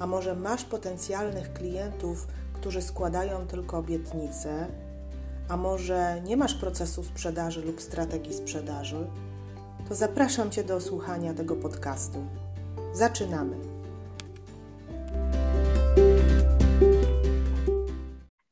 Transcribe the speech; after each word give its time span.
a 0.00 0.06
może 0.06 0.34
masz 0.34 0.64
potencjalnych 0.64 1.52
klientów, 1.52 2.26
którzy 2.52 2.82
składają 2.82 3.46
tylko 3.46 3.78
obietnice, 3.78 4.66
a 5.48 5.56
może 5.56 6.22
nie 6.24 6.36
masz 6.36 6.54
procesu 6.54 7.04
sprzedaży 7.04 7.62
lub 7.62 7.80
strategii 7.80 8.34
sprzedaży, 8.34 9.06
to 9.88 9.94
zapraszam 9.94 10.50
Cię 10.50 10.64
do 10.64 10.80
słuchania 10.80 11.34
tego 11.34 11.56
podcastu. 11.56 12.18
Zaczynamy! 12.92 13.79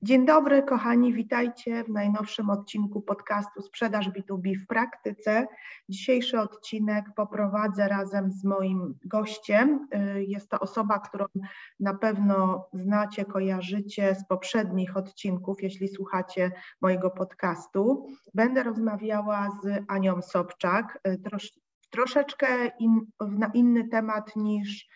Dzień 0.09 0.27
dobry, 0.27 0.63
kochani, 0.63 1.13
witajcie 1.13 1.85
w 1.85 1.89
najnowszym 1.89 2.51
odcinku 2.51 3.03
podcastu 3.03 3.63
Sprzedaż 3.63 4.11
B2B 4.11 4.59
w 4.59 4.67
praktyce. 4.67 5.47
Dzisiejszy 5.89 6.41
odcinek 6.41 7.05
poprowadzę 7.17 7.89
razem 7.89 8.31
z 8.31 8.45
moim 8.45 8.99
gościem. 9.05 9.89
Jest 10.17 10.51
to 10.51 10.61
osoba, 10.61 10.99
którą 10.99 11.25
na 11.81 11.95
pewno 11.95 12.69
znacie, 12.73 13.25
kojarzycie 13.25 14.15
z 14.15 14.27
poprzednich 14.27 14.97
odcinków, 14.97 15.63
jeśli 15.63 15.89
słuchacie 15.89 16.53
mojego 16.81 17.11
podcastu. 17.11 18.07
Będę 18.35 18.63
rozmawiała 18.63 19.49
z 19.63 19.85
Anią 19.89 20.23
Sobczak, 20.23 21.01
trosz, 21.25 21.53
troszeczkę 21.91 22.47
in, 22.79 23.01
na 23.21 23.51
inny 23.55 23.89
temat 23.89 24.37
niż 24.37 24.89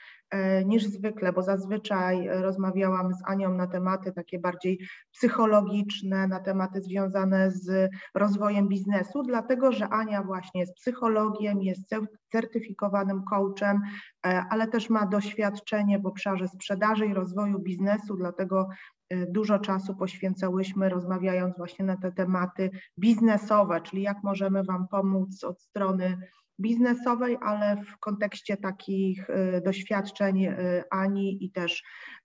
niż 0.65 0.85
zwykle, 0.85 1.33
bo 1.33 1.43
zazwyczaj 1.43 2.29
rozmawiałam 2.29 3.15
z 3.15 3.23
Anią 3.27 3.55
na 3.55 3.67
tematy 3.67 4.13
takie 4.13 4.39
bardziej 4.39 4.79
psychologiczne, 5.13 6.29
na 6.29 6.41
tematy 6.41 6.81
związane 6.81 7.51
z 7.51 7.91
rozwojem 8.15 8.69
biznesu, 8.69 9.23
dlatego 9.23 9.73
że 9.73 9.89
Ania 9.89 10.23
właśnie 10.23 10.61
jest 10.61 10.75
psychologiem, 10.75 11.63
jest 11.63 11.91
certyfikowanym 12.33 13.23
coachem, 13.25 13.81
e, 14.27 14.45
ale 14.51 14.69
też 14.69 14.91
ma 14.91 15.07
doświadczenie 15.07 15.99
w 15.99 16.07
obszarze 16.07 16.49
sprzedaży 16.49 17.07
i 17.07 17.15
rozwoju 17.15 17.59
biznesu, 17.59 18.17
dlatego 18.17 18.69
e, 19.11 19.27
dużo 19.27 19.59
czasu 19.59 19.97
poświęcałyśmy 19.97 20.89
rozmawiając 20.89 21.57
właśnie 21.57 21.85
na 21.85 21.97
te 21.97 22.13
tematy 22.13 22.71
biznesowe, 22.99 23.81
czyli 23.81 24.03
jak 24.03 24.17
możemy 24.23 24.65
Wam 24.65 24.89
pomóc 24.89 25.45
od 25.45 25.63
strony 25.63 26.19
biznesowej, 26.61 27.39
ale 27.43 27.77
w 27.77 27.99
kontekście 27.99 28.57
takich 28.57 29.31
y, 29.31 29.63
doświadczeń 29.65 30.45
y, 30.45 30.83
Ani 30.91 31.45
i 31.45 31.51
też, 31.51 31.83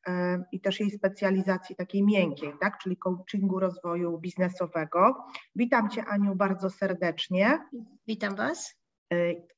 y, 0.07 0.11
i 0.51 0.61
też 0.61 0.79
jej 0.79 0.91
specjalizacji 0.91 1.75
takiej 1.75 2.03
miękkiej, 2.03 2.53
tak, 2.61 2.77
czyli 2.77 2.97
coachingu 2.97 3.59
rozwoju 3.59 4.19
biznesowego. 4.19 5.25
Witam 5.55 5.89
Cię 5.89 6.05
Aniu 6.05 6.35
bardzo 6.35 6.69
serdecznie. 6.69 7.59
Witam 8.07 8.35
Was. 8.35 8.86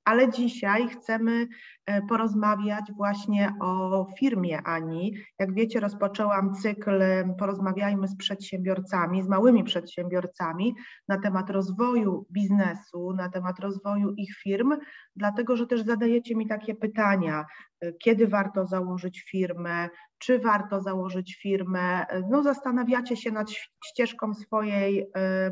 Ale 0.05 0.31
dzisiaj 0.31 0.89
chcemy 0.89 1.47
e, 1.86 2.02
porozmawiać 2.02 2.92
właśnie 2.97 3.53
o 3.61 4.08
firmie 4.19 4.61
Ani. 4.66 5.14
Jak 5.39 5.53
wiecie, 5.53 5.80
rozpoczęłam 5.80 6.54
cykl 6.54 7.04
Porozmawiajmy 7.39 8.08
z 8.08 8.17
przedsiębiorcami, 8.17 9.23
z 9.23 9.27
małymi 9.27 9.64
przedsiębiorcami 9.64 10.76
na 11.08 11.20
temat 11.20 11.49
rozwoju 11.49 12.26
biznesu, 12.32 13.14
na 13.14 13.30
temat 13.30 13.60
rozwoju 13.60 14.14
ich 14.17 14.36
firm, 14.43 14.73
dlatego 15.15 15.58
że 15.58 15.67
też 15.67 15.81
zadajecie 15.81 16.36
mi 16.36 16.48
takie 16.48 16.76
pytania, 16.76 17.45
e, 17.81 17.93
kiedy 17.93 18.27
warto 18.27 18.66
założyć 18.66 19.23
firmę, 19.31 19.89
czy 20.17 20.39
warto 20.39 20.81
założyć 20.81 21.39
firmę. 21.42 22.05
No, 22.30 22.43
zastanawiacie 22.43 23.17
się 23.17 23.31
nad 23.31 23.52
ścieżką 23.86 24.33
swojej 24.33 25.11
e, 25.17 25.52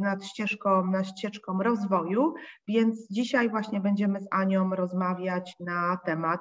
nad 0.00 0.24
ścieżką, 0.24 0.86
nad 0.86 1.06
ścieżką 1.06 1.62
rozwoju, 1.62 2.34
więc 2.68 3.08
dzisiaj 3.10 3.50
właśnie 3.50 3.80
będziemy 3.80 4.20
z 4.20 4.26
Anią 4.30 4.70
rozmawiać 4.70 5.54
na 5.60 5.98
temat 6.04 6.40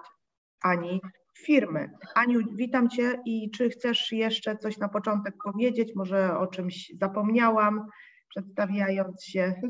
Ani 0.61 1.01
firmy. 1.37 1.89
Aniu, 2.15 2.39
witam 2.55 2.89
Cię 2.89 3.21
i 3.25 3.51
czy 3.51 3.69
chcesz 3.69 4.11
jeszcze 4.11 4.57
coś 4.57 4.77
na 4.77 4.89
początek 4.89 5.35
powiedzieć, 5.43 5.91
może 5.95 6.37
o 6.37 6.47
czymś 6.47 6.93
zapomniałam, 7.01 7.87
przedstawiając 8.29 9.23
się? 9.23 9.61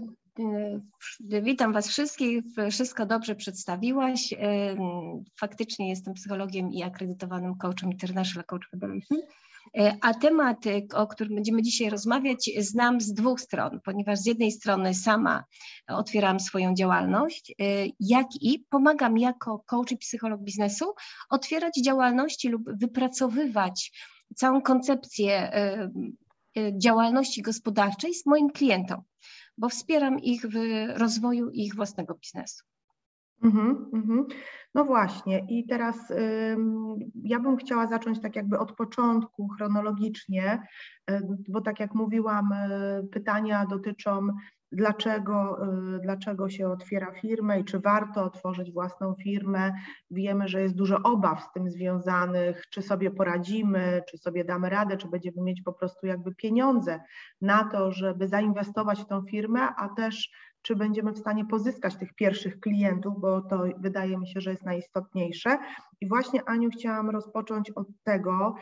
Witam 1.42 1.74
Was 1.74 1.88
wszystkich. 1.88 2.44
Wszystko 2.72 3.06
dobrze 3.06 3.36
przedstawiłaś. 3.36 4.34
Faktycznie 5.40 5.90
jestem 5.90 6.14
psychologiem 6.14 6.72
i 6.72 6.84
akredytowanym 6.84 7.56
coachem 7.58 7.92
International 7.92 8.46
Coach 8.46 8.70
Federation. 8.72 9.18
E, 9.74 9.98
a 10.02 10.14
temat, 10.14 10.68
e, 10.68 10.82
o 10.94 11.08
którym 11.08 11.36
będziemy 11.36 11.62
dzisiaj 11.62 11.90
rozmawiać, 11.90 12.50
znam 12.58 13.02
z 13.02 13.14
dwóch 13.14 13.42
stron, 13.42 13.80
ponieważ 13.84 14.20
z 14.20 14.26
jednej 14.26 14.52
strony 14.52 14.94
sama 14.94 15.44
otwieram 15.88 16.40
swoją 16.40 16.74
działalność, 16.74 17.52
e, 17.52 17.64
jak 18.00 18.28
i 18.42 18.66
pomagam 18.70 19.18
jako 19.18 19.60
coach 19.60 19.92
i 19.92 19.98
psycholog 19.98 20.42
biznesu 20.42 20.94
otwierać 21.30 21.74
działalności 21.86 22.50
lub 22.50 22.64
wypracowywać 22.80 23.92
całą 24.36 24.62
koncepcję 24.62 25.52
działalności 26.78 27.42
gospodarczej 27.42 28.14
z 28.14 28.26
moim 28.26 28.50
klientom, 28.50 29.02
bo 29.58 29.70
wspieram 29.70 30.20
ich 30.20 30.42
w 30.42 30.56
rozwoju 30.96 31.50
ich 31.50 31.76
własnego 31.76 32.16
biznesu. 32.16 32.64
Mhm, 33.44 33.90
mhm. 33.94 34.26
No 34.76 34.86
właśnie, 34.86 35.46
i 35.50 35.68
teraz 35.68 36.14
ja 37.24 37.40
bym 37.40 37.58
chciała 37.58 37.88
zacząć 37.88 38.22
tak 38.22 38.36
jakby 38.36 38.60
od 38.60 38.72
początku, 38.72 39.48
chronologicznie, 39.48 40.64
y, 41.12 41.22
bo 41.50 41.62
tak 41.62 41.80
jak 41.80 41.96
mówiłam, 41.96 42.54
y, 42.54 43.08
pytania 43.12 43.66
dotyczą 43.66 44.28
dlaczego, 44.72 45.58
y, 45.96 46.00
dlaczego 46.00 46.50
się 46.50 46.68
otwiera 46.68 47.12
firmę 47.12 47.60
i 47.60 47.66
czy 47.66 47.80
warto 47.80 48.24
otworzyć 48.24 48.72
własną 48.72 49.16
firmę. 49.24 49.74
Wiemy, 50.12 50.48
że 50.48 50.62
jest 50.62 50.76
dużo 50.76 51.04
obaw 51.04 51.44
z 51.44 51.52
tym 51.52 51.70
związanych, 51.70 52.64
czy 52.70 52.82
sobie 52.82 53.12
poradzimy, 53.12 54.02
czy 54.10 54.18
sobie 54.18 54.46
damy 54.46 54.70
radę, 54.70 54.98
czy 54.98 55.08
będziemy 55.08 55.42
mieć 55.42 55.62
po 55.62 55.74
prostu 55.74 56.08
jakby 56.08 56.36
pieniądze 56.36 57.00
na 57.42 57.64
to, 57.64 57.92
żeby 57.92 58.28
zainwestować 58.28 59.02
w 59.02 59.08
tą 59.08 59.22
firmę, 59.22 59.68
a 59.78 59.90
też 59.90 60.32
czy 60.68 60.76
będziemy 60.76 61.12
w 61.12 61.18
stanie 61.18 61.46
pozyskać 61.46 61.96
tych 61.96 62.14
pierwszych 62.14 62.60
klientów, 62.60 63.14
bo 63.20 63.42
to 63.42 63.64
wydaje 63.78 64.18
mi 64.18 64.28
się, 64.28 64.42
że 64.42 64.52
jest 64.52 64.66
najistotniejsze. 64.66 65.58
I 66.02 66.08
właśnie 66.08 66.50
Aniu 66.50 66.70
chciałam 66.70 67.10
rozpocząć 67.10 67.72
od 67.72 67.88
tego, 68.04 68.56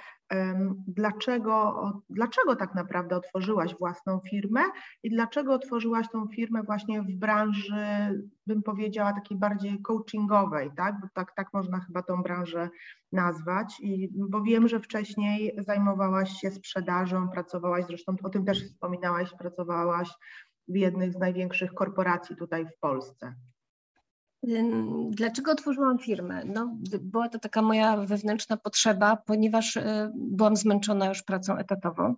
dlaczego, 0.88 1.82
dlaczego 2.10 2.56
tak 2.56 2.76
naprawdę 2.76 3.16
otworzyłaś 3.16 3.76
własną 3.80 4.20
firmę 4.30 4.62
i 5.04 5.10
dlaczego 5.10 5.54
otworzyłaś 5.54 6.10
tą 6.10 6.28
firmę 6.28 6.64
właśnie 6.64 7.02
w 7.02 7.12
branży, 7.12 7.86
bym 8.48 8.64
powiedziała, 8.64 9.14
takiej 9.14 9.38
bardziej 9.38 9.82
coachingowej, 9.82 10.72
tak? 10.78 11.00
Bo 11.02 11.08
tak, 11.14 11.36
tak 11.36 11.54
można 11.54 11.80
chyba 11.80 12.04
tą 12.04 12.24
branżę 12.24 12.70
nazwać, 13.12 13.80
I, 13.82 14.10
bo 14.30 14.42
wiem, 14.42 14.68
że 14.68 14.80
wcześniej 14.80 15.56
zajmowałaś 15.58 16.32
się 16.32 16.52
sprzedażą, 16.52 17.30
pracowałaś, 17.30 17.86
zresztą 17.86 18.16
o 18.24 18.30
tym 18.30 18.46
też 18.46 18.64
wspominałaś, 18.64 19.34
pracowałaś 19.40 20.10
w 20.68 20.76
jednych 20.76 21.14
z 21.14 21.18
największych 21.18 21.74
korporacji 21.74 22.36
tutaj 22.36 22.66
w 22.66 22.80
Polsce. 22.80 23.34
Dlaczego 25.10 25.51
otworzyłam 25.51 26.00
firmę? 26.00 26.42
No, 26.45 26.78
była 27.01 27.30
to 27.30 27.39
taka 27.39 27.62
moja 27.62 27.98
wewnętrzna 27.98 28.57
potrzeba, 28.57 29.16
ponieważ 29.16 29.78
e, 29.78 30.12
byłam 30.16 30.56
zmęczona 30.56 31.06
już 31.10 31.24
pracą 31.24 31.57
etatową. 31.57 32.16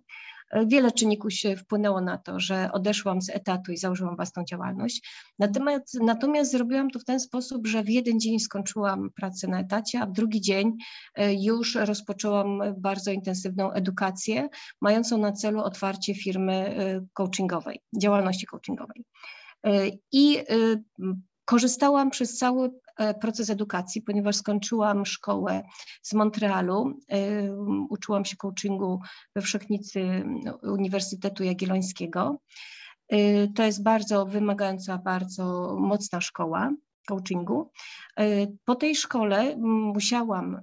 Wiele 0.66 0.92
czynników 0.92 1.32
się 1.32 1.56
wpłynęło 1.56 2.00
na 2.00 2.18
to, 2.18 2.40
że 2.40 2.72
odeszłam 2.72 3.22
z 3.22 3.30
etatu 3.30 3.72
i 3.72 3.76
założyłam 3.76 4.16
własną 4.16 4.44
działalność. 4.44 5.08
Natomiast, 5.38 6.00
natomiast 6.00 6.50
zrobiłam 6.50 6.90
to 6.90 6.98
w 6.98 7.04
ten 7.04 7.20
sposób, 7.20 7.66
że 7.66 7.82
w 7.82 7.88
jeden 7.88 8.20
dzień 8.20 8.40
skończyłam 8.40 9.10
pracę 9.10 9.48
na 9.48 9.60
etacie, 9.60 10.00
a 10.00 10.06
w 10.06 10.12
drugi 10.12 10.40
dzień 10.40 10.76
e, 11.14 11.34
już 11.34 11.74
rozpoczęłam 11.74 12.60
bardzo 12.76 13.10
intensywną 13.10 13.72
edukację, 13.72 14.48
mającą 14.80 15.18
na 15.18 15.32
celu 15.32 15.60
otwarcie 15.60 16.14
firmy 16.14 16.52
e, 16.54 17.06
coachingowej, 17.12 17.80
działalności 18.00 18.46
coachingowej. 18.46 19.04
E, 19.66 19.90
I 20.12 20.38
korzystałam 21.44 22.10
przez 22.10 22.38
cały 22.38 22.70
E, 22.70 22.87
proces 23.20 23.50
edukacji, 23.50 24.02
ponieważ 24.02 24.36
skończyłam 24.36 25.06
szkołę 25.06 25.62
z 26.02 26.12
Montrealu, 26.14 26.98
e, 27.08 27.52
uczyłam 27.90 28.24
się 28.24 28.36
coachingu 28.36 29.00
we 29.36 29.42
Wszechnicy 29.42 30.24
Uniwersytetu 30.62 31.44
Jagiellońskiego. 31.44 32.38
E, 33.08 33.48
to 33.48 33.62
jest 33.62 33.82
bardzo 33.82 34.26
wymagająca, 34.26 34.98
bardzo 34.98 35.76
mocna 35.80 36.20
szkoła 36.20 36.70
coachingu. 37.08 37.70
Po 38.64 38.74
tej 38.74 38.96
szkole 38.96 39.56
musiałam 39.94 40.60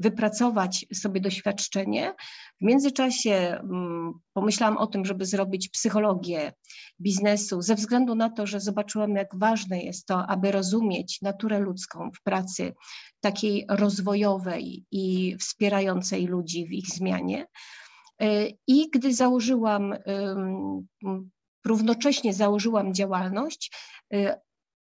wypracować 0.00 0.86
sobie 0.94 1.20
doświadczenie. 1.20 2.14
W 2.60 2.64
międzyczasie 2.64 3.32
mm, 3.32 4.12
pomyślałam 4.32 4.76
o 4.76 4.86
tym, 4.86 5.04
żeby 5.04 5.26
zrobić 5.26 5.68
psychologię 5.68 6.52
biznesu, 7.00 7.62
ze 7.62 7.74
względu 7.74 8.14
na 8.14 8.30
to, 8.30 8.46
że 8.46 8.60
zobaczyłam, 8.60 9.16
jak 9.16 9.38
ważne 9.38 9.82
jest 9.82 10.06
to, 10.06 10.26
aby 10.26 10.52
rozumieć 10.52 11.22
naturę 11.22 11.58
ludzką 11.58 12.10
w 12.10 12.22
pracy 12.22 12.74
takiej 13.20 13.66
rozwojowej 13.68 14.84
i 14.90 15.36
wspierającej 15.40 16.26
ludzi 16.26 16.66
w 16.66 16.72
ich 16.72 16.86
zmianie. 16.86 17.46
E, 18.20 18.46
I 18.66 18.90
gdy 18.90 19.14
założyłam, 19.14 19.94
równocześnie 21.66 22.34
założyłam 22.34 22.94
działalność, 22.94 23.72
e, 24.12 24.40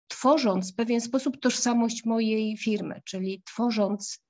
tworząc 0.09 0.73
w 0.73 0.75
pewien 0.75 1.01
sposób 1.01 1.41
tożsamość 1.41 2.05
mojej 2.05 2.57
firmy, 2.57 3.01
czyli 3.05 3.43
tworząc 3.47 4.24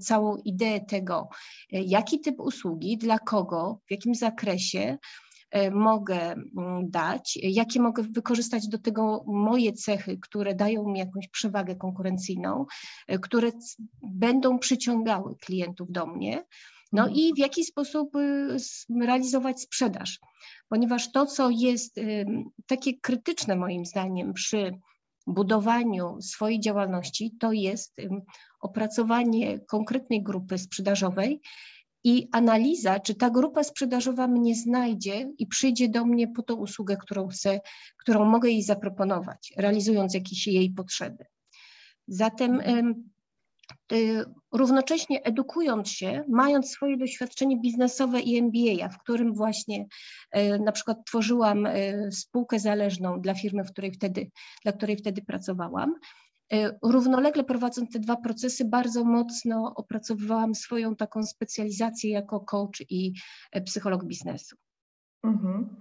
całą 0.00 0.36
ideę 0.36 0.80
tego, 0.80 1.28
e, 1.72 1.82
jaki 1.82 2.20
typ 2.20 2.40
usługi, 2.40 2.98
dla 2.98 3.18
kogo, 3.18 3.80
w 3.86 3.90
jakim 3.90 4.14
zakresie 4.14 4.98
mogę 5.72 6.32
mm, 6.32 6.90
dać, 6.90 7.38
jakie 7.42 7.80
mogę 7.80 8.02
wykorzystać 8.02 8.68
do 8.68 8.78
tego 8.78 9.24
moje 9.26 9.72
cechy, 9.72 10.18
które 10.22 10.54
dają 10.54 10.88
mi 10.88 10.98
jakąś 10.98 11.28
przewagę 11.28 11.76
konkurencyjną, 11.76 12.66
które 13.22 13.50
będą 14.02 14.58
przyciągały 14.58 15.36
klientów 15.36 15.92
do 15.92 16.06
mnie, 16.06 16.44
no 16.92 17.02
mhm. 17.02 17.20
i 17.20 17.34
w 17.34 17.38
jaki 17.38 17.64
sposób 17.64 18.16
y, 18.16 18.56
realizować 19.00 19.60
sprzedaż, 19.60 20.18
ponieważ 20.68 21.12
to, 21.12 21.26
co 21.26 21.50
jest 21.50 22.00
takie 22.66 23.00
krytyczne 23.00 23.56
moim 23.56 23.84
zdaniem 23.84 24.32
przy 24.32 24.80
budowaniu 25.26 26.22
swojej 26.22 26.60
działalności, 26.60 27.36
to 27.40 27.52
jest 27.52 27.96
opracowanie 28.60 29.60
konkretnej 29.60 30.22
grupy 30.22 30.58
sprzedażowej 30.58 31.40
i 32.04 32.28
analiza, 32.32 33.00
czy 33.00 33.14
ta 33.14 33.30
grupa 33.30 33.64
sprzedażowa 33.64 34.28
mnie 34.28 34.54
znajdzie 34.54 35.32
i 35.38 35.46
przyjdzie 35.46 35.88
do 35.88 36.04
mnie 36.04 36.28
po 36.28 36.42
tą 36.42 36.54
usługę, 36.54 36.96
którą 36.96 37.28
chcę, 37.28 37.60
którą 37.98 38.24
mogę 38.24 38.50
jej 38.50 38.62
zaproponować, 38.62 39.52
realizując 39.56 40.14
jakieś 40.14 40.46
jej 40.46 40.70
potrzeby. 40.70 41.24
Zatem 42.08 42.60
równocześnie 44.52 45.22
edukując 45.22 45.88
się, 45.88 46.24
mając 46.28 46.70
swoje 46.70 46.96
doświadczenie 46.96 47.60
biznesowe 47.60 48.20
i 48.20 48.36
MBA, 48.42 48.88
w 48.88 48.98
którym 48.98 49.34
właśnie 49.34 49.86
y, 50.36 50.58
na 50.58 50.72
przykład 50.72 50.98
tworzyłam 51.06 51.66
y, 51.66 52.08
spółkę 52.12 52.58
zależną 52.58 53.20
dla 53.20 53.34
firmy, 53.34 53.64
w 53.64 53.72
której 53.72 53.92
wtedy, 53.92 54.30
dla 54.62 54.72
której 54.72 54.96
wtedy 54.96 55.22
pracowałam, 55.22 55.94
równolegle 56.82 57.44
prowadząc 57.44 57.92
te 57.92 57.98
dwa 57.98 58.16
procesy, 58.16 58.64
bardzo 58.64 59.04
mocno 59.04 59.72
opracowywałam 59.76 60.54
swoją 60.54 60.96
taką 60.96 61.22
specjalizację 61.22 62.10
jako 62.10 62.40
coach 62.40 62.80
i 62.90 63.12
psycholog 63.64 64.04
biznesu. 64.04 64.56
Mhm. 65.22 65.76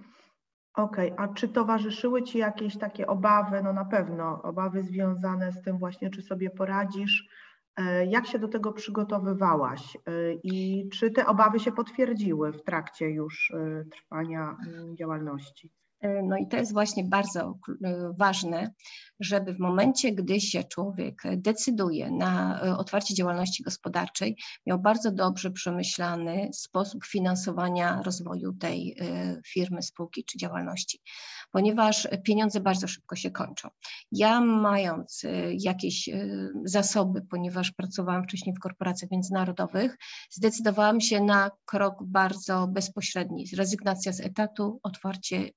Okej, 0.73 1.11
okay. 1.11 1.25
a 1.25 1.33
czy 1.33 1.49
towarzyszyły 1.49 2.23
Ci 2.23 2.37
jakieś 2.37 2.77
takie 2.77 3.07
obawy? 3.07 3.63
No 3.63 3.73
na 3.73 3.85
pewno 3.85 4.41
obawy 4.41 4.83
związane 4.83 5.51
z 5.51 5.61
tym 5.61 5.77
właśnie, 5.77 6.09
czy 6.09 6.21
sobie 6.21 6.49
poradzisz, 6.49 7.27
jak 8.07 8.27
się 8.27 8.39
do 8.39 8.47
tego 8.47 8.73
przygotowywałaś 8.73 9.95
e, 9.95 10.33
i 10.43 10.89
czy 10.89 11.11
te 11.11 11.25
obawy 11.25 11.59
się 11.59 11.71
potwierdziły 11.71 12.51
w 12.51 12.63
trakcie 12.63 13.09
już 13.09 13.51
e, 13.51 13.83
trwania 13.91 14.57
mm, 14.67 14.97
działalności? 14.97 15.71
No 16.23 16.37
i 16.37 16.47
to 16.47 16.57
jest 16.57 16.73
właśnie 16.73 17.03
bardzo 17.03 17.57
ważne, 18.17 18.71
żeby 19.19 19.53
w 19.53 19.59
momencie, 19.59 20.11
gdy 20.11 20.41
się 20.41 20.63
człowiek 20.63 21.21
decyduje 21.37 22.11
na 22.11 22.61
otwarcie 22.77 23.13
działalności 23.13 23.63
gospodarczej, 23.63 24.37
miał 24.65 24.79
bardzo 24.79 25.11
dobrze 25.11 25.51
przemyślany 25.51 26.49
sposób 26.53 27.05
finansowania 27.05 28.01
rozwoju 28.01 28.53
tej 28.53 28.97
firmy, 29.47 29.83
spółki 29.83 30.25
czy 30.25 30.37
działalności 30.37 30.99
ponieważ 31.53 32.07
pieniądze 32.23 32.59
bardzo 32.59 32.87
szybko 32.87 33.15
się 33.15 33.31
kończą. 33.31 33.69
Ja 34.11 34.41
mając 34.41 35.21
jakieś 35.59 36.09
zasoby, 36.65 37.21
ponieważ 37.29 37.71
pracowałam 37.71 38.23
wcześniej 38.23 38.55
w 38.55 38.59
korporacjach 38.59 39.11
międzynarodowych, 39.11 39.97
zdecydowałam 40.31 41.01
się 41.01 41.21
na 41.21 41.51
krok 41.65 42.03
bardzo 42.03 42.67
bezpośredni, 42.67 43.45
rezygnacja 43.57 44.13
z 44.13 44.19
etatu, 44.19 44.79
otwarcie 44.83 45.49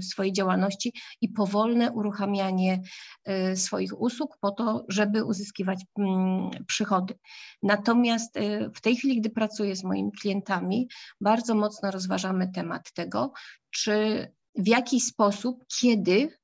swojej 0.00 0.32
działalności 0.32 0.92
i 1.20 1.28
powolne 1.28 1.92
uruchamianie 1.92 2.80
y, 3.28 3.56
swoich 3.56 4.00
usług 4.00 4.38
po 4.40 4.50
to, 4.50 4.84
żeby 4.88 5.24
uzyskiwać 5.24 5.84
mm, 5.98 6.50
przychody. 6.66 7.14
Natomiast 7.62 8.38
w 8.74 8.80
tej 8.80 8.96
chwili, 8.96 9.20
gdy 9.20 9.30
pracuję 9.30 9.76
z 9.76 9.84
moimi 9.84 10.12
klientami, 10.12 10.88
bardzo 11.20 11.54
mocno 11.54 11.90
rozważamy 11.90 12.52
temat 12.52 12.92
tego, 12.92 13.32
czy 13.70 14.28
w 14.54 14.66
jaki 14.68 15.00
sposób, 15.00 15.64
kiedy 15.80 16.38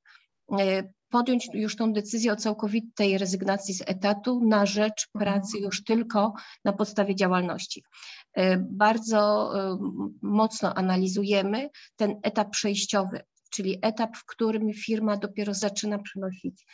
e, 0.59 0.83
podjąć 1.09 1.47
już 1.53 1.75
tą 1.75 1.93
decyzję 1.93 2.33
o 2.33 2.35
całkowitej 2.35 3.17
rezygnacji 3.17 3.73
z 3.73 3.81
etatu 3.81 4.41
na 4.47 4.65
rzecz 4.65 5.07
mhm. 5.15 5.25
pracy 5.25 5.57
już 5.59 5.83
tylko 5.83 6.33
na 6.65 6.73
podstawie 6.73 7.15
działalności. 7.15 7.83
Bardzo 8.59 9.51
mocno 10.21 10.73
analizujemy 10.73 11.69
ten 11.95 12.19
etap 12.23 12.49
przejściowy, 12.49 13.21
czyli 13.49 13.79
etap, 13.81 14.17
w 14.17 14.25
którym 14.25 14.73
firma 14.73 15.17
dopiero 15.17 15.53
zaczyna 15.53 15.99
przynosić 15.99 16.65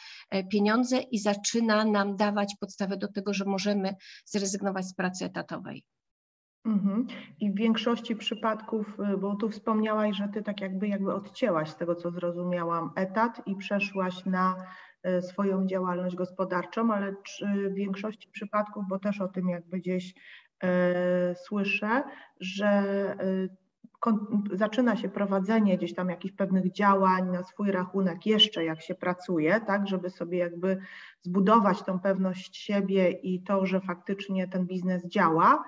pieniądze 0.51 0.99
i 0.99 1.19
zaczyna 1.19 1.85
nam 1.85 2.15
dawać 2.15 2.55
podstawę 2.59 2.97
do 2.97 3.07
tego, 3.07 3.33
że 3.33 3.45
możemy 3.45 3.95
zrezygnować 4.25 4.85
z 4.85 4.93
pracy 4.93 5.25
etatowej. 5.25 5.83
Mhm. 6.65 7.07
I 7.39 7.51
w 7.51 7.55
większości 7.55 8.15
przypadków, 8.15 8.99
y, 9.13 9.17
bo 9.17 9.35
tu 9.35 9.49
wspomniałaś, 9.49 10.17
że 10.17 10.27
ty 10.27 10.43
tak 10.43 10.61
jakby 10.61 10.87
jakby 10.87 11.13
odcięłaś 11.13 11.69
z 11.69 11.75
tego, 11.75 11.95
co 11.95 12.11
zrozumiałam, 12.11 12.91
etat 12.95 13.41
i 13.45 13.55
przeszłaś 13.55 14.25
na 14.25 14.55
y, 15.07 15.21
swoją 15.21 15.67
działalność 15.67 16.15
gospodarczą, 16.15 16.93
ale 16.93 17.15
czy 17.23 17.69
w 17.69 17.73
większości 17.73 18.29
przypadków, 18.31 18.83
bo 18.89 18.99
też 18.99 19.21
o 19.21 19.27
tym 19.27 19.49
jakby 19.49 19.77
gdzieś 19.77 20.13
e, 20.63 21.35
słyszę, 21.35 22.03
że 22.39 22.67
e, 22.67 23.15
zaczyna 24.51 24.95
się 24.95 25.09
prowadzenie 25.09 25.77
gdzieś 25.77 25.93
tam 25.93 26.09
jakichś 26.09 26.35
pewnych 26.35 26.71
działań 26.71 27.31
na 27.31 27.43
swój 27.43 27.71
rachunek 27.71 28.25
jeszcze 28.25 28.65
jak 28.65 28.81
się 28.81 28.95
pracuje, 28.95 29.61
tak, 29.61 29.87
żeby 29.87 30.09
sobie 30.09 30.37
jakby 30.37 30.77
zbudować 31.21 31.83
tą 31.83 31.99
pewność 31.99 32.57
siebie 32.57 33.11
i 33.11 33.43
to, 33.43 33.65
że 33.65 33.81
faktycznie 33.81 34.47
ten 34.47 34.65
biznes 34.65 35.07
działa, 35.07 35.63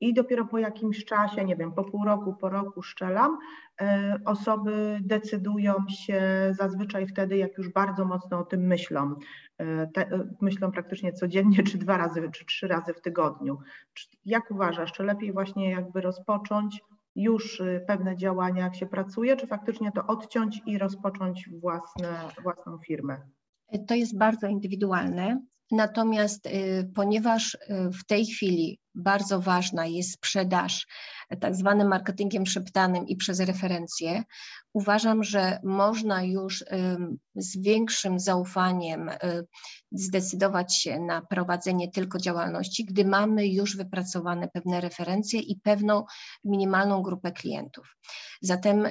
i 0.00 0.14
dopiero 0.14 0.44
po 0.44 0.58
jakimś 0.58 1.04
czasie, 1.04 1.44
nie 1.44 1.56
wiem, 1.56 1.72
po 1.72 1.84
pół 1.84 2.04
roku, 2.04 2.34
po 2.34 2.48
roku 2.48 2.82
szczelam, 2.82 3.38
e, 3.80 4.18
osoby 4.24 4.98
decydują 5.02 5.74
się 5.88 6.22
zazwyczaj 6.50 7.06
wtedy, 7.06 7.36
jak 7.36 7.58
już 7.58 7.68
bardzo 7.68 8.04
mocno 8.04 8.38
o 8.38 8.44
tym 8.44 8.60
myślą. 8.60 9.14
E, 9.58 9.86
te, 9.86 10.10
e, 10.10 10.28
myślą 10.40 10.72
praktycznie 10.72 11.12
codziennie, 11.12 11.62
czy 11.62 11.78
dwa 11.78 11.96
razy, 11.96 12.30
czy 12.32 12.44
trzy 12.44 12.68
razy 12.68 12.94
w 12.94 13.00
tygodniu. 13.00 13.58
Jak 14.24 14.50
uważasz, 14.50 14.92
czy 14.92 15.02
lepiej 15.02 15.32
właśnie 15.32 15.70
jakby 15.70 16.00
rozpocząć 16.00 16.82
już 17.22 17.62
pewne 17.86 18.16
działania, 18.16 18.64
jak 18.64 18.76
się 18.76 18.86
pracuje, 18.86 19.36
czy 19.36 19.46
faktycznie 19.46 19.92
to 19.92 20.06
odciąć 20.06 20.62
i 20.66 20.78
rozpocząć 20.78 21.48
własne, 21.60 22.08
własną 22.42 22.78
firmę? 22.86 23.16
To 23.88 23.94
jest 23.94 24.18
bardzo 24.18 24.46
indywidualne. 24.46 25.40
Natomiast 25.70 26.46
y, 26.46 26.90
ponieważ 26.94 27.54
y, 27.54 27.58
w 27.90 28.04
tej 28.06 28.26
chwili 28.26 28.80
bardzo 28.94 29.40
ważna 29.40 29.86
jest 29.86 30.12
sprzedaż 30.12 30.86
tak 31.40 31.54
zwanym 31.54 31.88
marketingiem 31.88 32.46
szeptanym 32.46 33.06
i 33.06 33.16
przez 33.16 33.40
referencje, 33.40 34.22
uważam, 34.72 35.24
że 35.24 35.58
można 35.64 36.22
już 36.22 36.64
z 37.34 37.62
większym 37.62 38.20
zaufaniem 38.20 39.08
y, 39.08 39.16
zdecydować 39.92 40.76
się 40.76 41.00
na 41.00 41.22
prowadzenie 41.22 41.90
tylko 41.90 42.18
działalności, 42.18 42.84
gdy 42.84 43.04
mamy 43.04 43.48
już 43.48 43.76
wypracowane 43.76 44.48
pewne 44.48 44.80
referencje 44.80 45.40
i 45.40 45.60
pewną 45.62 46.04
minimalną 46.44 47.02
grupę 47.02 47.32
klientów. 47.32 47.96
Zatem 48.42 48.86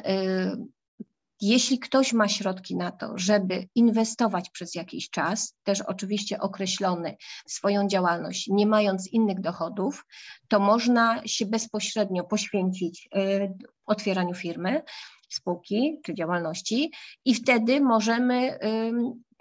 jeśli 1.41 1.79
ktoś 1.79 2.13
ma 2.13 2.27
środki 2.27 2.75
na 2.75 2.91
to, 2.91 3.17
żeby 3.17 3.67
inwestować 3.75 4.49
przez 4.49 4.75
jakiś 4.75 5.09
czas, 5.09 5.55
też 5.63 5.81
oczywiście 5.81 6.39
określony 6.39 7.17
swoją 7.47 7.87
działalność, 7.87 8.47
nie 8.47 8.67
mając 8.67 9.07
innych 9.07 9.41
dochodów, 9.41 10.05
to 10.47 10.59
można 10.59 11.21
się 11.27 11.45
bezpośrednio 11.45 12.23
poświęcić 12.23 13.09
y, 13.15 13.53
otwieraniu 13.85 14.35
firmy, 14.35 14.81
spółki 15.33 15.99
czy 16.03 16.13
działalności 16.13 16.91
i 17.25 17.35
wtedy 17.35 17.81
możemy 17.81 18.59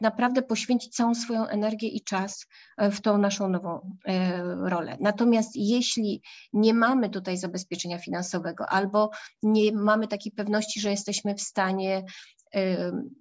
naprawdę 0.01 0.43
poświęcić 0.43 0.95
całą 0.95 1.15
swoją 1.15 1.47
energię 1.47 1.89
i 1.89 2.01
czas 2.01 2.47
e, 2.77 2.91
w 2.91 3.01
tą 3.01 3.19
naszą 3.19 3.49
nową 3.49 3.97
e, 4.05 4.43
rolę. 4.45 4.97
Natomiast 5.01 5.51
jeśli 5.55 6.23
nie 6.53 6.75
mamy 6.75 7.11
tutaj 7.11 7.37
zabezpieczenia 7.37 7.99
finansowego 7.99 8.69
albo 8.69 9.11
nie 9.43 9.73
mamy 9.73 10.09
takiej 10.09 10.33
pewności, 10.33 10.81
że 10.81 10.91
jesteśmy 10.91 11.35
w 11.35 11.41
stanie 11.41 12.05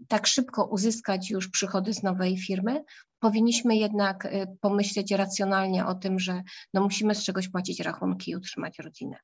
tak 0.07 0.27
szybko 0.27 0.65
uzyskać 0.65 1.29
już 1.29 1.49
przychody 1.49 1.93
z 1.93 2.03
nowej 2.03 2.37
firmy, 2.37 2.83
powinniśmy 3.19 3.75
jednak 3.75 4.27
pomyśleć 4.61 5.11
racjonalnie 5.11 5.85
o 5.85 5.95
tym, 5.95 6.19
że 6.19 6.43
no 6.73 6.81
musimy 6.81 7.15
z 7.15 7.23
czegoś 7.23 7.49
płacić 7.49 7.79
rachunki 7.79 8.31
i 8.31 8.35
utrzymać 8.35 8.79
rodzinę. 8.79 9.17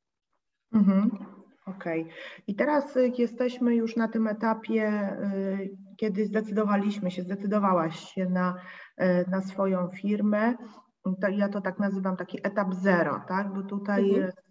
Mhm. 0.73 1.42
Okej. 1.65 2.01
Okay. 2.01 2.13
I 2.47 2.55
teraz 2.55 2.97
y, 2.97 3.11
jesteśmy 3.17 3.75
już 3.75 3.95
na 3.95 4.07
tym 4.07 4.27
etapie, 4.27 5.17
y, 5.59 5.69
kiedy 5.97 6.25
zdecydowaliśmy 6.25 7.11
się, 7.11 7.21
zdecydowałaś 7.21 7.99
się 7.99 8.29
na, 8.29 8.55
y, 9.01 9.25
na 9.29 9.41
swoją 9.41 9.87
firmę. 9.87 10.53
To 11.21 11.27
ja 11.27 11.49
to 11.49 11.61
tak 11.61 11.79
nazywam 11.79 12.17
taki 12.17 12.39
etap 12.43 12.73
zero, 12.73 13.21
tak? 13.27 13.53
Bo 13.53 13.63
tutaj 13.63 14.09
mhm. 14.09 14.21
jest, 14.21 14.43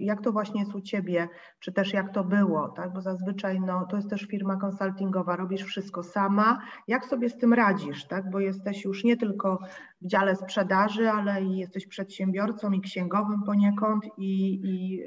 jak 0.00 0.22
to 0.22 0.32
właśnie 0.32 0.60
jest 0.60 0.74
u 0.74 0.80
Ciebie, 0.80 1.28
czy 1.60 1.72
też 1.72 1.92
jak 1.92 2.14
to 2.14 2.24
było, 2.24 2.68
tak? 2.68 2.92
Bo 2.92 3.00
zazwyczaj 3.00 3.60
no, 3.60 3.86
to 3.90 3.96
jest 3.96 4.10
też 4.10 4.22
firma 4.22 4.56
konsultingowa, 4.56 5.36
robisz 5.36 5.62
wszystko 5.62 6.02
sama. 6.02 6.62
Jak 6.88 7.04
sobie 7.04 7.28
z 7.28 7.38
tym 7.38 7.52
radzisz, 7.52 8.06
tak? 8.06 8.30
Bo 8.30 8.40
jesteś 8.40 8.84
już 8.84 9.04
nie 9.04 9.16
tylko 9.16 9.58
w 10.00 10.06
dziale 10.06 10.36
sprzedaży, 10.36 11.10
ale 11.10 11.42
i 11.42 11.56
jesteś 11.56 11.86
przedsiębiorcą 11.86 12.72
i 12.72 12.80
księgowym 12.80 13.42
poniekąd 13.42 14.04
i, 14.16 14.60
i 14.64 15.04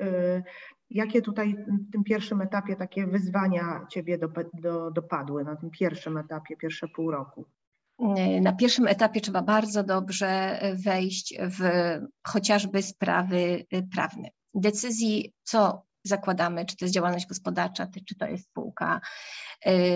Jakie 0.92 1.22
tutaj 1.22 1.56
w 1.56 1.92
tym 1.92 2.04
pierwszym 2.04 2.42
etapie 2.42 2.76
takie 2.76 3.08
wyzwania 3.08 3.86
Ciebie 3.90 4.18
do, 4.18 4.28
do, 4.54 4.92
dopadły, 4.92 5.44
na 5.44 5.56
tym 5.56 5.70
pierwszym 5.70 6.18
etapie, 6.18 6.58
pierwsze 6.58 6.88
pół 6.88 7.12
roku? 7.12 7.46
Na 8.42 8.54
pierwszym 8.54 8.88
etapie 8.88 9.22
trzeba 9.22 9.42
bardzo 9.42 9.84
dobrze 9.84 10.60
wejść 10.86 11.38
w 11.40 11.62
chociażby 12.28 12.82
sprawy 12.82 13.66
prawne. 13.94 14.30
Decyzji, 14.54 15.34
co 15.44 15.86
zakładamy, 16.04 16.66
czy 16.66 16.78
to 16.78 16.86
jest 16.86 16.96
działalność 16.96 17.28
gospodarcza, 17.28 17.88
czy 18.08 18.16
to 18.16 18.26
jest 18.26 18.46
spółka, 18.46 19.02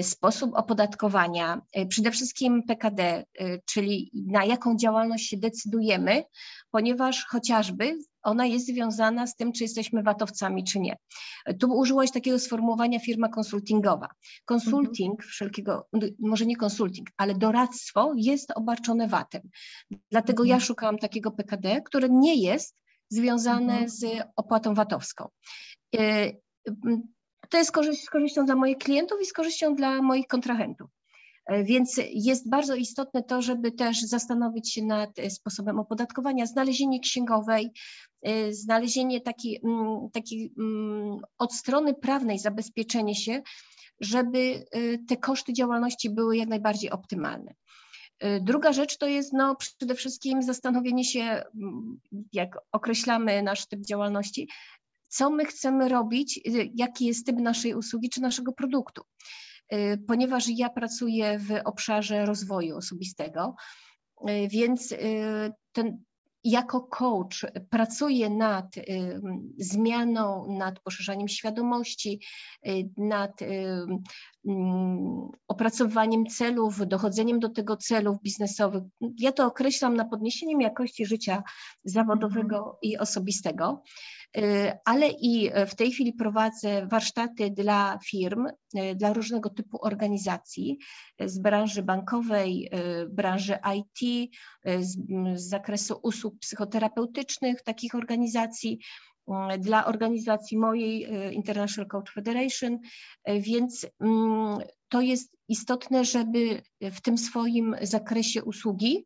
sposób 0.01 0.51
opodatkowania, 0.55 1.61
przede 1.89 2.11
wszystkim 2.11 2.63
PKD, 2.63 3.25
czyli 3.65 4.11
na 4.13 4.45
jaką 4.45 4.75
działalność 4.77 5.29
się 5.29 5.37
decydujemy, 5.37 6.23
ponieważ 6.71 7.25
chociażby 7.25 7.97
ona 8.23 8.45
jest 8.45 8.65
związana 8.65 9.27
z 9.27 9.35
tym, 9.35 9.51
czy 9.51 9.63
jesteśmy 9.63 10.03
watowcami, 10.03 10.63
czy 10.63 10.79
nie. 10.79 10.97
Tu 11.59 11.77
użyłaś 11.77 12.11
takiego 12.11 12.39
sformułowania 12.39 12.99
firma 12.99 13.29
konsultingowa. 13.29 14.09
Konsulting 14.45 15.11
mhm. 15.11 15.29
wszelkiego, 15.29 15.87
może 16.19 16.45
nie 16.45 16.55
konsulting, 16.55 17.07
ale 17.17 17.35
doradztwo 17.35 18.13
jest 18.15 18.51
obarczone 18.55 19.07
VAT-em. 19.07 19.41
Dlatego 20.11 20.43
mhm. 20.43 20.59
ja 20.59 20.65
szukałam 20.65 20.97
takiego 20.97 21.31
PKD, 21.31 21.81
które 21.81 22.09
nie 22.09 22.35
jest 22.35 22.77
związane 23.09 23.73
mhm. 23.73 23.89
z 23.89 24.05
opłatą 24.35 24.73
VAT-owską. 24.73 25.27
To 27.49 27.57
jest 27.57 27.71
korzyść, 27.71 28.03
z 28.03 28.09
korzyścią 28.09 28.45
dla 28.45 28.55
moich 28.55 28.77
klientów 28.77 29.21
i 29.21 29.25
z 29.25 29.33
korzyścią 29.33 29.75
dla 29.75 30.01
moich 30.01 30.27
kontrahentów. 30.27 30.89
E, 31.45 31.63
więc 31.63 32.01
jest 32.13 32.49
bardzo 32.49 32.75
istotne 32.75 33.23
to, 33.23 33.41
żeby 33.41 33.71
też 33.71 34.01
zastanowić 34.01 34.73
się 34.73 34.85
nad 34.85 35.19
e, 35.19 35.29
sposobem 35.29 35.79
opodatkowania, 35.79 36.45
znalezienie 36.45 36.99
księgowej, 36.99 37.71
e, 38.21 38.53
znalezienie 38.53 39.21
takiej 39.21 39.61
mm, 39.63 40.09
taki, 40.13 40.53
mm, 40.59 41.17
od 41.37 41.53
strony 41.53 41.93
prawnej 41.93 42.39
zabezpieczenie 42.39 43.15
się, 43.15 43.41
żeby 43.99 44.65
te 45.07 45.17
koszty 45.17 45.53
działalności 45.53 46.09
były 46.09 46.37
jak 46.37 46.49
najbardziej 46.49 46.91
optymalne. 46.91 47.53
Druga 48.41 48.73
rzecz 48.73 48.97
to 48.97 49.07
jest 49.07 49.33
no, 49.33 49.55
przede 49.55 49.95
wszystkim 49.95 50.43
zastanowienie 50.43 51.03
się, 51.03 51.21
mm, 51.21 51.99
jak 52.33 52.57
określamy 52.71 53.43
nasz 53.43 53.65
typ 53.65 53.81
działalności, 53.81 54.49
co 55.07 55.29
my 55.29 55.45
chcemy 55.45 55.89
robić, 55.89 56.39
jaki 56.75 57.05
jest 57.05 57.25
typ 57.25 57.37
naszej 57.37 57.73
usługi 57.73 58.09
czy 58.09 58.21
naszego 58.21 58.53
produktu. 58.53 59.01
Y, 59.73 60.03
ponieważ 60.07 60.47
ja 60.49 60.69
pracuję 60.69 61.39
w 61.39 61.51
obszarze 61.65 62.25
rozwoju 62.25 62.77
osobistego, 62.77 63.55
y, 64.29 64.47
więc 64.47 64.91
y, 64.91 64.97
ten, 65.71 66.03
jako 66.43 66.81
coach 66.81 67.45
pracuję 67.69 68.29
nad 68.29 68.75
zmianą, 69.57 70.57
nad 70.57 70.79
poszerzaniem 70.79 71.27
świadomości, 71.27 72.21
nad 72.97 73.41
mm, 73.41 74.01
opracowaniem 75.47 76.25
celów, 76.25 76.87
dochodzeniem 76.87 77.39
do 77.39 77.49
tego 77.49 77.77
celów 77.77 78.21
biznesowych. 78.21 78.83
Ja 79.19 79.31
to 79.31 79.45
określam 79.45 79.95
na 79.95 80.05
podniesieniem 80.05 80.61
jakości 80.61 81.05
życia 81.05 81.43
zawodowego 81.83 82.57
mhm. 82.57 82.75
i 82.81 82.97
osobistego. 82.97 83.83
Y, 84.37 84.71
ale 84.85 85.09
i 85.09 85.51
w 85.67 85.75
tej 85.75 85.91
chwili 85.91 86.13
prowadzę 86.13 86.87
warsztaty 86.87 87.49
dla 87.51 87.99
firm, 88.05 88.47
y, 88.47 88.95
dla 88.95 89.13
różnego 89.13 89.49
typu 89.49 89.77
organizacji 89.85 90.79
z 91.19 91.39
branży 91.39 91.83
bankowej, 91.83 92.71
branży 93.09 93.57
IT, 93.75 94.31
z, 94.79 94.97
z 95.35 95.49
zakresu 95.49 95.99
usług 96.03 96.39
psychoterapeutycznych 96.39 97.61
takich 97.63 97.95
organizacji, 97.95 98.79
dla 99.59 99.85
organizacji 99.85 100.57
mojej 100.57 101.07
International 101.33 101.87
Coach 101.87 102.13
Federation, 102.13 102.79
więc 103.27 103.85
mm, 103.99 104.57
to 104.89 105.01
jest 105.01 105.37
istotne, 105.47 106.05
żeby 106.05 106.61
w 106.81 107.01
tym 107.01 107.17
swoim 107.17 107.75
zakresie 107.81 108.43
usługi 108.43 109.05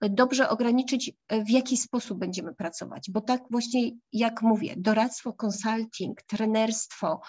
dobrze 0.00 0.48
ograniczyć, 0.48 1.12
e, 1.28 1.44
w 1.44 1.50
jaki 1.50 1.76
sposób 1.76 2.18
będziemy 2.18 2.54
pracować, 2.54 3.10
bo 3.10 3.20
tak 3.20 3.42
właśnie 3.50 3.90
jak 4.12 4.42
mówię, 4.42 4.74
doradztwo, 4.76 5.32
consulting, 5.32 6.22
trenerstwo, 6.22 7.20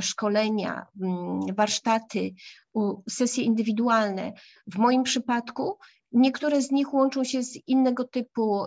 szkolenia, 0.00 0.86
warsztaty, 1.56 2.34
sesje 3.08 3.44
indywidualne. 3.44 4.32
W 4.66 4.78
moim 4.78 5.02
przypadku 5.02 5.78
Niektóre 6.12 6.62
z 6.62 6.70
nich 6.70 6.94
łączą 6.94 7.24
się 7.24 7.42
z 7.42 7.56
innego 7.66 8.04
typu 8.04 8.64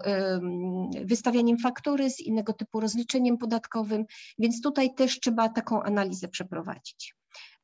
wystawianiem 1.06 1.58
faktury, 1.58 2.10
z 2.10 2.20
innego 2.20 2.54
typu 2.54 2.80
rozliczeniem 2.80 3.38
podatkowym, 3.38 4.06
więc 4.40 4.62
tutaj 4.62 4.96
też 4.96 5.20
trzeba 5.20 5.50
taką 5.50 5.84
analizę 5.84 6.28
przeprowadzić. 6.28 7.16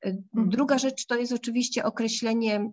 E, 0.06 0.10
mhm. 0.10 0.50
Druga 0.50 0.78
rzecz 0.78 1.06
to 1.06 1.16
jest 1.16 1.34
oczywiście 1.34 1.84
określenie 1.84 2.72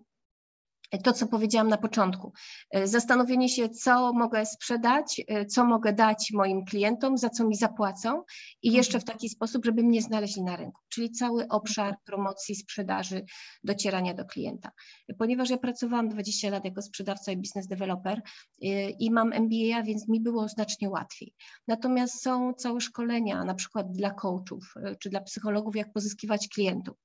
to, 0.97 1.13
co 1.13 1.27
powiedziałam 1.27 1.67
na 1.67 1.77
początku. 1.77 2.33
E, 2.71 2.87
zastanowienie 2.87 3.49
się, 3.49 3.69
co 3.69 4.13
mogę 4.13 4.45
sprzedać, 4.45 5.21
e, 5.27 5.45
co 5.45 5.65
mogę 5.65 5.93
dać 5.93 6.31
moim 6.33 6.65
klientom, 6.65 7.17
za 7.17 7.29
co 7.29 7.47
mi 7.47 7.55
zapłacą 7.55 8.23
i 8.61 8.71
jeszcze 8.71 8.99
w 8.99 9.03
taki 9.03 9.29
sposób, 9.29 9.65
żeby 9.65 9.83
mnie 9.83 10.01
znaleźli 10.01 10.43
na 10.43 10.55
rynku, 10.55 10.81
czyli 10.89 11.11
cały 11.11 11.47
obszar 11.47 11.95
promocji, 12.05 12.55
sprzedaży, 12.55 13.25
docierania 13.63 14.13
do 14.13 14.25
klienta. 14.25 14.71
Ponieważ 15.17 15.49
ja 15.49 15.57
pracowałam 15.57 16.09
20 16.09 16.49
lat 16.49 16.65
jako 16.65 16.81
sprzedawca 16.81 17.31
i 17.31 17.37
business 17.37 17.67
developer 17.67 18.21
e, 18.61 18.89
i 18.89 19.11
mam 19.11 19.33
MBA, 19.33 19.83
więc 19.83 20.07
mi 20.07 20.21
było 20.21 20.47
znacznie 20.47 20.89
łatwiej. 20.89 21.33
Natomiast 21.67 22.21
są 22.21 22.53
całe 22.53 22.81
szkolenia, 22.81 23.43
na 23.43 23.53
przykład 23.53 23.91
dla 23.91 24.11
coachów 24.11 24.73
czy 24.99 25.09
dla 25.09 25.21
psychologów, 25.21 25.75
jak 25.75 25.93
pozyskiwać 25.93 26.47
klientów. 26.47 26.97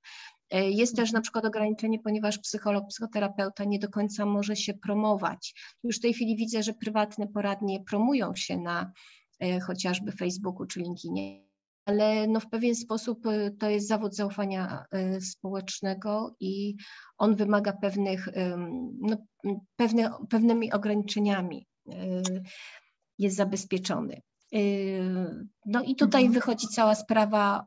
E, 0.51 0.71
jest 0.71 0.97
też 0.97 1.13
na 1.13 1.21
przykład 1.21 1.45
ograniczenie, 1.45 1.99
ponieważ 1.99 2.39
psycholog, 2.39 2.89
psychoterapeuta 2.89 3.65
nie 3.65 3.79
do 3.79 3.89
końca 3.89 4.27
może 4.27 4.57
się 4.57 4.75
promować. 4.75 5.55
Już 5.85 5.99
w 5.99 6.01
tej 6.01 6.15
chwili 6.15 6.37
widzę, 6.37 6.63
że 6.63 6.75
prywatne 6.75 7.27
poradnie 7.27 7.85
promują 7.85 8.35
się 8.35 8.59
na 8.59 8.93
e, 9.41 9.61
chociażby 9.61 10.13
Facebooku 10.13 10.67
czy 10.67 10.81
LinkedInie, 10.81 11.49
ale 11.85 12.27
no 12.27 12.41
w 12.41 12.49
pewien 12.49 12.75
sposób 12.75 13.27
e, 13.27 13.51
to 13.51 13.71
jest 13.71 13.89
zawód 13.89 14.15
zaufania 14.15 14.85
społecznego 15.21 16.37
i 16.41 16.77
on 17.19 17.37
wymaga 17.37 17.73
pewnych, 17.73 18.29
no, 19.01 19.17
pewne, 19.77 20.11
pewnymi 20.31 20.73
ograniczeniami 20.73 21.67
jest 23.19 23.37
zabezpieczony. 23.37 24.23
No 25.67 25.83
i 25.83 25.97
tutaj 25.97 26.25
mhm. 26.25 26.33
wychodzi 26.33 26.69
cała 26.69 26.95
sprawa 26.95 27.67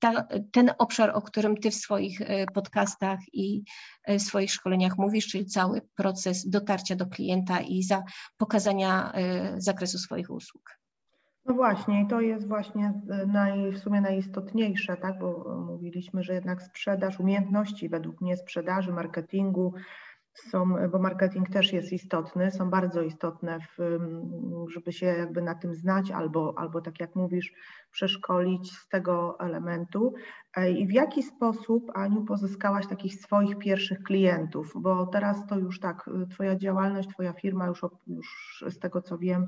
ta, 0.00 0.26
ten 0.52 0.70
obszar, 0.78 1.10
o 1.14 1.22
którym 1.22 1.56
Ty 1.56 1.70
w 1.70 1.74
swoich 1.74 2.20
e, 2.20 2.46
podcastach 2.46 3.18
i 3.32 3.62
e, 4.04 4.18
w 4.18 4.22
swoich 4.22 4.50
szkoleniach 4.50 4.98
mówisz, 4.98 5.26
czyli 5.26 5.46
cały 5.46 5.80
proces 5.96 6.48
dotarcia 6.48 6.96
do 6.96 7.06
klienta 7.06 7.60
i 7.60 7.82
za 7.82 8.02
pokazania 8.36 9.12
e, 9.12 9.60
zakresu 9.60 9.98
swoich 9.98 10.30
usług. 10.30 10.78
No 11.44 11.54
właśnie, 11.54 12.02
i 12.02 12.06
to 12.06 12.20
jest 12.20 12.48
właśnie 12.48 12.92
naj, 13.26 13.72
w 13.72 13.78
sumie 13.78 14.00
najistotniejsze, 14.00 14.96
tak? 14.96 15.18
bo 15.18 15.56
mówiliśmy, 15.66 16.22
że 16.22 16.34
jednak 16.34 16.62
sprzedaż, 16.62 17.20
umiejętności 17.20 17.88
według 17.88 18.20
mnie 18.20 18.36
sprzedaży, 18.36 18.92
marketingu, 18.92 19.74
są, 20.50 20.74
bo 20.92 20.98
marketing 20.98 21.50
też 21.50 21.72
jest 21.72 21.92
istotny, 21.92 22.50
są 22.50 22.70
bardzo 22.70 23.02
istotne, 23.02 23.58
w, 23.60 23.98
żeby 24.68 24.92
się 24.92 25.06
jakby 25.06 25.42
na 25.42 25.54
tym 25.54 25.74
znać 25.74 26.10
albo, 26.10 26.54
albo 26.56 26.80
tak 26.80 27.00
jak 27.00 27.14
mówisz, 27.14 27.52
przeszkolić 27.90 28.72
z 28.72 28.88
tego 28.88 29.40
elementu. 29.40 30.14
E, 30.56 30.70
I 30.70 30.86
w 30.86 30.92
jaki 30.92 31.22
sposób, 31.22 31.90
Aniu, 31.94 32.24
pozyskałaś 32.24 32.86
takich 32.86 33.14
swoich 33.14 33.58
pierwszych 33.58 34.02
klientów? 34.02 34.72
Bo 34.76 35.06
teraz 35.06 35.46
to 35.46 35.58
już 35.58 35.80
tak, 35.80 36.10
Twoja 36.30 36.56
działalność, 36.56 37.08
Twoja 37.08 37.32
firma 37.32 37.66
już, 37.66 37.80
już 38.06 38.64
z 38.68 38.78
tego 38.78 39.02
co 39.02 39.18
wiem, 39.18 39.46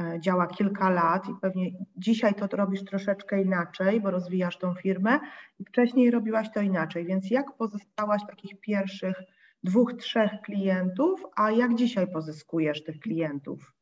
e, 0.00 0.20
działa 0.20 0.46
kilka 0.46 0.90
lat 0.90 1.28
i 1.28 1.34
pewnie 1.40 1.70
dzisiaj 1.96 2.34
to 2.34 2.56
robisz 2.56 2.84
troszeczkę 2.84 3.42
inaczej, 3.42 4.00
bo 4.00 4.10
rozwijasz 4.10 4.58
tą 4.58 4.74
firmę 4.74 5.20
i 5.58 5.64
wcześniej 5.64 6.10
robiłaś 6.10 6.48
to 6.54 6.60
inaczej. 6.60 7.04
Więc 7.04 7.30
jak 7.30 7.56
pozyskałaś 7.56 8.22
takich 8.28 8.60
pierwszych 8.60 9.16
dwóch, 9.62 9.92
trzech 9.98 10.30
klientów, 10.44 11.26
a 11.36 11.50
jak 11.50 11.74
dzisiaj 11.74 12.06
pozyskujesz 12.12 12.84
tych 12.84 12.98
klientów? 12.98 13.72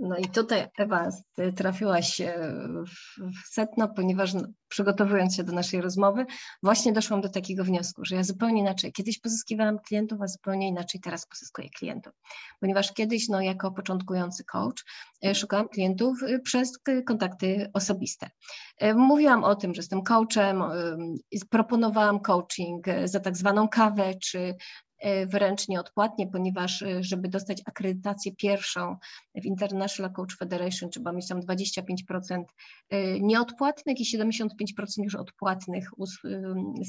No 0.00 0.16
i 0.16 0.24
tutaj 0.24 0.66
Ewa, 0.78 1.08
trafiłaś 1.56 2.20
w 3.18 3.48
setno, 3.48 3.88
ponieważ 3.88 4.34
no, 4.34 4.42
przygotowując 4.68 5.36
się 5.36 5.44
do 5.44 5.52
naszej 5.52 5.80
rozmowy, 5.80 6.26
właśnie 6.62 6.92
doszłam 6.92 7.20
do 7.20 7.28
takiego 7.28 7.64
wniosku, 7.64 8.04
że 8.04 8.16
ja 8.16 8.24
zupełnie 8.24 8.60
inaczej, 8.60 8.92
kiedyś 8.92 9.18
pozyskiwałam 9.18 9.78
klientów, 9.78 10.22
a 10.22 10.26
zupełnie 10.26 10.68
inaczej 10.68 11.00
teraz 11.00 11.26
pozyskuję 11.26 11.68
klientów. 11.78 12.12
Ponieważ 12.60 12.92
kiedyś, 12.92 13.28
no 13.28 13.40
jako 13.40 13.70
początkujący 13.70 14.44
coach, 14.44 14.84
e, 15.24 15.34
szukałam 15.34 15.68
klientów 15.68 16.22
e, 16.22 16.38
przez 16.38 16.78
kontakty 17.06 17.70
osobiste. 17.72 18.30
E, 18.78 18.94
mówiłam 18.94 19.44
o 19.44 19.54
tym, 19.54 19.74
że 19.74 19.78
jestem 19.78 20.02
coachem, 20.02 20.62
proponowałam 21.50 22.20
coaching 22.20 22.86
za 23.04 23.20
tak 23.20 23.36
zwaną 23.36 23.68
kawę, 23.68 24.14
czy 24.22 24.54
E, 24.89 24.89
wręcz 25.26 25.68
nieodpłatnie, 25.68 26.26
ponieważ 26.26 26.82
e, 26.82 27.02
żeby 27.02 27.28
dostać 27.28 27.62
akredytację 27.66 28.32
pierwszą 28.32 28.96
w 29.34 29.44
International 29.44 30.12
Coach 30.12 30.36
Federation 30.38 30.90
trzeba 30.90 31.12
mieć 31.12 31.28
tam 31.28 31.40
25% 31.40 32.44
e, 32.90 33.20
nieodpłatnych 33.20 34.00
i 34.00 34.18
75% 34.18 34.48
już 34.98 35.14
odpłatnych 35.14 35.90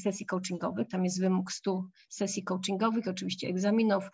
sesji 0.02 0.26
coachingowych. 0.26 0.88
Tam 0.88 1.04
jest 1.04 1.20
wymóg 1.20 1.52
100 1.52 1.84
sesji 2.08 2.44
coachingowych, 2.44 3.08
oczywiście 3.08 3.48
egzaminów, 3.48 4.04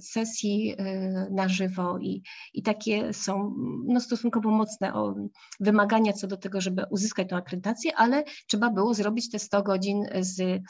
sesji 0.00 0.76
na 1.30 1.48
żywo 1.48 1.98
i, 1.98 2.22
i 2.54 2.62
takie 2.62 3.12
są 3.12 3.54
no, 3.86 4.00
stosunkowo 4.00 4.50
mocne 4.50 4.92
wymagania 5.60 6.12
co 6.12 6.26
do 6.26 6.36
tego, 6.36 6.60
żeby 6.60 6.84
uzyskać 6.90 7.28
tę 7.28 7.36
akredytację, 7.36 7.96
ale 7.96 8.24
trzeba 8.46 8.70
było 8.70 8.94
zrobić 8.94 9.30
te 9.30 9.38
100 9.38 9.62
godzin 9.62 10.04
z 10.20 10.62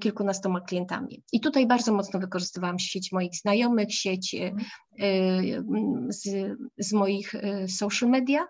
kilkunastoma 0.00 0.60
klientami. 0.72 1.22
I 1.32 1.40
tutaj 1.40 1.66
bardzo 1.66 1.92
mocno 1.92 2.20
wykorzystywałam 2.20 2.78
sieć 2.78 3.12
moich 3.12 3.36
znajomych, 3.36 3.94
sieć 3.94 4.34
e, 4.34 4.38
e, 4.38 5.62
z, 6.08 6.56
z 6.78 6.92
moich 6.92 7.34
e, 7.34 7.68
social 7.68 8.08
media 8.08 8.46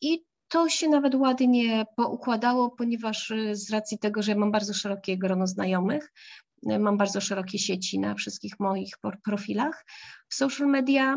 i 0.00 0.24
to 0.48 0.68
się 0.68 0.88
nawet 0.88 1.14
ładnie 1.14 1.84
poukładało, 1.96 2.70
ponieważ 2.70 3.32
z 3.52 3.70
racji 3.70 3.98
tego, 3.98 4.22
że 4.22 4.34
mam 4.34 4.52
bardzo 4.52 4.74
szerokie 4.74 5.18
grono 5.18 5.46
znajomych, 5.46 6.12
mam 6.78 6.96
bardzo 6.96 7.20
szerokie 7.20 7.58
sieci 7.58 7.98
na 7.98 8.14
wszystkich 8.14 8.60
moich 8.60 8.94
profilach 9.24 9.84
w 10.28 10.34
social 10.34 10.68
media, 10.68 11.16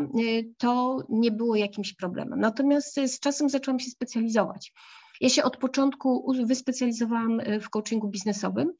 to 0.58 0.98
nie 1.08 1.30
było 1.30 1.56
jakimś 1.56 1.94
problemem. 1.94 2.40
Natomiast 2.40 2.94
z 2.94 3.20
czasem 3.20 3.48
zaczęłam 3.48 3.80
się 3.80 3.90
specjalizować. 3.90 4.72
Ja 5.20 5.28
się 5.28 5.42
od 5.42 5.56
początku 5.56 6.32
wyspecjalizowałam 6.46 7.40
e, 7.40 7.60
w 7.60 7.70
coachingu 7.70 8.08
biznesowym. 8.08 8.68
E, 8.68 8.72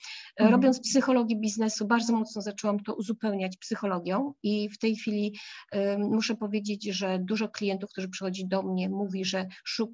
mhm. 0.42 0.50
Robiąc 0.50 0.80
psychologię 0.80 1.36
biznesu, 1.36 1.86
bardzo 1.86 2.12
mocno 2.12 2.42
zaczęłam 2.42 2.80
to 2.80 2.94
uzupełniać 2.94 3.56
psychologią 3.56 4.34
i 4.42 4.68
w 4.68 4.78
tej 4.78 4.96
chwili 4.96 5.36
y, 5.74 5.98
muszę 5.98 6.34
powiedzieć, 6.34 6.84
że 6.84 7.18
dużo 7.18 7.48
klientów, 7.48 7.90
którzy 7.90 8.08
przychodzi 8.08 8.46
do 8.46 8.62
mnie, 8.62 8.88
mówi, 8.88 9.24
że 9.24 9.48
y, 9.80 9.86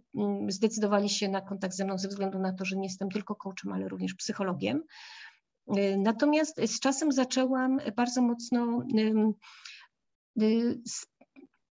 zdecydowali 0.48 1.08
się 1.08 1.28
na 1.28 1.40
kontakt 1.40 1.74
ze 1.74 1.84
mną 1.84 1.98
ze 1.98 2.08
względu 2.08 2.38
na 2.38 2.52
to, 2.52 2.64
że 2.64 2.76
nie 2.76 2.86
jestem 2.86 3.08
tylko 3.08 3.34
coachem, 3.34 3.72
ale 3.72 3.88
również 3.88 4.14
psychologiem. 4.14 4.82
Y, 5.78 5.96
natomiast 5.98 6.60
z 6.66 6.80
czasem 6.80 7.12
zaczęłam 7.12 7.78
bardzo 7.96 8.22
mocno 8.22 8.82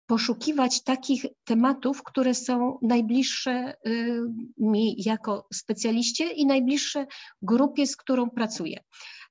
poszukiwać 0.07 0.83
takich 0.83 1.27
tematów, 1.45 2.03
które 2.03 2.35
są 2.35 2.79
najbliższe 2.83 3.75
y, 3.87 4.21
mi 4.59 5.03
jako 5.03 5.47
specjaliście 5.55 6.31
i 6.31 6.47
najbliższe 6.47 7.07
grupie, 7.43 7.87
z 7.87 7.97
którą 7.97 8.31
pracuję. 8.31 8.81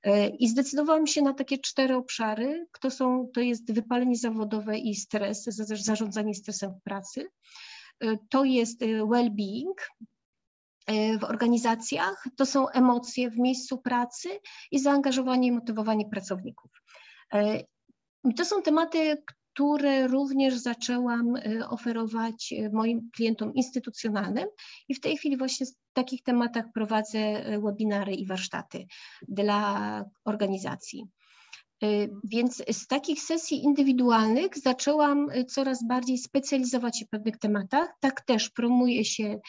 Y, 0.06 0.10
I 0.38 0.48
zdecydowałam 0.48 1.06
się 1.06 1.22
na 1.22 1.34
takie 1.34 1.58
cztery 1.58 1.96
obszary. 1.96 2.66
To, 2.80 2.90
są, 2.90 3.28
to 3.34 3.40
jest 3.40 3.72
wypalenie 3.72 4.16
zawodowe 4.16 4.78
i 4.78 4.94
stres, 4.94 5.44
zarządzanie 5.84 6.34
stresem 6.34 6.74
w 6.74 6.82
pracy. 6.82 7.26
Y, 8.04 8.18
to 8.30 8.44
jest 8.44 8.80
well-being, 8.82 9.74
w 11.20 11.24
organizacjach, 11.24 12.24
to 12.36 12.46
są 12.46 12.68
emocje 12.68 13.30
w 13.30 13.38
miejscu 13.38 13.78
pracy 13.78 14.28
i 14.70 14.78
zaangażowanie 14.78 15.48
i 15.48 15.52
motywowanie 15.52 16.08
pracowników. 16.08 16.70
To 18.36 18.44
są 18.44 18.62
tematy, 18.62 19.22
które 19.54 20.06
również 20.06 20.54
zaczęłam 20.54 21.36
y, 21.36 21.68
oferować 21.68 22.52
y, 22.52 22.70
moim 22.72 23.10
klientom 23.16 23.54
instytucjonalnym 23.54 24.48
i 24.88 24.94
w 24.94 25.00
tej 25.00 25.16
chwili 25.16 25.36
właśnie 25.36 25.66
w 25.66 25.92
takich 25.92 26.22
tematach 26.22 26.64
prowadzę 26.74 27.18
y, 27.18 27.60
webinary 27.60 28.14
i 28.14 28.26
warsztaty 28.26 28.86
dla 29.28 30.04
organizacji. 30.24 31.06
Więc 32.24 32.62
z 32.72 32.86
takich 32.86 33.20
sesji 33.22 33.64
indywidualnych 33.64 34.58
zaczęłam 34.58 35.28
coraz 35.48 35.86
bardziej 35.86 36.18
specjalizować 36.18 36.98
się 36.98 37.04
w 37.04 37.08
pewnych 37.08 37.38
tematach. 37.38 37.88
Tak 38.00 38.20
też 38.20 38.50
promuję 38.50 39.04
się 39.04 39.40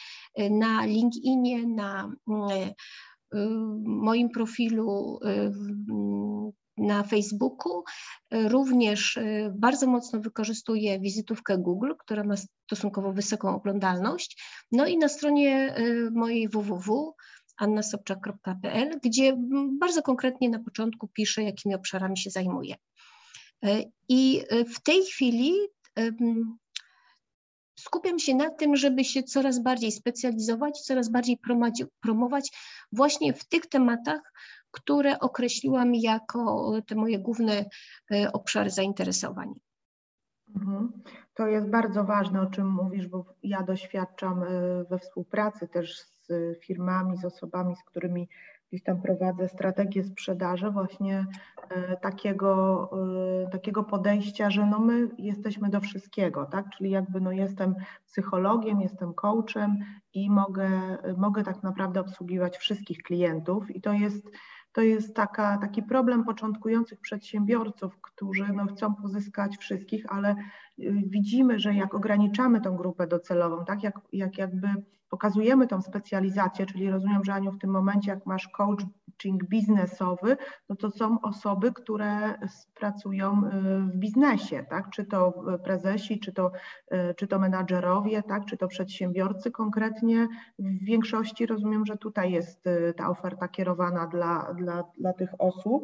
na 0.50 0.84
LinkedInie, 0.84 1.66
na 1.66 2.12
moim 3.84 4.28
profilu 4.28 5.18
na 6.78 7.02
Facebooku. 7.02 7.84
E, 8.30 8.48
również 8.48 9.16
e, 9.16 9.52
bardzo 9.54 9.86
mocno 9.86 10.20
wykorzystuję 10.20 11.00
wizytówkę 11.00 11.58
Google, 11.58 11.92
która 11.98 12.24
ma 12.24 12.34
stosunkowo 12.36 13.12
wysoką 13.12 13.54
oglądalność. 13.54 14.42
No 14.72 14.86
i 14.86 14.98
na 14.98 15.08
stronie 15.08 15.74
e, 15.74 16.10
mojej 16.10 16.48
www 16.48 17.14
annasobczak.pl, 17.56 19.00
gdzie 19.04 19.36
bardzo 19.78 20.02
konkretnie 20.02 20.48
na 20.48 20.58
początku 20.58 21.08
piszę, 21.08 21.42
jakimi 21.42 21.74
obszarami 21.74 22.18
się 22.18 22.30
zajmuję. 22.30 22.74
I 24.08 24.42
w 24.74 24.82
tej 24.82 25.02
chwili 25.02 25.52
skupiam 27.78 28.18
się 28.18 28.34
na 28.34 28.50
tym, 28.50 28.76
żeby 28.76 29.04
się 29.04 29.22
coraz 29.22 29.62
bardziej 29.62 29.92
specjalizować, 29.92 30.80
coraz 30.80 31.08
bardziej 31.08 31.38
promować 32.00 32.52
właśnie 32.92 33.32
w 33.34 33.48
tych 33.48 33.66
tematach, 33.66 34.20
które 34.70 35.18
określiłam 35.18 35.94
jako 35.94 36.72
te 36.86 36.94
moje 36.94 37.18
główne 37.18 37.64
e, 38.12 38.32
obszary 38.32 38.70
zainteresowań. 38.70 39.54
Mhm. 40.56 40.92
To 41.34 41.46
jest 41.46 41.70
bardzo 41.70 42.04
ważne, 42.04 42.40
o 42.40 42.46
czym 42.46 42.70
mówisz, 42.70 43.06
bo 43.06 43.24
ja 43.42 43.62
doświadczam 43.62 44.42
e, 44.42 44.46
we 44.90 44.98
współpracy 44.98 45.68
też 45.68 46.00
z 46.00 46.28
firmami, 46.60 47.18
z 47.18 47.24
osobami, 47.24 47.76
z 47.76 47.84
którymi 47.84 48.28
gdzieś 48.68 48.82
tam 48.82 49.02
prowadzę 49.02 49.48
strategię 49.48 50.04
sprzedaży, 50.04 50.70
właśnie 50.70 51.26
e, 51.70 51.96
takiego, 51.96 52.90
takiego 53.52 53.84
podejścia, 53.84 54.50
że 54.50 54.66
no 54.66 54.78
my 54.78 55.08
jesteśmy 55.18 55.70
do 55.70 55.80
wszystkiego, 55.80 56.46
tak? 56.46 56.70
Czyli 56.76 56.90
jakby 56.90 57.20
no 57.20 57.32
jestem 57.32 57.74
psychologiem, 58.06 58.80
jestem 58.80 59.14
coachem 59.14 59.78
i 60.14 60.30
mogę, 60.30 60.70
mogę 61.16 61.44
tak 61.44 61.62
naprawdę 61.62 62.00
obsługiwać 62.00 62.56
wszystkich 62.56 63.02
klientów 63.02 63.70
i 63.70 63.80
to 63.80 63.92
jest 63.92 64.30
to 64.76 64.82
jest 64.82 65.14
taka, 65.14 65.58
taki 65.58 65.82
problem 65.82 66.24
początkujących 66.24 67.00
przedsiębiorców, 67.00 68.00
którzy 68.00 68.46
no, 68.54 68.66
chcą 68.66 68.94
pozyskać 68.94 69.56
wszystkich, 69.56 70.04
ale 70.08 70.30
y, 70.78 70.92
widzimy, 71.06 71.58
że 71.58 71.74
jak 71.74 71.94
ograniczamy 71.94 72.60
tą 72.60 72.76
grupę 72.76 73.06
docelową, 73.06 73.64
tak 73.64 73.82
jak, 73.82 74.00
jak 74.12 74.38
jakby 74.38 74.68
pokazujemy 75.10 75.66
tą 75.66 75.82
specjalizację, 75.82 76.66
czyli 76.66 76.90
rozumiem, 76.90 77.24
że 77.24 77.34
Aniu 77.34 77.52
w 77.52 77.58
tym 77.58 77.70
momencie 77.70 78.10
jak 78.10 78.26
masz 78.26 78.48
coaching 78.48 79.44
biznesowy, 79.48 80.36
no 80.68 80.76
to 80.76 80.90
są 80.90 81.20
osoby, 81.20 81.72
które 81.72 82.38
pracują 82.74 83.44
y, 83.44 83.50
w 83.80 83.96
biznesie, 83.96 84.66
tak? 84.70 84.90
czy 84.90 85.04
to 85.04 85.44
prezesi, 85.64 86.20
czy 86.20 86.32
to, 86.32 86.52
y, 86.92 87.14
czy 87.14 87.26
to 87.26 87.38
menadżerowie, 87.38 88.22
tak? 88.22 88.44
czy 88.44 88.56
to 88.56 88.68
przedsiębiorcy 88.68 89.50
konkretnie. 89.50 90.28
W 90.58 90.84
większości 90.84 91.46
rozumiem, 91.46 91.86
że 91.86 91.96
tutaj 91.96 92.32
jest 92.32 92.66
y, 92.66 92.94
ta 92.96 93.08
oferta 93.08 93.48
kierowana 93.48 94.06
dla, 94.06 94.54
dla, 94.54 94.84
dla 94.98 95.12
tych 95.12 95.30
osób. 95.38 95.82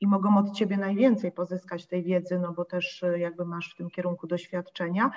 I 0.00 0.06
mogą 0.06 0.38
od 0.38 0.52
ciebie 0.52 0.76
najwięcej 0.76 1.32
pozyskać 1.32 1.86
tej 1.86 2.02
wiedzy, 2.02 2.38
no 2.38 2.52
bo 2.52 2.64
też 2.64 3.02
e, 3.02 3.18
jakby 3.18 3.44
masz 3.44 3.72
w 3.72 3.76
tym 3.76 3.90
kierunku 3.90 4.26
doświadczenia. 4.26 5.10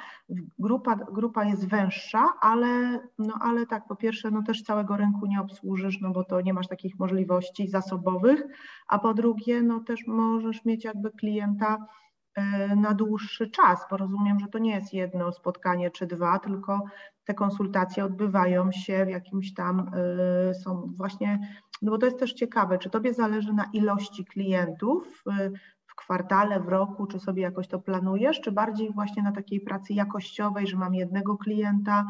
Grupa, 0.60 0.96
grupa 0.96 1.46
jest 1.46 1.68
węższa, 1.68 2.34
ale, 2.42 3.00
no 3.20 3.34
ale 3.42 3.66
tak, 3.66 3.88
po 3.88 3.96
pierwsze, 3.96 4.32
no 4.32 4.44
też 4.44 4.64
całego 4.64 4.98
rynku 4.98 5.26
nie 5.26 5.42
obsłużysz, 5.42 6.02
no 6.02 6.12
bo 6.12 6.24
to 6.24 6.42
nie 6.42 6.54
masz 6.54 6.68
takich 6.68 7.00
możliwości 7.00 7.68
zasobowych, 7.68 8.44
a 8.88 9.00
po 9.00 9.14
drugie, 9.14 9.62
no 9.62 9.80
też 9.80 10.08
możesz 10.08 10.66
mieć 10.66 10.84
jakby 10.84 11.12
klienta 11.12 11.78
e, 12.36 12.76
na 12.76 12.94
dłuższy 12.94 13.50
czas, 13.50 13.86
bo 13.90 13.98
rozumiem, 13.98 14.40
że 14.40 14.48
to 14.48 14.60
nie 14.60 14.72
jest 14.72 14.94
jedno 14.94 15.32
spotkanie 15.32 15.92
czy 15.92 16.08
dwa, 16.08 16.40
tylko 16.40 16.80
te 17.26 17.34
konsultacje 17.34 18.06
odbywają 18.06 18.72
się 18.72 19.06
w 19.06 19.10
jakimś 19.10 19.54
tam, 19.54 19.92
e, 20.50 20.54
są 20.54 20.94
właśnie 20.98 21.40
no 21.84 21.92
bo 21.92 21.98
to 21.98 22.06
jest 22.06 22.20
też 22.20 22.34
ciekawe, 22.34 22.78
czy 22.78 22.90
Tobie 22.90 23.14
zależy 23.14 23.54
na 23.54 23.66
ilości 23.74 24.26
klientów 24.26 25.24
y, 25.28 25.52
w 25.86 25.96
kwartale, 25.96 26.60
w 26.60 26.68
roku, 26.68 27.08
czy 27.08 27.20
sobie 27.20 27.42
jakoś 27.42 27.68
to 27.68 27.80
planujesz, 27.80 28.42
czy 28.42 28.52
bardziej 28.52 28.94
właśnie 28.94 29.24
na 29.24 29.32
takiej 29.32 29.62
pracy 29.62 29.94
jakościowej, 29.94 30.68
że 30.68 30.78
mam 30.78 30.96
jednego 30.96 31.38
klienta 31.38 32.06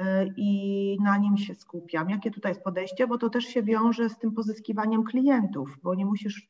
y, 0.00 0.04
i 0.36 0.96
na 1.02 1.16
nim 1.18 1.36
się 1.36 1.54
skupiam. 1.54 2.10
Jakie 2.10 2.30
tutaj 2.30 2.50
jest 2.50 2.64
podejście, 2.64 3.06
bo 3.06 3.18
to 3.18 3.30
też 3.30 3.44
się 3.44 3.62
wiąże 3.62 4.08
z 4.08 4.18
tym 4.18 4.32
pozyskiwaniem 4.32 5.04
klientów, 5.04 5.78
bo 5.82 5.94
nie 5.94 6.06
musisz 6.06 6.48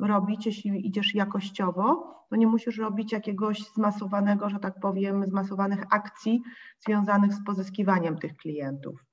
robić, 0.00 0.46
jeśli 0.46 0.86
idziesz 0.86 1.14
jakościowo, 1.14 2.14
to 2.30 2.36
nie 2.36 2.46
musisz 2.46 2.78
robić 2.78 3.12
jakiegoś 3.12 3.62
zmasowanego, 3.74 4.50
że 4.50 4.58
tak 4.58 4.80
powiem, 4.80 5.24
zmasowanych 5.28 5.84
akcji 5.90 6.42
związanych 6.78 7.34
z 7.34 7.44
pozyskiwaniem 7.44 8.18
tych 8.18 8.36
klientów. 8.36 9.11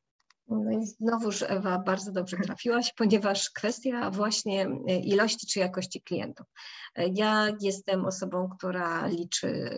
No 0.50 0.72
i 0.72 0.86
znowuż 0.86 1.44
Ewa 1.48 1.80
bardzo 1.80 2.12
dobrze 2.12 2.38
trafiłaś, 2.46 2.94
ponieważ 2.94 3.50
kwestia 3.50 4.12
właśnie 4.12 4.68
e, 4.88 5.00
ilości 5.00 5.48
czy 5.48 5.60
jakości 5.60 6.02
klientów. 6.02 6.48
E, 6.96 7.08
ja 7.16 7.48
jestem 7.62 8.06
osobą, 8.06 8.50
która 8.58 9.08
liczy, 9.08 9.70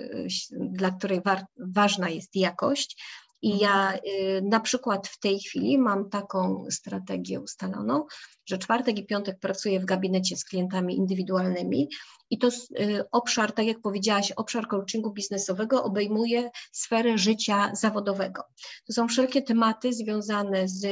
dla 0.51 0.91
której 0.91 1.21
wa 1.25 1.45
ważna 1.57 2.09
jest 2.09 2.35
jakość. 2.35 3.03
I 3.41 3.59
ja 3.59 3.93
y, 3.95 4.41
na 4.43 4.59
przykład 4.59 5.07
w 5.07 5.19
tej 5.19 5.39
chwili 5.39 5.77
mam 5.77 6.09
taką 6.09 6.65
strategię 6.69 7.39
ustaloną, 7.39 8.05
że 8.45 8.57
czwartek 8.57 8.97
i 8.97 9.05
piątek 9.05 9.39
pracuję 9.39 9.79
w 9.79 9.85
gabinecie 9.85 10.37
z 10.37 10.45
klientami 10.45 10.97
indywidualnymi 10.97 11.89
i 12.29 12.37
to 12.37 12.47
y, 12.47 13.03
obszar, 13.11 13.51
tak 13.51 13.65
jak 13.65 13.81
powiedziałaś, 13.81 14.31
obszar 14.31 14.67
coachingu 14.67 15.11
biznesowego 15.11 15.83
obejmuje 15.83 16.49
sferę 16.71 17.17
życia 17.17 17.71
zawodowego. 17.73 18.43
To 18.87 18.93
są 18.93 19.07
wszelkie 19.07 19.41
tematy 19.41 19.93
związane 19.93 20.67
z 20.67 20.83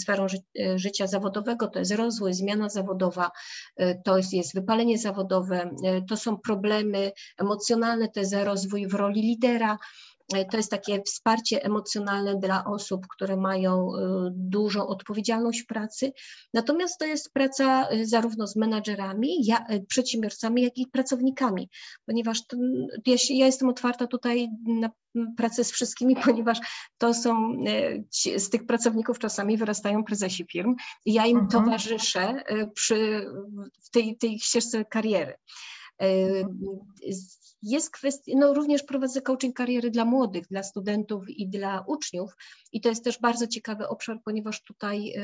sferą 0.00 0.28
ży 0.28 0.38
y, 0.60 0.78
życia 0.78 1.06
zawodowego, 1.06 1.68
to 1.68 1.78
jest 1.78 1.92
rozwój, 1.92 2.34
zmiana 2.34 2.68
zawodowa, 2.68 3.30
y, 3.80 4.00
to 4.04 4.16
jest, 4.16 4.32
jest 4.32 4.54
wypalenie 4.54 4.98
zawodowe, 4.98 5.70
to 6.08 6.16
są 6.16 6.36
problemy 6.36 7.12
emocjonalne, 7.38 8.08
to 8.08 8.20
jest 8.20 8.34
rozwój 8.34 8.86
w 8.86 8.94
roli 8.94 9.22
lidera, 9.22 9.78
to 10.28 10.56
jest 10.56 10.70
takie 10.70 11.02
wsparcie 11.02 11.64
emocjonalne 11.64 12.36
dla 12.36 12.64
osób, 12.64 13.06
które 13.06 13.36
mają 13.36 13.88
e, 13.94 14.30
dużą 14.34 14.86
odpowiedzialność 14.86 15.62
w 15.62 15.66
pracy. 15.66 16.12
Natomiast 16.54 16.98
to 16.98 17.04
jest 17.04 17.32
praca 17.32 17.88
e, 17.88 18.06
zarówno 18.06 18.46
z 18.46 18.56
menadżerami, 18.56 19.46
ja, 19.46 19.66
przedsiębiorcami, 19.88 20.62
jak 20.62 20.78
i 20.78 20.86
pracownikami, 20.86 21.70
ponieważ 22.06 22.46
to, 22.46 22.56
ja, 23.06 23.16
ja 23.30 23.46
jestem 23.46 23.68
otwarta 23.68 24.06
tutaj 24.06 24.48
na 24.66 24.90
pracę 25.36 25.64
z 25.64 25.72
wszystkimi, 25.72 26.16
ponieważ 26.24 26.58
to 26.98 27.14
są, 27.14 27.64
z 28.36 28.50
tych 28.50 28.66
pracowników 28.66 29.18
czasami 29.18 29.56
wyrastają 29.56 30.04
prezesi 30.04 30.46
firm 30.52 30.74
i 31.04 31.12
ja 31.12 31.26
im 31.26 31.38
mhm. 31.38 31.64
towarzyszę 31.64 32.44
przy, 32.74 33.26
w 33.84 33.90
tej, 33.90 34.16
tej 34.18 34.38
ścieżce 34.38 34.84
kariery. 34.84 35.34
Mhm 35.98 36.58
jest 37.66 37.90
kwestia, 37.90 38.32
no 38.36 38.54
również 38.54 38.82
prowadzę 38.82 39.22
coaching 39.22 39.56
kariery 39.56 39.90
dla 39.90 40.04
młodych, 40.04 40.46
dla 40.46 40.62
studentów 40.62 41.28
i 41.28 41.48
dla 41.48 41.84
uczniów 41.86 42.36
i 42.72 42.80
to 42.80 42.88
jest 42.88 43.04
też 43.04 43.20
bardzo 43.20 43.46
ciekawy 43.46 43.88
obszar, 43.88 44.18
ponieważ 44.24 44.62
tutaj 44.62 45.14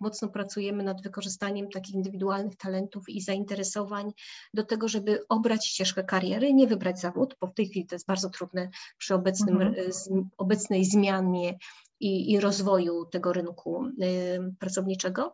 mocno 0.00 0.28
pracujemy 0.28 0.82
nad 0.82 1.02
wykorzystaniem 1.02 1.68
takich 1.68 1.94
indywidualnych 1.94 2.56
talentów 2.56 3.08
i 3.08 3.20
zainteresowań 3.20 4.12
do 4.54 4.64
tego, 4.64 4.88
żeby 4.88 5.24
obrać 5.28 5.66
ścieżkę 5.66 6.04
kariery, 6.04 6.54
nie 6.54 6.66
wybrać 6.66 7.00
zawód, 7.00 7.36
bo 7.40 7.46
w 7.46 7.54
tej 7.54 7.68
chwili 7.68 7.86
to 7.86 7.94
jest 7.94 8.06
bardzo 8.06 8.30
trudne 8.30 8.70
przy 8.98 9.14
obecnym, 9.14 9.62
mhm. 9.62 9.92
z, 9.92 10.10
obecnej 10.38 10.84
zmianie 10.84 11.58
i, 12.00 12.32
i 12.32 12.40
rozwoju 12.40 13.04
tego 13.06 13.32
rynku 13.32 13.86
y, 13.86 14.54
pracowniczego. 14.58 15.32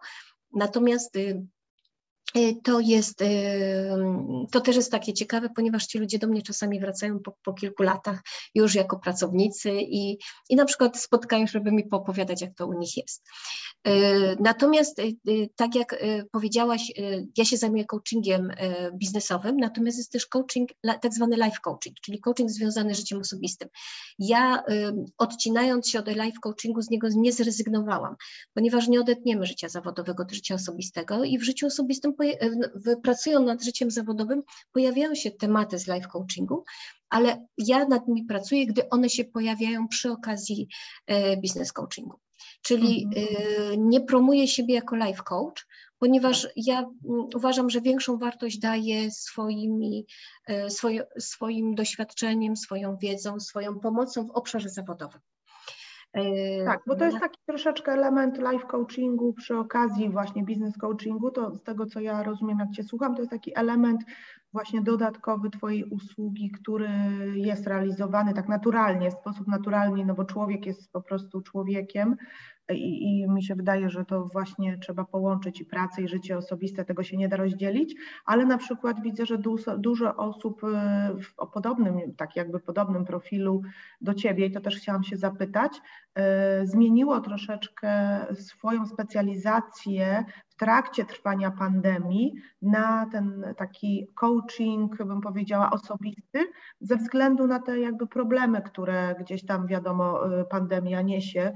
Natomiast 0.53 1.17
y, 1.17 1.47
E, 1.51 1.60
to 2.65 2.81
jest, 2.81 3.23
e, 3.23 3.29
to 4.53 4.61
też 4.61 4.77
jest 4.77 4.91
takie 4.91 5.13
ciekawe, 5.13 5.49
ponieważ 5.57 5.87
ci 5.87 5.99
ludzie 5.99 6.19
do 6.19 6.27
mnie 6.27 6.43
czasami 6.43 6.81
wracają 6.81 7.19
po, 7.21 7.37
po 7.45 7.53
kilku 7.53 7.83
latach 7.83 8.21
już 8.55 8.75
jako 8.75 8.99
pracownicy 8.99 9.71
i, 9.81 10.19
i 10.49 10.57
na 10.57 10.65
przykład 10.65 10.99
spotkają, 10.99 11.47
żeby 11.47 11.73
mi 11.73 11.85
poopowiadać, 11.85 12.43
jak 12.43 12.55
to 12.55 12.67
u 12.67 12.73
nich 12.73 12.97
jest. 12.97 13.29
E, 13.85 13.93
natomiast, 14.37 15.01
tak 15.57 15.75
jak 15.75 16.05
powiedziałaś, 16.33 16.93
ja 17.37 17.45
się 17.45 17.57
zajmuję 17.57 17.85
coachingiem 17.85 18.53
biznesowym, 18.95 19.57
natomiast 19.57 19.99
jest 19.99 20.13
też 20.13 20.27
coaching, 20.27 20.71
tak 21.03 21.15
zwany 21.15 21.37
life 21.37 21.59
coaching, 21.65 21.97
czyli 22.01 22.21
coaching 22.21 22.51
związany 22.51 22.95
z 22.95 22.99
życiem 22.99 23.21
osobistym. 23.21 23.69
Ja 24.19 24.63
odcinając 25.19 25.89
się 25.89 25.99
od 25.99 26.09
life 26.09 26.39
coachingu 26.43 26.83
z 26.83 26.91
niego 26.91 27.09
nie 27.17 27.33
zrezygnowałam, 27.33 28.17
ponieważ 28.55 28.89
nie 28.89 29.01
odetniemy 29.01 29.47
życia 29.47 29.69
zawodowego 29.69 30.25
do 30.25 30.35
życia 30.35 30.55
osobistego 30.55 31.25
i 31.25 31.39
w 31.39 31.43
życiu 31.43 31.67
osobistym 31.67 32.15
pracują 33.03 33.43
nad 33.43 33.65
życiem 33.65 33.91
zawodowym, 33.91 34.43
pojawiają 34.73 35.15
się 35.15 35.31
tematy 35.31 35.79
z 35.79 35.89
life 35.89 36.09
coachingu, 36.09 36.65
ale 37.11 37.47
ja 37.59 37.85
nad 37.85 38.09
nimi 38.09 38.25
pracuję, 38.25 38.67
gdy 38.67 38.89
one 38.89 39.09
się 39.09 39.25
pojawiają 39.25 39.89
przy 39.89 40.11
okazji 40.11 40.69
e, 41.07 41.37
business 41.37 41.73
coachingu. 41.73 42.19
Czyli 42.63 43.05
mhm. 43.05 43.27
E, 43.73 43.77
nie 43.77 44.01
promuję 44.01 44.49
siebie 44.49 44.75
jako 44.75 44.97
life 44.97 45.23
coach, 45.23 45.67
ponieważ 45.99 46.43
tak. 46.43 46.53
ja 46.57 46.79
mm, 46.79 47.27
uważam, 47.35 47.71
że 47.71 47.81
większą 47.81 48.19
wartość 48.19 48.59
daję 48.59 49.11
swoimi, 49.11 50.07
e, 50.47 50.69
swoim 51.19 51.75
doświadczeniem, 51.75 52.57
swoją 52.57 52.97
wiedzą, 52.97 53.41
swoją 53.41 53.81
pomocą 53.81 54.27
w 54.27 54.31
obszarze 54.31 54.69
zawodowym. 54.69 55.21
Tak, 56.65 56.81
bo 56.87 56.97
to 56.97 57.05
jest 57.05 57.21
taki 57.21 57.41
troszeczkę 57.47 57.93
element 57.93 58.39
life 58.39 58.67
coachingu 58.67 59.33
przy 59.33 59.57
okazji 59.57 60.11
właśnie 60.11 60.45
business 60.45 60.79
coachingu, 60.79 61.31
to 61.31 61.55
z 61.55 61.63
tego 61.63 61.87
co 61.87 62.01
ja 62.01 62.23
rozumiem, 62.23 62.59
jak 62.59 62.71
Cię 62.71 62.83
słucham, 62.83 63.15
to 63.15 63.21
jest 63.21 63.31
taki 63.31 63.59
element 63.59 64.05
właśnie 64.53 64.83
dodatkowy 64.83 65.51
Twojej 65.51 65.85
usługi, 65.85 66.51
który 66.51 66.89
jest 67.35 67.67
realizowany 67.67 68.35
tak 68.35 68.49
naturalnie, 68.49 69.11
w 69.11 69.15
sposób 69.15 69.47
naturalny, 69.47 70.05
no 70.05 70.15
bo 70.15 70.25
człowiek 70.25 70.67
jest 70.67 70.93
po 70.93 71.03
prostu 71.03 71.41
człowiekiem 71.41 72.17
i, 72.75 73.21
i 73.21 73.29
mi 73.29 73.43
się 73.43 73.55
wydaje, 73.55 73.91
że 73.91 74.05
to 74.05 74.25
właśnie 74.33 74.79
trzeba 74.79 75.05
połączyć 75.05 75.61
i 75.61 75.65
pracę, 75.65 76.03
i 76.03 76.09
życie 76.09 76.37
osobiste, 76.37 76.85
tego 76.85 77.03
się 77.03 77.17
nie 77.17 77.29
da 77.29 77.37
rozdzielić, 77.37 77.95
ale 78.25 78.47
na 78.47 78.59
przykład 78.59 79.03
widzę, 79.03 79.27
że 79.27 79.39
dużo, 79.39 79.79
dużo 79.79 80.17
osób 80.17 80.65
y, 80.65 80.67
w, 81.23 81.35
o 81.37 81.47
podobnym, 81.47 82.15
tak 82.17 82.37
jakby 82.37 82.61
podobnym 82.61 83.05
profilu 83.05 83.63
do 84.01 84.15
Ciebie, 84.15 84.47
i 84.47 84.53
to 84.53 84.61
też 84.61 84.77
chciałam 84.77 85.05
się 85.05 85.17
zapytać, 85.17 85.73
y, 85.79 86.67
zmieniło 86.67 87.21
troszeczkę 87.21 88.21
swoją 88.35 88.87
specjalizację 88.87 90.25
trakcie 90.61 91.05
trwania 91.05 91.51
pandemii 91.51 92.35
na 92.63 93.07
ten 93.13 93.55
taki 93.57 94.07
coaching, 94.15 94.97
bym 94.97 95.21
powiedziała, 95.21 95.71
osobisty, 95.71 96.39
ze 96.81 96.97
względu 96.97 97.47
na 97.47 97.61
te 97.61 97.81
jakby 97.81 98.07
problemy, 98.07 98.63
które 98.63 99.15
gdzieś 99.21 99.47
tam 99.47 99.67
wiadomo 99.67 100.39
y, 100.41 100.45
pandemia 100.45 101.03
niesie 101.03 101.53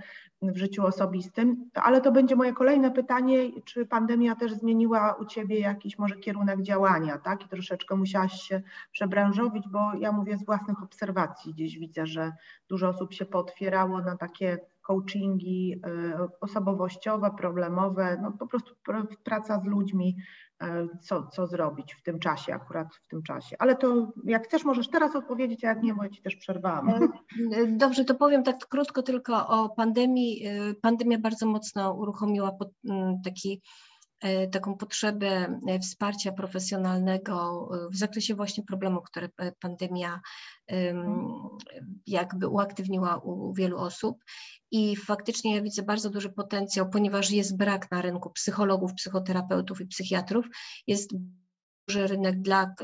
w 0.52 0.56
życiu 0.56 0.86
osobistym. 0.86 1.70
Ale 1.74 2.00
to 2.00 2.12
będzie 2.12 2.36
moje 2.36 2.52
kolejne 2.52 2.90
pytanie, 2.90 3.50
czy 3.64 3.86
pandemia 3.86 4.34
też 4.34 4.52
zmieniła 4.52 5.12
u 5.20 5.24
Ciebie 5.24 5.60
jakiś 5.60 5.98
może 5.98 6.16
kierunek 6.16 6.62
działania, 6.62 7.18
tak? 7.18 7.44
I 7.44 7.48
troszeczkę 7.48 7.96
musiałaś 7.96 8.32
się 8.32 8.62
przebranżowić, 8.92 9.68
bo 9.68 9.94
ja 9.98 10.12
mówię 10.12 10.36
z 10.36 10.44
własnych 10.44 10.82
obserwacji, 10.82 11.54
gdzieś 11.54 11.78
widzę, 11.78 12.06
że 12.06 12.32
dużo 12.68 12.88
osób 12.88 13.12
się 13.12 13.24
potwierało 13.24 14.00
na 14.00 14.16
takie 14.16 14.58
coachingi 14.82 15.80
y, 15.86 16.40
osobowościowe, 16.40 17.30
problemowe, 17.38 18.18
no 18.22 18.32
po 18.32 18.46
prostu 18.46 18.74
praca 19.24 19.60
z 19.60 19.64
ludźmi, 19.64 20.16
co, 21.02 21.26
co 21.26 21.46
zrobić 21.46 21.94
w 21.94 22.02
tym 22.02 22.18
czasie, 22.18 22.54
akurat 22.54 22.88
w 23.04 23.08
tym 23.08 23.22
czasie. 23.22 23.56
Ale 23.58 23.76
to 23.76 24.12
jak 24.24 24.44
chcesz, 24.44 24.64
możesz 24.64 24.88
teraz 24.88 25.16
odpowiedzieć, 25.16 25.64
a 25.64 25.68
jak 25.68 25.82
nie, 25.82 25.94
bo 25.94 26.04
ja 26.04 26.10
Ci 26.10 26.22
też 26.22 26.36
przerwałam. 26.36 26.88
E, 26.88 27.66
dobrze, 27.66 28.04
to 28.04 28.14
powiem 28.14 28.42
tak 28.42 28.66
krótko 28.68 29.02
tylko 29.02 29.48
o 29.48 29.68
pandemii. 29.68 30.48
Y, 30.48 30.74
pandemia 30.74 31.18
bardzo 31.18 31.46
mocno 31.46 31.94
uruchomiła 31.94 32.50
taki 33.24 33.62
E, 33.93 33.93
taką 34.50 34.76
potrzebę 34.76 35.60
e, 35.68 35.78
wsparcia 35.78 36.32
profesjonalnego 36.32 37.68
e, 37.74 37.88
w 37.88 37.96
zakresie 37.96 38.34
właśnie 38.34 38.64
problemów, 38.64 39.04
które 39.04 39.28
pandemia 39.60 40.20
jakby 42.06 42.48
uaktywniła 42.48 43.16
u 43.16 43.54
wielu 43.54 43.78
osób. 43.78 44.24
I 44.70 44.96
faktycznie 44.96 45.56
ja 45.56 45.62
widzę 45.62 45.82
bardzo 45.82 46.10
duży 46.10 46.30
potencjał, 46.30 46.90
ponieważ 46.90 47.30
jest 47.30 47.56
brak 47.56 47.90
na 47.90 48.02
rynku 48.02 48.30
psychologów, 48.30 48.94
psychoterapeutów 48.94 49.80
i 49.80 49.86
psychiatrów, 49.86 50.46
jest 50.86 51.10
duży 51.88 52.06
rynek 52.06 52.40
dla 52.40 52.74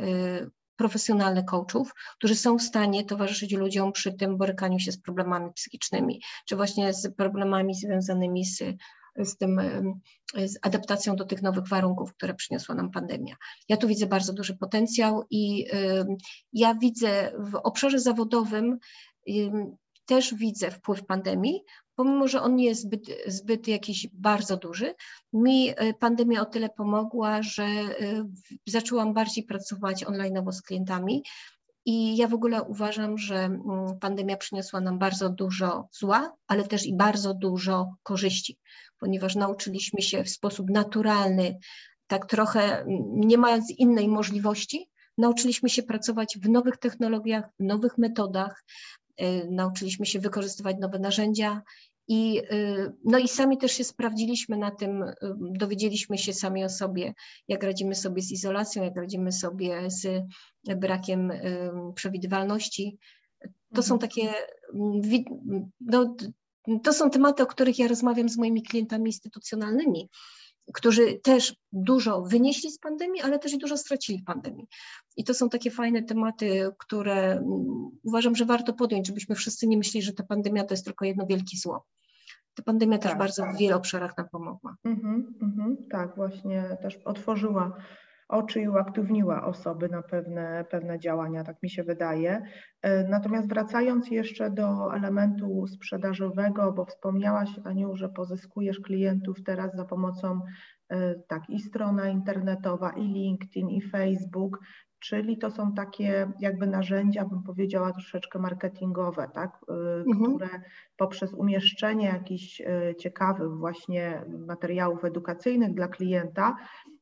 profesjonalnych 0.76 1.44
coachów, 1.44 1.92
którzy 2.18 2.34
są 2.34 2.58
w 2.58 2.62
stanie 2.62 3.04
towarzyszyć 3.04 3.52
ludziom 3.52 3.92
przy 3.92 4.12
tym 4.12 4.38
borykaniu 4.38 4.78
się 4.78 4.92
z 4.92 5.00
problemami 5.00 5.52
psychicznymi, 5.52 6.20
czy 6.48 6.56
właśnie 6.56 6.94
z 6.94 7.14
problemami 7.14 7.74
związanymi 7.74 8.44
z 8.44 8.62
z 9.16 9.36
tym, 9.36 9.60
z 10.34 10.58
adaptacją 10.62 11.16
do 11.16 11.24
tych 11.24 11.42
nowych 11.42 11.68
warunków, 11.68 12.14
które 12.14 12.34
przyniosła 12.34 12.74
nam 12.74 12.90
pandemia. 12.90 13.36
Ja 13.68 13.76
tu 13.76 13.88
widzę 13.88 14.06
bardzo 14.06 14.32
duży 14.32 14.56
potencjał 14.56 15.24
i 15.30 15.66
ja 16.52 16.74
widzę 16.74 17.32
w 17.38 17.54
obszarze 17.54 18.00
zawodowym 18.00 18.78
też 20.10 20.34
widzę 20.34 20.70
wpływ 20.70 21.06
pandemii, 21.06 21.64
pomimo 21.94 22.28
że 22.28 22.42
on 22.42 22.56
nie 22.56 22.64
jest 22.64 22.82
zbyt, 22.82 23.06
zbyt 23.26 23.68
jakiś 23.68 24.08
bardzo 24.12 24.56
duży. 24.56 24.94
Mi 25.32 25.68
e, 25.68 25.94
pandemia 25.94 26.40
o 26.40 26.44
tyle 26.44 26.68
pomogła, 26.68 27.42
że 27.42 27.64
e, 27.64 27.94
zaczęłam 28.66 29.14
bardziej 29.14 29.44
pracować 29.44 30.04
online'owo 30.04 30.52
z 30.52 30.62
klientami. 30.62 31.22
I 31.84 32.16
ja 32.16 32.28
w 32.28 32.34
ogóle 32.34 32.62
uważam, 32.62 33.18
że 33.18 33.36
mm, 33.36 33.60
pandemia 34.00 34.36
przyniosła 34.36 34.80
nam 34.80 34.98
bardzo 34.98 35.28
dużo 35.28 35.88
zła, 35.92 36.36
ale 36.46 36.64
też 36.64 36.86
i 36.86 36.96
bardzo 36.96 37.34
dużo 37.34 37.94
korzyści, 38.02 38.58
ponieważ 38.98 39.36
nauczyliśmy 39.36 40.02
się 40.02 40.24
w 40.24 40.30
sposób 40.30 40.70
naturalny, 40.70 41.58
tak 42.06 42.26
trochę 42.26 42.84
nie 43.10 43.38
mając 43.38 43.70
innej 43.70 44.08
możliwości, 44.08 44.90
nauczyliśmy 45.18 45.68
się 45.68 45.82
pracować 45.82 46.38
w 46.38 46.48
nowych 46.48 46.76
technologiach, 46.76 47.44
w 47.60 47.64
nowych 47.64 47.98
metodach, 47.98 48.64
e, 49.16 49.46
nauczyliśmy 49.46 50.06
się 50.06 50.18
wykorzystywać 50.18 50.76
nowe 50.80 50.98
narzędzia 50.98 51.62
i, 52.10 52.38
y, 52.52 52.92
no 53.04 53.18
i 53.18 53.28
sami 53.28 53.58
też 53.58 53.72
się 53.72 53.84
sprawdziliśmy 53.84 54.56
na 54.56 54.70
tym, 54.70 55.02
y, 55.02 55.14
dowiedzieliśmy 55.40 56.18
się 56.18 56.32
sami 56.32 56.64
o 56.64 56.68
sobie, 56.68 57.14
jak 57.48 57.62
radzimy 57.62 57.94
sobie 57.94 58.22
z 58.22 58.32
izolacją, 58.32 58.82
jak 58.82 58.96
radzimy 58.96 59.32
sobie 59.32 59.90
z 59.90 60.24
brakiem 60.76 61.30
y, 61.30 61.70
przewidywalności. 61.94 62.98
To 63.74 63.82
są 63.82 63.94
mhm. 63.94 64.10
takie, 64.10 64.34
no, 65.80 66.16
to 66.82 66.92
są 66.92 67.10
tematy, 67.10 67.42
o 67.42 67.46
których 67.46 67.78
ja 67.78 67.88
rozmawiam 67.88 68.28
z 68.28 68.38
moimi 68.38 68.62
klientami 68.62 69.06
instytucjonalnymi, 69.06 70.08
którzy 70.74 71.20
też 71.22 71.56
dużo 71.72 72.22
wynieśli 72.22 72.70
z 72.70 72.78
pandemii, 72.78 73.22
ale 73.22 73.38
też 73.38 73.52
i 73.52 73.58
dużo 73.58 73.76
stracili 73.76 74.18
w 74.18 74.24
pandemii. 74.24 74.66
I 75.16 75.24
to 75.24 75.34
są 75.34 75.48
takie 75.48 75.70
fajne 75.70 76.02
tematy, 76.02 76.70
które 76.78 77.32
mm, 77.32 77.44
uważam, 78.02 78.36
że 78.36 78.44
warto 78.44 78.72
podjąć, 78.72 79.06
żebyśmy 79.06 79.34
wszyscy 79.34 79.66
nie 79.66 79.78
myśleli, 79.78 80.02
że 80.02 80.12
ta 80.12 80.24
pandemia 80.24 80.64
to 80.64 80.74
jest 80.74 80.84
tylko 80.84 81.04
jedno 81.04 81.26
wielkie 81.26 81.56
zło. 81.56 81.86
Ta 82.54 82.62
pandemia 82.62 82.98
tak, 82.98 83.10
też 83.10 83.18
bardzo 83.18 83.42
tak. 83.42 83.54
w 83.54 83.58
wielu 83.58 83.76
obszarach 83.76 84.16
nam 84.18 84.28
pomogła. 84.28 84.76
Mhm, 84.84 85.34
mhm, 85.42 85.76
tak, 85.90 86.16
właśnie 86.16 86.76
też 86.82 86.98
otworzyła 87.04 87.76
oczy 88.30 88.60
i 88.60 88.68
uaktywniła 88.68 89.44
osoby 89.44 89.88
na 89.88 90.02
pewne, 90.02 90.64
pewne 90.70 90.98
działania, 90.98 91.44
tak 91.44 91.62
mi 91.62 91.70
się 91.70 91.82
wydaje. 91.82 92.42
E, 92.82 93.08
natomiast 93.08 93.48
wracając 93.48 94.10
jeszcze 94.10 94.50
do 94.50 94.94
elementu 94.94 95.66
sprzedażowego, 95.66 96.72
bo 96.72 96.84
wspomniałaś 96.84 97.50
Aniu, 97.64 97.96
że 97.96 98.08
pozyskujesz 98.08 98.80
klientów 98.80 99.42
teraz 99.44 99.76
za 99.76 99.84
pomocą 99.84 100.40
e, 100.88 101.14
tak 101.28 101.50
i 101.50 101.60
strona 101.60 102.08
internetowa, 102.08 102.90
i 102.90 103.02
LinkedIn, 103.02 103.68
i 103.68 103.82
Facebook 103.82 104.58
czyli 105.00 105.38
to 105.38 105.50
są 105.50 105.72
takie 105.72 106.32
jakby 106.40 106.66
narzędzia, 106.66 107.24
bym 107.24 107.42
powiedziała, 107.42 107.92
troszeczkę 107.92 108.38
marketingowe, 108.38 109.30
tak? 109.34 109.50
Y, 109.70 110.04
mhm. 110.10 110.36
które 110.36 110.60
poprzez 110.96 111.34
umieszczenie 111.34 112.06
jakichś 112.06 112.62
ciekawych 112.98 113.50
właśnie 113.58 114.24
materiałów 114.46 115.04
edukacyjnych 115.04 115.74
dla 115.74 115.88
klienta, 115.88 116.56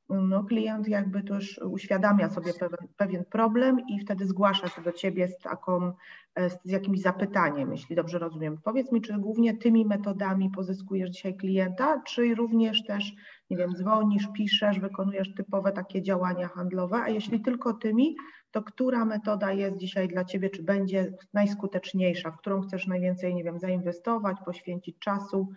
no 0.09 0.45
klient 0.45 0.89
jakby 0.89 1.23
też 1.23 1.59
uświadamia 1.59 2.29
sobie 2.29 2.53
pewien, 2.53 2.89
pewien 2.97 3.25
problem 3.25 3.81
i 3.89 4.01
wtedy 4.01 4.27
zgłasza 4.27 4.69
się 4.69 4.83
do 4.83 4.93
Ciebie 4.93 5.29
z 5.29 5.39
taką, 5.39 5.93
e, 6.35 6.51
z 6.51 6.65
jakimś 6.65 7.01
zapytaniem, 7.01 7.73
jeśli 7.73 7.97
dobrze 7.97 8.19
rozumiem. 8.19 8.59
Powiedz 8.65 8.93
mi, 8.93 9.01
czy 9.01 9.19
głównie 9.19 9.57
tymi 9.57 9.87
metodami 9.87 10.51
pozyskujesz 10.51 11.11
dzisiaj 11.11 11.37
klienta, 11.37 12.03
czy 12.07 12.35
również 12.35 12.85
też 12.85 13.13
nie 13.51 13.57
wiem, 13.57 13.75
dzwonisz, 13.75 14.29
piszesz, 14.35 14.81
wykonujesz 14.81 15.35
typowe 15.35 15.73
takie 15.73 16.03
działania 16.03 16.49
handlowe, 16.49 16.97
a 16.97 17.09
jeśli 17.09 17.41
tylko 17.41 17.75
tymi, 17.75 18.17
to 18.51 18.63
która 18.63 19.05
metoda 19.05 19.53
jest 19.53 19.77
dzisiaj 19.77 20.09
dla 20.09 20.25
Ciebie, 20.25 20.51
czy 20.51 20.63
będzie 20.63 21.13
najskuteczniejsza, 21.33 22.31
w 22.31 22.39
którą 22.39 22.61
chcesz 22.61 22.87
najwięcej, 22.87 23.35
nie 23.35 23.45
wiem, 23.45 23.59
zainwestować, 23.59 24.37
poświęcić 24.45 24.99
czasu, 24.99 25.49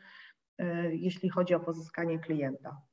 e, 0.57 0.95
jeśli 0.95 1.29
chodzi 1.29 1.53
o 1.53 1.59
pozyskanie 1.59 2.19
klienta? 2.19 2.90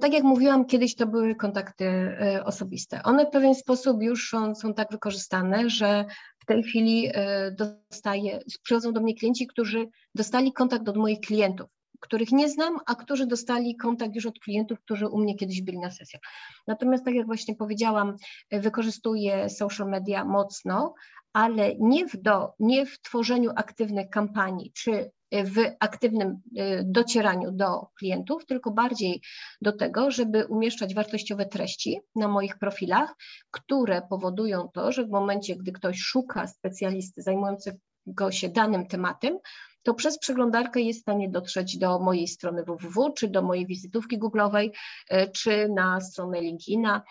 Tak 0.00 0.12
jak 0.12 0.22
mówiłam, 0.22 0.64
kiedyś 0.64 0.94
to 0.94 1.06
były 1.06 1.34
kontakty 1.34 1.84
e, 1.84 2.44
osobiste. 2.44 3.02
One 3.02 3.26
w 3.26 3.30
pewien 3.30 3.54
sposób 3.54 4.02
już 4.02 4.30
są, 4.30 4.54
są 4.54 4.74
tak 4.74 4.90
wykorzystane, 4.90 5.70
że 5.70 6.04
w 6.38 6.46
tej 6.46 6.62
chwili 6.62 7.10
e, 7.14 7.50
dostaję, 7.52 8.40
przychodzą 8.62 8.92
do 8.92 9.00
mnie 9.00 9.14
klienci, 9.14 9.46
którzy 9.46 9.86
dostali 10.14 10.52
kontakt 10.52 10.88
od 10.88 10.96
moich 10.96 11.20
klientów 11.20 11.68
których 12.00 12.32
nie 12.32 12.48
znam, 12.48 12.78
a 12.86 12.94
którzy 12.94 13.26
dostali 13.26 13.76
kontakt 13.76 14.14
już 14.14 14.26
od 14.26 14.38
klientów, 14.38 14.80
którzy 14.80 15.08
u 15.08 15.18
mnie 15.18 15.36
kiedyś 15.36 15.62
byli 15.62 15.78
na 15.78 15.90
sesjach. 15.90 16.22
Natomiast, 16.66 17.04
tak 17.04 17.14
jak 17.14 17.26
właśnie 17.26 17.54
powiedziałam, 17.54 18.16
wykorzystuję 18.52 19.48
social 19.48 19.88
media 19.88 20.24
mocno, 20.24 20.94
ale 21.32 21.74
nie 21.78 22.06
w, 22.06 22.16
do, 22.16 22.52
nie 22.60 22.86
w 22.86 23.00
tworzeniu 23.00 23.50
aktywnych 23.56 24.10
kampanii 24.10 24.72
czy 24.72 25.10
w 25.32 25.76
aktywnym 25.80 26.28
y, 26.28 26.82
docieraniu 26.84 27.52
do 27.52 27.86
klientów, 27.98 28.46
tylko 28.46 28.70
bardziej 28.70 29.20
do 29.62 29.72
tego, 29.72 30.10
żeby 30.10 30.46
umieszczać 30.46 30.94
wartościowe 30.94 31.46
treści 31.46 32.00
na 32.16 32.28
moich 32.28 32.58
profilach, 32.58 33.14
które 33.50 34.02
powodują 34.02 34.68
to, 34.74 34.92
że 34.92 35.04
w 35.04 35.10
momencie, 35.10 35.56
gdy 35.56 35.72
ktoś 35.72 35.98
szuka 35.98 36.46
specjalisty 36.46 37.22
zajmującego 37.22 38.30
się 38.30 38.48
danym 38.48 38.86
tematem, 38.86 39.38
to 39.82 39.94
przez 39.94 40.18
przeglądarkę 40.18 40.80
jest 40.80 40.98
w 40.98 41.02
stanie 41.02 41.28
dotrzeć 41.28 41.78
do 41.78 41.98
mojej 41.98 42.28
strony 42.28 42.64
www, 42.64 43.12
czy 43.16 43.28
do 43.28 43.42
mojej 43.42 43.66
wizytówki 43.66 44.18
Google'owej, 44.18 44.70
e, 45.08 45.30
czy 45.30 45.68
na 45.68 46.00
stronę 46.00 46.40
LinkedIna. 46.40 47.02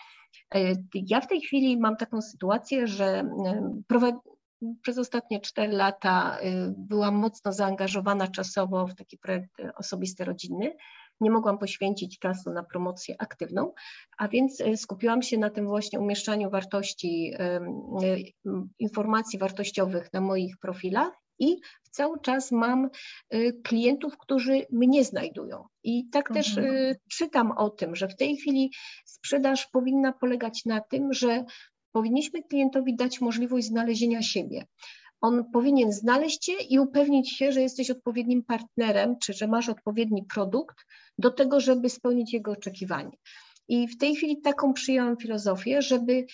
Ja 0.94 1.20
w 1.20 1.26
tej 1.26 1.40
chwili 1.40 1.78
mam 1.78 1.96
taką 1.96 2.22
sytuację, 2.22 2.86
że 2.86 3.06
e, 3.06 3.82
przez 4.82 4.98
ostatnie 4.98 5.40
4 5.40 5.72
lata 5.72 6.38
byłam 6.76 7.14
mocno 7.14 7.52
zaangażowana 7.52 8.28
czasowo 8.28 8.86
w 8.86 8.94
taki 8.94 9.18
projekt 9.18 9.50
osobisty, 9.76 10.24
rodzinny. 10.24 10.76
Nie 11.20 11.30
mogłam 11.30 11.58
poświęcić 11.58 12.18
czasu 12.18 12.50
na 12.50 12.62
promocję 12.62 13.14
aktywną, 13.18 13.72
a 14.18 14.28
więc 14.28 14.62
skupiłam 14.76 15.22
się 15.22 15.38
na 15.38 15.50
tym 15.50 15.66
właśnie 15.66 16.00
umieszczaniu 16.00 16.50
wartości, 16.50 17.32
informacji 18.78 19.38
wartościowych 19.38 20.12
na 20.12 20.20
moich 20.20 20.58
profilach 20.58 21.20
i 21.40 21.60
cały 21.90 22.20
czas 22.20 22.52
mam 22.52 22.90
y, 23.34 23.60
klientów, 23.64 24.18
którzy 24.18 24.66
mnie 24.70 25.04
znajdują. 25.04 25.64
I 25.84 26.08
tak 26.08 26.30
mhm. 26.30 26.44
też 26.44 26.56
y, 26.56 26.96
czytam 27.10 27.52
o 27.52 27.70
tym, 27.70 27.96
że 27.96 28.08
w 28.08 28.16
tej 28.16 28.36
chwili 28.36 28.70
sprzedaż 29.04 29.66
powinna 29.66 30.12
polegać 30.12 30.64
na 30.64 30.80
tym, 30.80 31.12
że 31.12 31.44
powinniśmy 31.92 32.42
klientowi 32.42 32.96
dać 32.96 33.20
możliwość 33.20 33.66
znalezienia 33.66 34.22
siebie. 34.22 34.64
On 35.20 35.50
powinien 35.52 35.92
znaleźć 35.92 36.38
Cię 36.38 36.52
i 36.68 36.78
upewnić 36.78 37.36
się, 37.36 37.52
że 37.52 37.62
jesteś 37.62 37.90
odpowiednim 37.90 38.44
partnerem, 38.44 39.18
czy 39.18 39.32
że 39.32 39.46
masz 39.46 39.68
odpowiedni 39.68 40.24
produkt 40.34 40.76
do 41.18 41.30
tego, 41.30 41.60
żeby 41.60 41.88
spełnić 41.88 42.32
jego 42.32 42.52
oczekiwanie. 42.52 43.16
I 43.68 43.88
w 43.88 43.98
tej 43.98 44.16
chwili 44.16 44.40
taką 44.40 44.72
przyjęłam 44.72 45.16
filozofię, 45.16 45.82
żeby 45.82 46.12
y, 46.12 46.26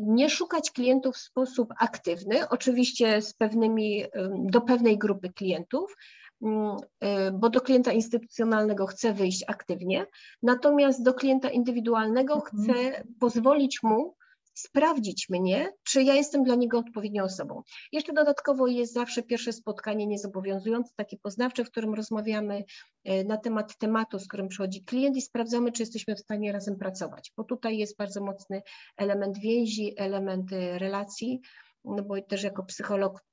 nie 0.00 0.30
szukać 0.30 0.70
klientów 0.70 1.14
w 1.14 1.18
sposób 1.18 1.72
aktywny, 1.78 2.48
oczywiście 2.48 3.22
z 3.22 3.34
pewnymi, 3.34 4.04
do 4.38 4.60
pewnej 4.60 4.98
grupy 4.98 5.32
klientów, 5.32 5.96
mm, 6.42 6.76
y, 7.04 7.32
bo 7.32 7.50
do 7.50 7.60
klienta 7.60 7.92
instytucjonalnego 7.92 8.86
chcę 8.86 9.12
wyjść 9.12 9.44
aktywnie, 9.46 10.06
natomiast 10.42 11.02
do 11.02 11.14
klienta 11.14 11.50
indywidualnego 11.50 12.34
mhm. 12.34 12.50
chcę 12.50 13.04
pozwolić 13.20 13.82
mu 13.82 14.14
sprawdzić 14.60 15.28
mnie, 15.28 15.72
czy 15.82 16.02
ja 16.02 16.14
jestem 16.14 16.44
dla 16.44 16.54
niego 16.54 16.78
odpowiednią 16.78 17.24
osobą. 17.24 17.62
Jeszcze 17.92 18.12
dodatkowo 18.12 18.66
jest 18.66 18.92
zawsze 18.92 19.22
pierwsze 19.22 19.52
spotkanie 19.52 20.06
niezobowiązujące, 20.06 20.92
takie 20.96 21.16
poznawcze, 21.16 21.64
w 21.64 21.70
którym 21.70 21.94
rozmawiamy 21.94 22.64
e, 23.04 23.24
na 23.24 23.36
temat 23.36 23.78
tematu, 23.78 24.18
z 24.18 24.28
którym 24.28 24.48
przychodzi 24.48 24.84
klient 24.84 25.16
i 25.16 25.22
sprawdzamy, 25.22 25.72
czy 25.72 25.82
jesteśmy 25.82 26.14
w 26.14 26.20
stanie 26.20 26.52
razem 26.52 26.76
pracować, 26.76 27.32
bo 27.36 27.44
tutaj 27.44 27.78
jest 27.78 27.96
bardzo 27.96 28.20
mocny 28.20 28.62
element 28.96 29.38
więzi, 29.38 29.94
element 29.96 30.52
e, 30.52 30.78
relacji, 30.78 31.40
no 31.84 32.02
bo 32.02 32.22
też 32.22 32.42
jako 32.42 32.62
psycholog 32.62 33.24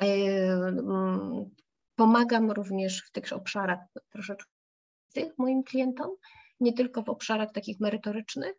e, 0.00 0.04
mm, 0.04 1.50
pomagam 1.94 2.50
również 2.50 3.02
w 3.02 3.10
tych 3.10 3.32
obszarach 3.32 3.78
troszeczkę 4.10 4.50
moim 5.38 5.62
klientom, 5.62 6.10
nie 6.60 6.72
tylko 6.72 7.02
w 7.02 7.08
obszarach 7.08 7.52
takich 7.52 7.80
merytorycznych, 7.80 8.54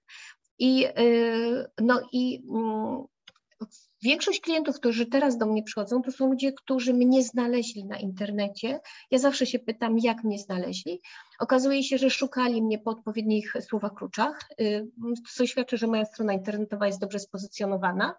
i, 0.59 0.85
y, 0.85 1.65
no 1.81 2.01
i 2.11 2.43
mm, 2.49 3.03
Większość 4.03 4.41
klientów, 4.41 4.75
którzy 4.75 5.05
teraz 5.05 5.37
do 5.37 5.45
mnie 5.45 5.63
przychodzą, 5.63 6.01
to 6.01 6.11
są 6.11 6.29
ludzie, 6.29 6.53
którzy 6.53 6.93
mnie 6.93 7.23
znaleźli 7.23 7.85
na 7.85 7.97
internecie. 7.97 8.79
Ja 9.11 9.19
zawsze 9.19 9.45
się 9.45 9.59
pytam, 9.59 9.99
jak 9.99 10.23
mnie 10.23 10.39
znaleźli. 10.39 11.01
Okazuje 11.39 11.83
się, 11.83 11.97
że 11.97 12.09
szukali 12.09 12.61
mnie 12.61 12.79
po 12.79 12.91
odpowiednich 12.91 13.53
słowach 13.61 13.93
kluczach, 13.93 14.39
y, 14.61 14.87
co 15.35 15.45
świadczy, 15.45 15.77
że 15.77 15.87
moja 15.87 16.05
strona 16.05 16.33
internetowa 16.33 16.87
jest 16.87 16.99
dobrze 16.99 17.19
spozycjonowana. 17.19 18.15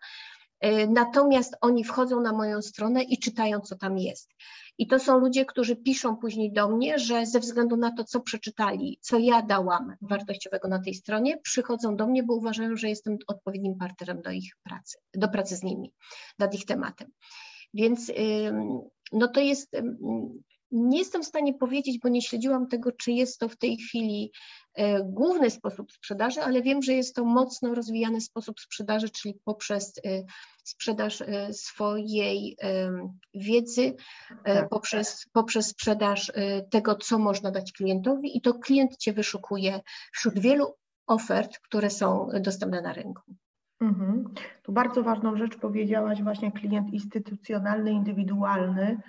Y, 0.64 0.88
natomiast 0.88 1.56
oni 1.60 1.84
wchodzą 1.84 2.20
na 2.20 2.32
moją 2.32 2.62
stronę 2.62 3.02
i 3.02 3.18
czytają, 3.18 3.60
co 3.60 3.76
tam 3.76 3.98
jest. 3.98 4.30
I 4.78 4.86
to 4.86 4.98
są 4.98 5.18
ludzie, 5.18 5.44
którzy 5.44 5.76
piszą 5.76 6.16
później 6.16 6.52
do 6.52 6.68
mnie, 6.68 6.98
że 6.98 7.26
ze 7.26 7.40
względu 7.40 7.76
na 7.76 7.92
to, 7.92 8.04
co 8.04 8.20
przeczytali, 8.20 8.98
co 9.00 9.18
ja 9.18 9.42
dałam 9.42 9.96
wartościowego 10.00 10.68
na 10.68 10.82
tej 10.82 10.94
stronie, 10.94 11.38
przychodzą 11.38 11.96
do 11.96 12.06
mnie, 12.06 12.22
bo 12.22 12.34
uważają, 12.34 12.76
że 12.76 12.88
jestem 12.88 13.18
odpowiednim 13.26 13.74
partnerem 13.76 14.22
do 14.22 14.30
ich 14.30 14.52
pracy, 14.62 14.98
do 15.14 15.28
pracy 15.28 15.56
z 15.56 15.62
nimi, 15.62 15.92
nad 16.38 16.54
ich 16.54 16.64
tematem. 16.64 17.10
Więc 17.74 18.12
no 19.12 19.28
to 19.28 19.40
jest 19.40 19.76
nie 20.72 20.98
jestem 20.98 21.22
w 21.22 21.26
stanie 21.26 21.54
powiedzieć, 21.54 21.98
bo 21.98 22.08
nie 22.08 22.22
śledziłam 22.22 22.68
tego, 22.68 22.92
czy 22.92 23.12
jest 23.12 23.38
to 23.38 23.48
w 23.48 23.56
tej 23.56 23.76
chwili 23.76 24.32
e, 24.74 25.04
główny 25.04 25.50
sposób 25.50 25.92
sprzedaży, 25.92 26.40
ale 26.42 26.62
wiem, 26.62 26.82
że 26.82 26.92
jest 26.92 27.14
to 27.14 27.24
mocno 27.24 27.74
rozwijany 27.74 28.20
sposób 28.20 28.60
sprzedaży, 28.60 29.10
czyli 29.10 29.34
poprzez 29.44 29.92
e, 30.04 30.22
sprzedaż 30.64 31.22
e, 31.22 31.52
swojej 31.52 32.56
wiedzy, 33.34 33.94
tak. 34.44 34.68
poprzez, 34.68 35.26
poprzez 35.32 35.66
sprzedaż 35.66 36.32
tego, 36.70 36.94
co 36.94 37.18
można 37.18 37.50
dać 37.50 37.72
klientowi 37.72 38.36
i 38.36 38.40
to 38.40 38.54
klient 38.54 38.96
Cię 38.96 39.12
wyszukuje 39.12 39.80
wśród 40.12 40.38
wielu 40.38 40.74
ofert, 41.06 41.58
które 41.58 41.90
są 41.90 42.28
dostępne 42.40 42.82
na 42.82 42.92
rynku. 42.92 43.22
Mhm. 43.80 44.24
Tu 44.62 44.72
bardzo 44.72 45.02
ważną 45.02 45.36
rzecz 45.36 45.56
powiedziałaś, 45.56 46.22
właśnie 46.22 46.52
klient 46.52 46.92
instytucjonalny, 46.92 47.90
indywidualny. 47.90 49.00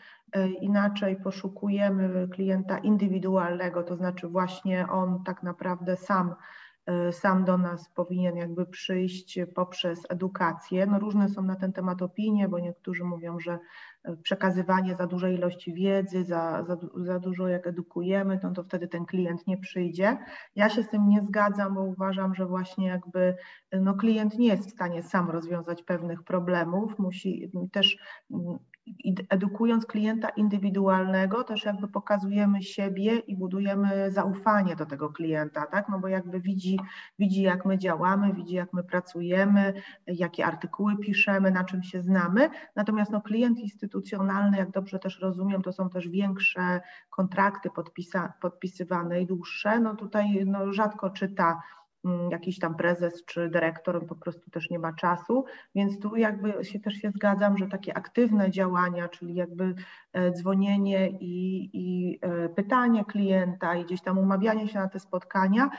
Inaczej 0.62 1.16
poszukujemy 1.16 2.28
klienta 2.28 2.78
indywidualnego, 2.78 3.84
to 3.84 3.96
znaczy 3.96 4.28
właśnie 4.28 4.88
on 4.90 5.24
tak 5.24 5.44
naprawdę 5.44 5.98
sam 5.98 6.36
e, 6.86 7.12
sam 7.12 7.46
do 7.46 7.58
nas 7.58 7.90
powinien 7.90 8.36
jakby 8.38 8.66
przyjść 8.66 9.40
poprzez 9.56 10.06
edukację. 10.10 10.86
No 10.86 11.00
różne 11.00 11.30
są 11.30 11.42
na 11.42 11.56
ten 11.56 11.74
temat 11.74 12.02
opinie, 12.02 12.50
bo 12.50 12.60
niektórzy 12.60 13.04
mówią, 13.04 13.40
że 13.40 13.60
przekazywanie 14.24 14.96
za 14.96 15.08
dużej 15.08 15.36
ilości 15.36 15.74
wiedzy, 15.74 16.24
za, 16.24 16.64
za, 16.64 16.78
za 16.96 17.20
dużo 17.20 17.48
jak 17.48 17.68
edukujemy, 17.68 18.40
no 18.44 18.52
to 18.52 18.64
wtedy 18.64 18.88
ten 18.88 19.06
klient 19.06 19.48
nie 19.48 19.58
przyjdzie. 19.58 20.18
Ja 20.56 20.70
się 20.70 20.84
z 20.84 20.90
tym 20.90 21.10
nie 21.10 21.22
zgadzam, 21.22 21.76
bo 21.76 21.84
uważam, 21.84 22.36
że 22.36 22.46
właśnie 22.46 22.88
jakby 22.88 23.36
no 23.72 23.94
klient 23.94 24.38
nie 24.38 24.48
jest 24.48 24.68
w 24.68 24.72
stanie 24.72 25.04
sam 25.04 25.30
rozwiązać 25.30 25.84
pewnych 25.84 26.24
problemów, 26.24 27.00
musi 27.00 27.52
też 27.72 27.98
edukując 29.30 29.86
klienta 29.86 30.30
indywidualnego, 30.30 31.44
też 31.44 31.66
jakby 31.66 31.88
pokazujemy 31.88 32.64
siebie 32.64 33.18
i 33.18 33.38
budujemy 33.38 34.12
zaufanie 34.12 34.76
do 34.76 34.86
tego 34.86 35.10
klienta, 35.10 35.66
tak? 35.66 35.90
No 35.90 36.00
bo 36.00 36.08
jakby 36.08 36.40
widzi, 36.40 36.80
widzi 37.20 37.42
jak 37.42 37.66
my 37.66 37.78
działamy, 37.78 38.34
widzi 38.34 38.56
jak 38.56 38.74
my 38.74 38.84
pracujemy, 38.84 39.74
jakie 40.08 40.46
artykuły 40.46 40.98
piszemy, 40.98 41.52
na 41.52 41.64
czym 41.64 41.84
się 41.84 42.02
znamy. 42.02 42.50
Natomiast 42.76 43.12
no 43.12 43.22
klient 43.22 43.60
instytucjonalny, 43.92 44.58
jak 44.58 44.72
dobrze 44.72 45.00
też 45.00 45.20
rozumiem, 45.20 45.62
to 45.62 45.74
są 45.74 45.90
też 45.90 46.10
większe 46.10 46.82
kontrakty 47.10 47.70
podpisa, 47.70 48.34
podpisywane 48.42 49.22
i 49.22 49.26
dłuższe. 49.26 49.80
No 49.80 49.96
tutaj 49.96 50.46
no 50.46 50.74
rzadko 50.74 51.10
czyta 51.10 51.62
Mm, 52.06 52.32
jakiś 52.32 52.60
tam 52.60 52.76
prezes 52.76 53.26
czy 53.26 53.50
dyrektor 53.50 54.08
po 54.08 54.16
prostu 54.16 54.52
też 54.52 54.70
nie 54.70 54.80
ma 54.80 54.94
czasu, 54.94 55.46
więc 55.76 56.00
tu 56.00 56.16
jakby 56.16 56.66
się 56.66 56.80
też 56.80 56.94
się 56.94 57.12
zgadzam, 57.12 57.58
że 57.58 57.68
takie 57.68 57.98
aktywne 57.98 58.52
działania, 58.52 59.10
czyli 59.10 59.36
jakby 59.36 59.76
e, 60.14 60.32
dzwonienie 60.32 61.10
i, 61.10 61.70
i 61.74 62.20
e, 62.22 62.50
pytanie 62.50 63.06
klienta 63.06 63.76
i 63.76 63.86
gdzieś 63.86 64.02
tam 64.02 64.18
umawianie 64.18 64.68
się 64.68 64.80
na 64.80 64.88
te 64.88 65.00
spotkania 65.00 65.70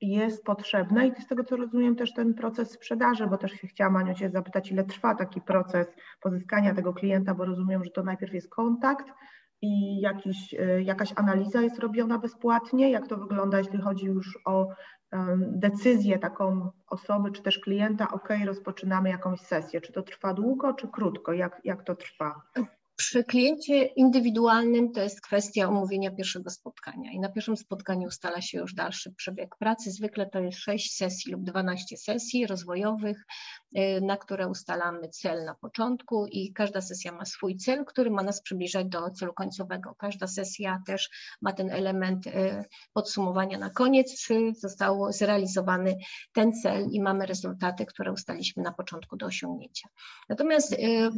jest 0.00 0.44
potrzebne 0.44 1.06
i 1.06 1.22
z 1.22 1.26
tego 1.26 1.44
co 1.44 1.56
rozumiem 1.56 1.96
też 1.96 2.12
ten 2.12 2.34
proces 2.34 2.70
sprzedaży, 2.70 3.26
bo 3.26 3.38
też 3.38 3.52
się 3.52 3.66
chciałam 3.66 3.96
Aniu 3.96 4.14
Cię 4.14 4.30
zapytać, 4.30 4.72
ile 4.72 4.84
trwa 4.84 5.14
taki 5.14 5.40
proces 5.40 5.86
pozyskania 6.20 6.74
tego 6.74 6.94
klienta, 6.94 7.34
bo 7.34 7.44
rozumiem, 7.44 7.84
że 7.84 7.90
to 7.90 8.02
najpierw 8.02 8.34
jest 8.34 8.50
kontakt, 8.50 9.06
i 9.62 10.00
jakiś, 10.00 10.54
e, 10.54 10.82
jakaś 10.82 11.12
analiza 11.16 11.62
jest 11.62 11.78
robiona 11.78 12.18
bezpłatnie? 12.18 12.90
Jak 12.90 13.08
to 13.08 13.16
wygląda, 13.16 13.58
jeśli 13.58 13.80
chodzi 13.80 14.06
już 14.06 14.38
o 14.44 14.68
decyzję 15.38 16.18
taką 16.18 16.70
osoby, 16.86 17.30
czy 17.32 17.42
też 17.42 17.58
klienta, 17.58 18.08
ok, 18.10 18.28
rozpoczynamy 18.44 19.08
jakąś 19.08 19.40
sesję. 19.40 19.80
Czy 19.80 19.92
to 19.92 20.02
trwa 20.02 20.34
długo, 20.34 20.74
czy 20.74 20.88
krótko? 20.88 21.32
Jak, 21.32 21.60
jak 21.64 21.84
to 21.84 21.94
trwa? 21.94 22.42
Przy 22.96 23.24
kliencie 23.24 23.84
indywidualnym 23.84 24.92
to 24.92 25.00
jest 25.00 25.20
kwestia 25.20 25.68
omówienia 25.68 26.10
pierwszego 26.10 26.50
spotkania 26.50 27.12
i 27.12 27.20
na 27.20 27.28
pierwszym 27.28 27.56
spotkaniu 27.56 28.08
ustala 28.08 28.40
się 28.40 28.58
już 28.58 28.74
dalszy 28.74 29.14
przebieg 29.14 29.56
pracy. 29.58 29.90
Zwykle 29.90 30.30
to 30.30 30.40
jest 30.40 30.58
6 30.58 30.96
sesji 30.96 31.32
lub 31.32 31.42
12 31.42 31.96
sesji 31.96 32.46
rozwojowych, 32.46 33.24
na 34.02 34.16
które 34.16 34.48
ustalamy 34.48 35.08
cel 35.08 35.44
na 35.44 35.54
początku 35.54 36.26
i 36.26 36.52
każda 36.52 36.80
sesja 36.80 37.12
ma 37.12 37.24
swój 37.24 37.56
cel, 37.56 37.84
który 37.84 38.10
ma 38.10 38.22
nas 38.22 38.42
przybliżać 38.42 38.86
do 38.86 39.10
celu 39.10 39.32
końcowego. 39.34 39.94
Każda 39.98 40.26
sesja 40.26 40.82
też 40.86 41.10
ma 41.42 41.52
ten 41.52 41.70
element 41.70 42.26
y, 42.26 42.64
podsumowania 42.92 43.58
na 43.58 43.70
koniec, 43.70 44.20
czy 44.20 44.52
został 44.54 45.12
zrealizowany 45.12 45.96
ten 46.32 46.52
cel 46.52 46.86
i 46.90 47.00
mamy 47.00 47.26
rezultaty, 47.26 47.86
które 47.86 48.12
ustaliśmy 48.12 48.62
na 48.62 48.72
początku 48.72 49.16
do 49.16 49.26
osiągnięcia. 49.26 49.88
Natomiast 50.28 50.72
y, 50.72 51.10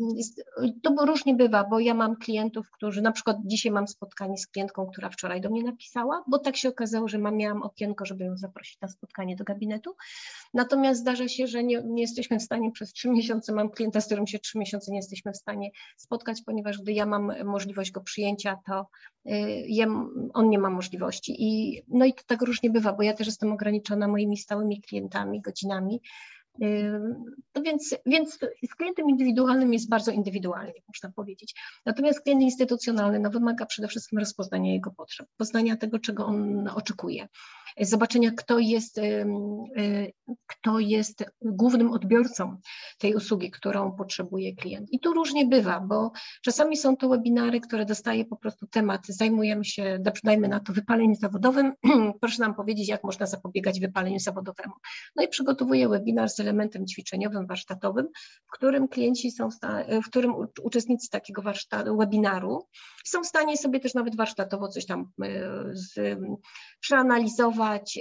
to 0.83 1.07
różnie 1.07 1.35
bywa, 1.35 1.65
bo 1.65 1.81
ja 1.81 1.95
mam 1.95 2.17
klientów, 2.17 2.71
którzy 2.71 3.03
na 3.03 3.13
przykład 3.13 3.37
dzisiaj 3.45 3.73
mam 3.73 3.89
spotkanie 3.89 4.39
z 4.39 4.47
klientką, 4.47 4.87
która 4.87 5.11
wczoraj 5.11 5.41
do 5.41 5.51
mnie 5.51 5.63
napisała, 5.63 6.25
bo 6.29 6.39
tak 6.39 6.57
się 6.57 6.69
okazało, 6.69 7.09
że 7.09 7.19
mam, 7.19 7.37
miałam 7.37 7.63
okienko, 7.63 8.05
żeby 8.05 8.25
ją 8.25 8.37
zaprosić 8.37 8.81
na 8.81 8.89
spotkanie 8.89 9.37
do 9.37 9.45
gabinetu. 9.45 9.97
Natomiast 10.55 11.01
zdarza 11.01 11.29
się, 11.29 11.47
że 11.47 11.65
nie, 11.65 11.83
nie 11.85 12.03
jesteśmy 12.03 12.39
w 12.39 12.48
stanie 12.49 12.73
przez 12.73 12.93
trzy 12.93 13.11
miesiące, 13.11 13.53
mam 13.53 13.71
klienta, 13.71 14.01
z 14.01 14.07
którym 14.07 14.27
się 14.27 14.39
trzy 14.39 14.59
miesiące 14.59 14.93
nie 14.93 14.99
jesteśmy 14.99 15.33
w 15.33 15.37
stanie 15.37 15.71
spotkać, 15.97 16.43
ponieważ 16.47 16.79
gdy 16.79 16.93
ja 16.93 17.07
mam 17.07 17.45
możliwość 17.45 17.91
go 17.91 18.01
przyjęcia, 18.01 18.57
to 18.67 18.87
y, 19.27 19.87
on 20.35 20.51
nie 20.51 20.59
ma 20.59 20.71
możliwości. 20.71 21.35
I, 21.39 21.83
no 21.89 22.05
i 22.05 22.15
to 22.15 22.23
tak 22.27 22.43
różnie 22.43 22.71
bywa, 22.71 22.93
bo 22.93 23.03
ja 23.03 23.13
też 23.13 23.27
jestem 23.27 23.53
ograniczona 23.53 24.09
moimi 24.09 24.37
stałymi 24.37 24.81
klientami, 24.81 25.41
godzinami, 25.41 26.01
no 27.55 27.63
więc, 27.65 27.97
więc 28.07 28.39
z 28.71 28.75
klientem 28.75 29.09
indywidualnym 29.11 29.73
jest 29.73 29.89
bardzo 29.89 30.13
indywidualnie, 30.13 30.73
można 30.89 31.11
powiedzieć. 31.13 31.55
Natomiast 31.87 32.21
klient 32.21 32.43
instytucjonalny 32.43 33.19
no, 33.19 33.31
wymaga 33.31 33.67
przede 33.67 33.89
wszystkim 33.89 34.19
rozpoznania 34.19 34.73
jego 34.73 34.91
potrzeb, 34.91 35.29
poznania 35.37 35.77
tego, 35.77 35.99
czego 35.99 36.27
on 36.27 36.69
oczekuje 36.69 37.29
zobaczenia, 37.81 38.31
kto 38.37 38.59
jest, 38.59 38.99
y, 38.99 40.13
kto 40.47 40.79
jest 40.79 41.25
głównym 41.43 41.93
odbiorcą 41.93 42.57
tej 42.99 43.15
usługi, 43.15 43.51
którą 43.51 43.93
potrzebuje 43.93 44.57
klient. 44.57 44.93
I 44.93 45.01
tu 45.01 45.15
różnie 45.15 45.47
bywa, 45.47 45.81
bo 45.81 46.13
czasami 46.43 46.77
są 46.77 46.97
to 46.97 47.09
webinary, 47.09 47.61
które 47.61 47.85
dostaje 47.85 48.25
po 48.25 48.37
prostu 48.37 48.67
temat, 48.67 49.07
zajmujemy 49.07 49.65
się, 49.65 49.99
dajmy 50.25 50.49
na 50.49 50.61
to 50.61 50.73
wypaleniem 50.73 51.15
zawodowym, 51.15 51.73
proszę 52.21 52.43
nam 52.43 52.55
powiedzieć, 52.55 52.89
jak 52.89 53.05
można 53.05 53.27
zapobiegać 53.27 53.81
wypaleniu 53.81 54.19
zawodowemu. 54.19 54.75
No 55.17 55.23
i 55.23 55.29
przygotowuję 55.29 55.89
webinar 55.89 56.31
z 56.31 56.41
elementem 56.41 56.87
ćwiczeniowym, 56.87 57.47
warsztatowym, 57.47 58.09
w 58.47 58.51
którym 58.51 58.89
klienci 58.89 59.31
są, 59.31 59.49
w 60.05 60.07
którym 60.07 60.35
uczestnicy 60.63 61.11
takiego 61.11 61.43
warsztatu, 61.43 61.97
webinaru 61.97 62.67
są 63.05 63.23
w 63.23 63.27
stanie 63.27 63.57
sobie 63.57 63.81
też 63.81 63.95
nawet 63.95 64.17
warsztatowo 64.17 64.69
coś 64.69 64.87
tam 64.87 65.11
z, 65.73 66.19
przeanalizować, 66.81 67.59
Y, 67.77 68.01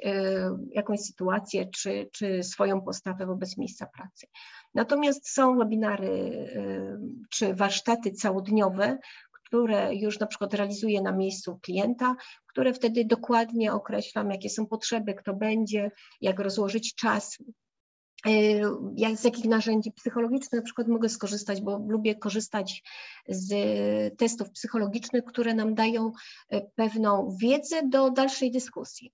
jakąś 0.72 1.00
sytuację 1.00 1.66
czy, 1.66 2.10
czy 2.12 2.44
swoją 2.44 2.82
postawę 2.82 3.26
wobec 3.26 3.58
miejsca 3.58 3.86
pracy. 3.86 4.28
Natomiast 4.74 5.30
są 5.30 5.58
webinary 5.58 6.08
y, 6.08 6.98
czy 7.30 7.54
warsztaty 7.54 8.12
całodniowe, 8.12 8.98
które 9.32 9.96
już 9.96 10.20
na 10.20 10.28
przykład 10.28 10.54
realizuję 10.54 11.02
na 11.02 11.12
miejscu 11.12 11.60
klienta, 11.62 12.16
które 12.48 12.74
wtedy 12.74 13.06
dokładnie 13.06 13.74
określam, 13.74 14.32
jakie 14.32 14.50
są 14.50 14.66
potrzeby, 14.66 15.14
kto 15.14 15.34
będzie, 15.34 15.92
jak 16.22 16.40
rozłożyć 16.40 16.96
czas, 16.96 17.38
y, 18.28 18.62
jak, 18.96 19.18
z 19.18 19.24
jakich 19.24 19.46
narzędzi 19.46 19.92
psychologicznych 19.92 20.62
na 20.62 20.66
przykład 20.66 20.88
mogę 20.88 21.10
skorzystać, 21.10 21.62
bo 21.62 21.78
lubię 21.88 22.16
korzystać 22.16 22.84
z 23.30 23.54
testów 24.18 24.52
psychologicznych, 24.52 25.24
które 25.26 25.54
nam 25.54 25.76
dają 25.76 26.12
pewną 26.76 27.38
wiedzę 27.42 27.82
do 27.90 28.12
dalszej 28.12 28.52
dyskusji. 28.52 29.14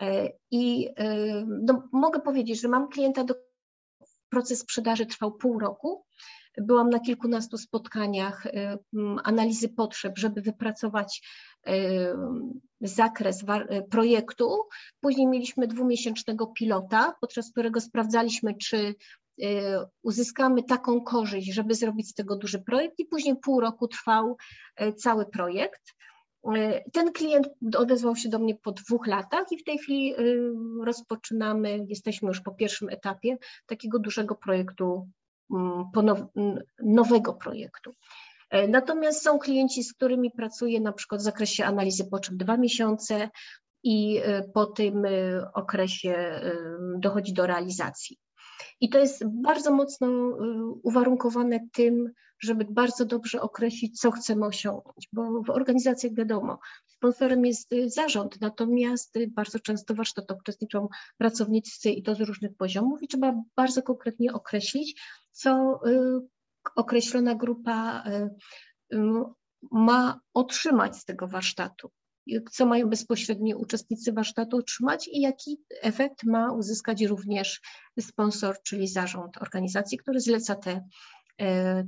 E, 0.00 0.32
I 0.50 0.88
e, 0.96 1.44
no, 1.48 1.88
mogę 1.92 2.20
powiedzieć, 2.20 2.60
że 2.60 2.68
mam 2.68 2.88
klienta, 2.88 3.24
do 3.24 3.34
proces 4.28 4.58
sprzedaży 4.58 5.06
trwał 5.06 5.32
pół 5.32 5.58
roku. 5.58 6.04
Byłam 6.58 6.90
na 6.90 7.00
kilkunastu 7.00 7.58
spotkaniach 7.58 8.46
e, 8.46 8.78
analizy 9.24 9.68
potrzeb, 9.68 10.18
żeby 10.18 10.42
wypracować 10.42 11.22
zakres 12.80 13.44
projektu. 13.90 14.68
Później 15.00 15.26
mieliśmy 15.26 15.66
dwumiesięcznego 15.66 16.46
pilota, 16.46 17.14
podczas 17.20 17.50
którego 17.50 17.80
sprawdzaliśmy, 17.80 18.54
czy 18.54 18.94
uzyskamy 20.02 20.62
taką 20.62 21.00
korzyść, 21.00 21.54
żeby 21.54 21.74
zrobić 21.74 22.08
z 22.08 22.14
tego 22.14 22.36
duży 22.36 22.58
projekt 22.58 22.98
i 22.98 23.06
później 23.06 23.36
pół 23.36 23.60
roku 23.60 23.88
trwał 23.88 24.36
cały 24.96 25.26
projekt. 25.26 25.82
Ten 26.92 27.12
klient 27.12 27.48
odezwał 27.76 28.16
się 28.16 28.28
do 28.28 28.38
mnie 28.38 28.54
po 28.54 28.72
dwóch 28.72 29.06
latach 29.06 29.52
i 29.52 29.58
w 29.58 29.64
tej 29.64 29.78
chwili 29.78 30.14
rozpoczynamy, 30.84 31.84
jesteśmy 31.88 32.28
już 32.28 32.40
po 32.40 32.54
pierwszym 32.54 32.88
etapie 32.88 33.38
takiego 33.66 33.98
dużego 33.98 34.34
projektu, 34.34 35.08
mm, 35.50 36.58
nowego 36.82 37.34
projektu. 37.34 37.94
Natomiast 38.68 39.22
są 39.22 39.38
klienci, 39.38 39.84
z 39.84 39.92
którymi 39.92 40.30
pracuję 40.30 40.80
na 40.80 40.92
przykład 40.92 41.20
w 41.20 41.24
zakresie 41.24 41.64
analizy 41.64 42.04
potrzeb 42.10 42.36
dwa 42.36 42.56
miesiące 42.56 43.30
i 43.82 44.20
po 44.54 44.66
tym 44.66 45.02
okresie 45.54 46.40
dochodzi 46.98 47.32
do 47.32 47.46
realizacji. 47.46 48.18
I 48.80 48.88
to 48.88 48.98
jest 48.98 49.24
bardzo 49.26 49.74
mocno 49.74 50.08
uwarunkowane 50.82 51.60
tym, 51.72 52.12
żeby 52.40 52.66
bardzo 52.70 53.04
dobrze 53.04 53.40
określić, 53.40 54.00
co 54.00 54.10
chcemy 54.10 54.46
osiągnąć, 54.46 55.08
bo 55.12 55.42
w 55.42 55.50
organizacjach 55.50 56.14
wiadomo, 56.14 56.58
sponsorem 56.86 57.46
jest 57.46 57.72
y, 57.72 57.90
zarząd, 57.90 58.40
natomiast 58.40 59.16
y, 59.16 59.28
bardzo 59.28 59.58
często 59.58 59.94
w 59.94 59.96
warsztatach 59.96 60.38
uczestniczą 60.38 60.88
pracownicy 61.18 61.90
i 61.90 62.02
to 62.02 62.14
z 62.14 62.20
różnych 62.20 62.56
poziomów 62.56 63.02
i 63.02 63.08
trzeba 63.08 63.34
bardzo 63.56 63.82
konkretnie 63.82 64.32
określić, 64.32 65.02
co 65.32 65.80
y, 65.86 66.20
określona 66.76 67.34
grupa 67.34 68.04
ma 69.72 70.20
otrzymać 70.34 70.96
z 70.96 71.04
tego 71.04 71.28
warsztatu 71.28 71.90
co 72.50 72.66
mają 72.66 72.88
bezpośredni 72.88 73.54
uczestnicy 73.54 74.12
warsztatu 74.12 74.56
otrzymać 74.56 75.08
i 75.08 75.20
jaki 75.20 75.60
efekt 75.82 76.24
ma 76.24 76.52
uzyskać 76.52 77.02
również 77.02 77.60
sponsor, 78.00 78.62
czyli 78.62 78.88
zarząd 78.88 79.42
organizacji, 79.42 79.98
który 79.98 80.20
zleca 80.20 80.54
te 80.54 80.84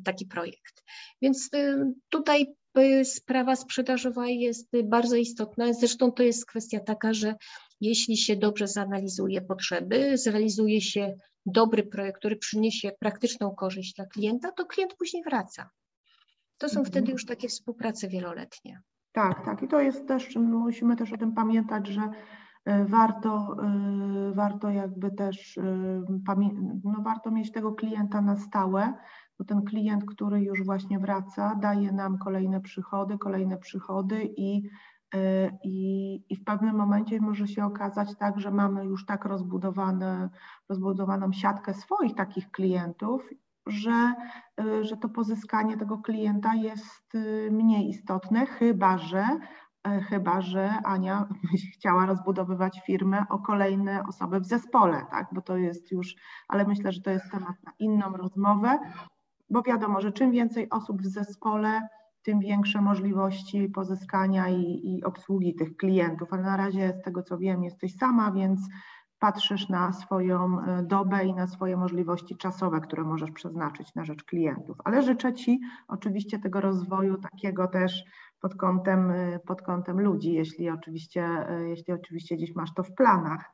taki 0.04 0.26
projekt. 0.26 0.84
Więc 1.22 1.48
e, 1.54 1.92
tutaj 2.08 2.46
e, 2.74 3.04
sprawa 3.04 3.56
sprzedażowa 3.56 4.26
jest 4.28 4.72
bardzo 4.84 5.16
istotna. 5.16 5.72
Zresztą 5.72 6.12
to 6.12 6.22
jest 6.22 6.46
kwestia 6.46 6.80
taka, 6.80 7.14
że 7.14 7.34
jeśli 7.80 8.16
się 8.16 8.36
dobrze 8.36 8.68
zanalizuje 8.68 9.40
potrzeby, 9.40 10.18
zrealizuje 10.18 10.80
się 10.80 11.14
dobry 11.46 11.82
projekt, 11.82 12.18
który 12.18 12.36
przyniesie 12.36 12.90
praktyczną 13.00 13.54
korzyść 13.54 13.94
dla 13.94 14.06
klienta, 14.06 14.52
to 14.52 14.66
klient 14.66 14.94
później 14.98 15.22
wraca. 15.22 15.70
To 16.58 16.68
są 16.68 16.80
mhm. 16.80 16.86
wtedy 16.86 17.12
już 17.12 17.26
takie 17.26 17.48
współprace 17.48 18.08
wieloletnie. 18.08 18.80
Tak, 19.12 19.44
tak. 19.44 19.62
I 19.62 19.68
to 19.68 19.80
jest 19.80 20.08
też, 20.08 20.36
musimy 20.36 20.96
też 20.96 21.12
o 21.12 21.16
tym 21.16 21.32
pamiętać, 21.32 21.86
że 21.86 22.00
warto, 22.86 23.56
warto 24.34 24.70
jakby 24.70 25.10
też, 25.10 25.58
no 26.84 27.02
warto 27.04 27.30
mieć 27.30 27.52
tego 27.52 27.72
klienta 27.72 28.20
na 28.20 28.36
stałe, 28.36 28.94
bo 29.38 29.44
ten 29.44 29.62
klient, 29.62 30.04
który 30.06 30.40
już 30.40 30.64
właśnie 30.64 30.98
wraca, 30.98 31.54
daje 31.54 31.92
nam 31.92 32.18
kolejne 32.18 32.60
przychody, 32.60 33.18
kolejne 33.18 33.58
przychody 33.58 34.24
i, 34.36 34.62
e, 35.14 35.50
i, 35.64 36.14
i 36.28 36.36
w 36.36 36.44
pewnym 36.44 36.76
momencie 36.76 37.20
może 37.20 37.48
się 37.48 37.64
okazać 37.64 38.08
tak, 38.18 38.40
że 38.40 38.50
mamy 38.50 38.84
już 38.84 39.06
tak 39.06 39.24
rozbudowane, 39.24 40.30
rozbudowaną 40.68 41.32
siatkę 41.32 41.74
swoich 41.74 42.14
takich 42.14 42.50
klientów, 42.50 43.28
że, 43.66 44.14
e, 44.60 44.84
że 44.84 44.96
to 44.96 45.08
pozyskanie 45.08 45.76
tego 45.76 45.98
klienta 45.98 46.54
jest 46.54 47.14
e, 47.14 47.50
mniej 47.50 47.88
istotne, 47.88 48.46
chyba 48.46 48.98
że 48.98 49.26
chyba 50.08 50.40
że 50.40 50.74
Ania 50.84 51.28
chciała 51.74 52.06
rozbudowywać 52.06 52.80
firmę 52.86 53.24
o 53.28 53.38
kolejne 53.38 54.02
osoby 54.08 54.40
w 54.40 54.46
zespole, 54.46 55.06
tak? 55.10 55.26
bo 55.32 55.42
to 55.42 55.56
jest 55.56 55.90
już, 55.90 56.14
ale 56.48 56.64
myślę, 56.64 56.92
że 56.92 57.00
to 57.00 57.10
jest 57.10 57.30
temat 57.30 57.56
na 57.64 57.72
inną 57.78 58.12
rozmowę 58.12 58.78
bo 59.52 59.62
wiadomo, 59.62 60.00
że 60.00 60.12
czym 60.12 60.30
więcej 60.30 60.70
osób 60.70 61.02
w 61.02 61.06
zespole, 61.06 61.80
tym 62.22 62.40
większe 62.40 62.80
możliwości 62.80 63.68
pozyskania 63.68 64.48
i, 64.48 64.80
i 64.84 65.04
obsługi 65.04 65.54
tych 65.54 65.76
klientów, 65.76 66.32
ale 66.32 66.42
na 66.42 66.56
razie 66.56 66.92
z 67.00 67.04
tego 67.04 67.22
co 67.22 67.38
wiem 67.38 67.64
jesteś 67.64 67.96
sama, 67.96 68.32
więc 68.32 68.60
patrzysz 69.18 69.68
na 69.68 69.92
swoją 69.92 70.60
e, 70.60 70.82
dobę 70.82 71.24
i 71.24 71.34
na 71.34 71.46
swoje 71.46 71.76
możliwości 71.76 72.36
czasowe, 72.36 72.80
które 72.80 73.02
możesz 73.02 73.30
przeznaczyć 73.30 73.94
na 73.94 74.04
rzecz 74.04 74.24
klientów. 74.24 74.76
Ale 74.84 75.02
życzę 75.02 75.34
Ci 75.34 75.60
oczywiście 75.88 76.38
tego 76.38 76.60
rozwoju 76.60 77.18
takiego 77.18 77.66
też 77.68 78.04
pod 78.40 78.54
kątem, 78.54 79.10
e, 79.10 79.38
pod 79.38 79.62
kątem 79.62 80.00
ludzi, 80.00 80.32
jeśli 80.32 80.70
oczywiście, 80.70 81.24
e, 81.24 81.68
jeśli 81.68 81.94
oczywiście 81.94 82.36
gdzieś 82.36 82.54
masz 82.54 82.74
to 82.74 82.82
w 82.82 82.94
planach. 82.94 83.50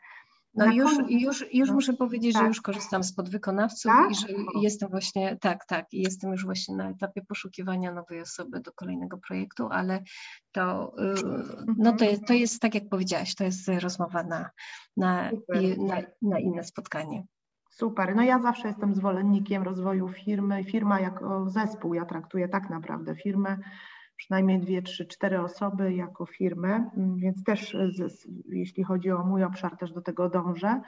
No 0.55 0.67
i 0.67 0.77
już, 0.77 0.93
już, 1.09 1.55
już 1.55 1.69
no. 1.69 1.75
muszę 1.75 1.93
powiedzieć, 1.93 2.33
tak. 2.33 2.43
że 2.43 2.49
już 2.49 2.61
korzystam 2.61 3.05
z 3.05 3.15
podwykonawców 3.15 3.93
tak? 3.93 4.11
i 4.11 4.15
że 4.15 4.27
jestem 4.61 4.91
właśnie, 4.91 5.37
tak, 5.41 5.67
tak, 5.67 5.87
jestem 5.93 6.33
już 6.33 6.45
właśnie 6.45 6.77
na 6.77 6.91
etapie 6.91 7.23
poszukiwania 7.29 7.93
nowej 7.93 8.21
osoby 8.21 8.61
do 8.61 8.73
kolejnego 8.73 9.19
projektu, 9.19 9.69
ale 9.71 10.03
to, 10.53 10.95
y, 10.99 11.15
no 11.77 11.93
to, 11.93 12.05
jest, 12.05 12.27
to 12.27 12.33
jest 12.33 12.61
tak 12.61 12.75
jak 12.75 12.89
powiedziałaś, 12.89 13.35
to 13.35 13.45
jest 13.45 13.69
rozmowa 13.69 14.23
na, 14.23 14.51
na, 14.97 15.31
na, 15.79 15.97
na 16.23 16.39
inne 16.39 16.65
spotkanie. 16.65 17.25
Super. 17.71 18.17
No 18.17 18.23
ja 18.23 18.43
zawsze 18.43 18.69
jestem 18.69 18.95
zwolennikiem 18.95 19.63
rozwoju 19.63 20.09
firmy. 20.09 20.65
Firma 20.65 21.01
jako 21.01 21.51
zespół, 21.51 21.95
ja 21.95 22.05
traktuję 22.05 22.49
tak 22.49 22.71
naprawdę 22.71 23.17
firmę 23.17 23.59
przynajmniej 24.19 24.61
dwie, 24.61 24.83
trzy, 24.83 25.07
cztery 25.07 25.41
osoby 25.41 25.95
jako 25.95 26.27
firmę, 26.27 26.91
mm, 26.97 27.17
więc 27.17 27.45
też 27.45 27.77
z, 27.95 28.29
jeśli 28.49 28.85
chodzi 28.85 29.11
o 29.11 29.25
mój 29.25 29.45
obszar, 29.45 29.77
też 29.77 29.93
do 29.93 30.01
tego 30.01 30.29
dążę. 30.29 30.81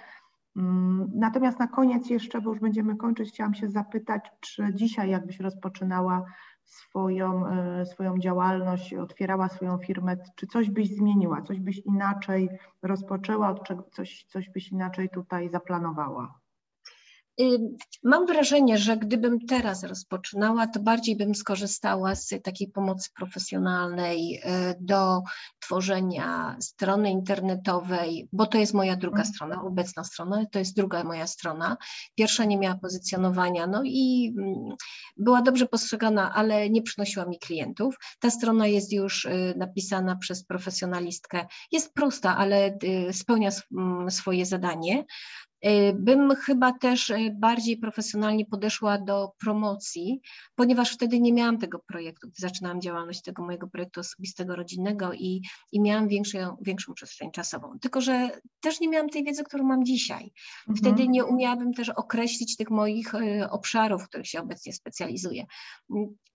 Mm, 0.57 1.11
natomiast 1.15 1.59
na 1.59 1.67
koniec 1.67 2.11
jeszcze, 2.11 2.41
bo 2.41 2.51
już 2.51 2.61
będziemy 2.61 2.97
kończyć, 2.97 3.29
chciałam 3.29 3.55
się 3.55 3.69
zapytać, 3.69 4.31
czy 4.41 4.75
dzisiaj 4.75 5.11
jakbyś 5.11 5.41
rozpoczynała 5.41 6.25
swoją, 6.65 7.47
e, 7.47 7.87
swoją 7.87 8.19
działalność, 8.19 8.95
otwierała 8.95 9.49
swoją 9.49 9.79
firmę, 9.79 10.17
czy 10.37 10.47
coś 10.47 10.71
byś 10.71 10.97
zmieniła, 10.97 11.43
coś 11.43 11.61
byś 11.61 11.79
inaczej 11.79 12.49
rozpoczęła, 12.83 13.55
coś, 13.93 14.25
coś 14.29 14.51
byś 14.51 14.73
inaczej 14.73 15.09
tutaj 15.09 15.49
zaplanowała? 15.49 16.40
Mam 18.03 18.27
wrażenie, 18.27 18.79
że 18.79 18.97
gdybym 18.97 19.47
teraz 19.47 19.85
rozpoczynała, 19.85 20.67
to 20.67 20.81
bardziej 20.81 21.17
bym 21.17 21.35
skorzystała 21.35 22.15
z 22.15 22.35
takiej 22.43 22.69
pomocy 22.69 23.11
profesjonalnej 23.15 24.37
y, 24.37 24.41
do 24.81 25.23
tworzenia 25.61 26.57
strony 26.61 27.11
internetowej, 27.11 28.29
bo 28.33 28.47
to 28.47 28.59
jest 28.59 28.75
moja 28.75 28.97
druga 28.97 29.19
mhm. 29.19 29.35
strona, 29.35 29.63
obecna 29.63 30.05
strona, 30.05 30.45
to 30.53 30.59
jest 30.59 30.77
druga 30.77 31.05
moja 31.05 31.27
strona. 31.27 31.77
Pierwsza 32.15 32.45
nie 32.45 32.59
miała 32.59 32.75
pozycjonowania, 32.75 33.67
no 33.67 33.83
i 33.85 34.35
mm, 34.39 34.77
była 35.17 35.43
dobrze 35.43 35.67
postrzegana, 35.67 36.35
ale 36.35 36.71
nie 36.71 36.83
przynosiła 36.83 37.25
mi 37.25 37.39
klientów. 37.39 37.95
Ta 38.21 38.31
strona 38.31 38.67
jest 38.67 38.93
już 38.93 39.25
y, 39.25 39.55
napisana 39.57 40.17
przez 40.17 40.45
profesjonalistkę. 40.45 41.47
Jest 41.73 41.95
prosta, 41.95 42.37
ale 42.37 42.79
y, 43.09 43.13
spełnia 43.13 43.51
mm, 43.73 44.11
swoje 44.11 44.47
zadanie. 44.47 45.05
Y, 45.67 45.93
bym 45.99 46.35
chyba 46.35 46.73
też 46.73 47.11
y, 47.11 47.37
bardziej 47.39 47.77
profesjonalnie 47.77 48.47
podeszła 48.47 48.99
do 48.99 49.33
promocji, 49.39 50.21
ponieważ 50.55 50.95
wtedy 50.95 51.21
nie 51.21 51.33
miałam 51.33 51.59
tego 51.59 51.79
projektu, 51.79 52.29
gdy 52.29 52.37
zaczynałam 52.39 52.81
działalność 52.81 53.23
tego 53.23 53.43
mojego 53.43 53.69
projektu 53.69 54.01
osobistego, 54.01 54.57
rodzinnego 54.57 55.13
i, 55.13 55.43
i 55.73 55.81
miałam 55.81 56.09
większą, 56.09 56.57
większą 56.61 56.95
przestrzeń 56.95 57.31
czasową. 57.31 57.79
Tylko, 57.79 58.01
że 58.01 58.31
też 58.61 58.81
nie 58.81 58.89
miałam 58.89 59.09
tej 59.09 59.25
wiedzy, 59.25 59.45
którą 59.45 59.65
mam 59.65 59.85
dzisiaj. 59.85 60.33
Mhm. 60.69 60.77
Wtedy 60.77 61.09
nie 61.09 61.25
umiałabym 61.25 61.73
też 61.73 61.89
określić 61.89 62.57
tych 62.57 62.71
moich 62.71 63.15
y, 63.15 63.51
obszarów, 63.51 64.03
w 64.03 64.09
których 64.09 64.27
się 64.27 64.41
obecnie 64.41 64.73
specjalizuję. 64.73 65.47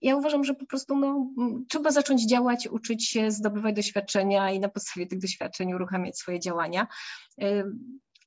Ja 0.02 0.16
uważam, 0.16 0.44
że 0.44 0.54
po 0.54 0.66
prostu 0.66 0.96
no, 0.96 1.30
trzeba 1.70 1.92
zacząć 1.92 2.30
działać, 2.30 2.68
uczyć 2.68 3.10
się, 3.10 3.32
zdobywać 3.32 3.76
doświadczenia 3.76 4.52
i 4.52 4.60
na 4.60 4.70
podstawie 4.70 5.08
tych 5.08 5.20
doświadczeń 5.20 5.74
uruchamiać 5.74 6.18
swoje 6.18 6.40
działania. 6.40 6.88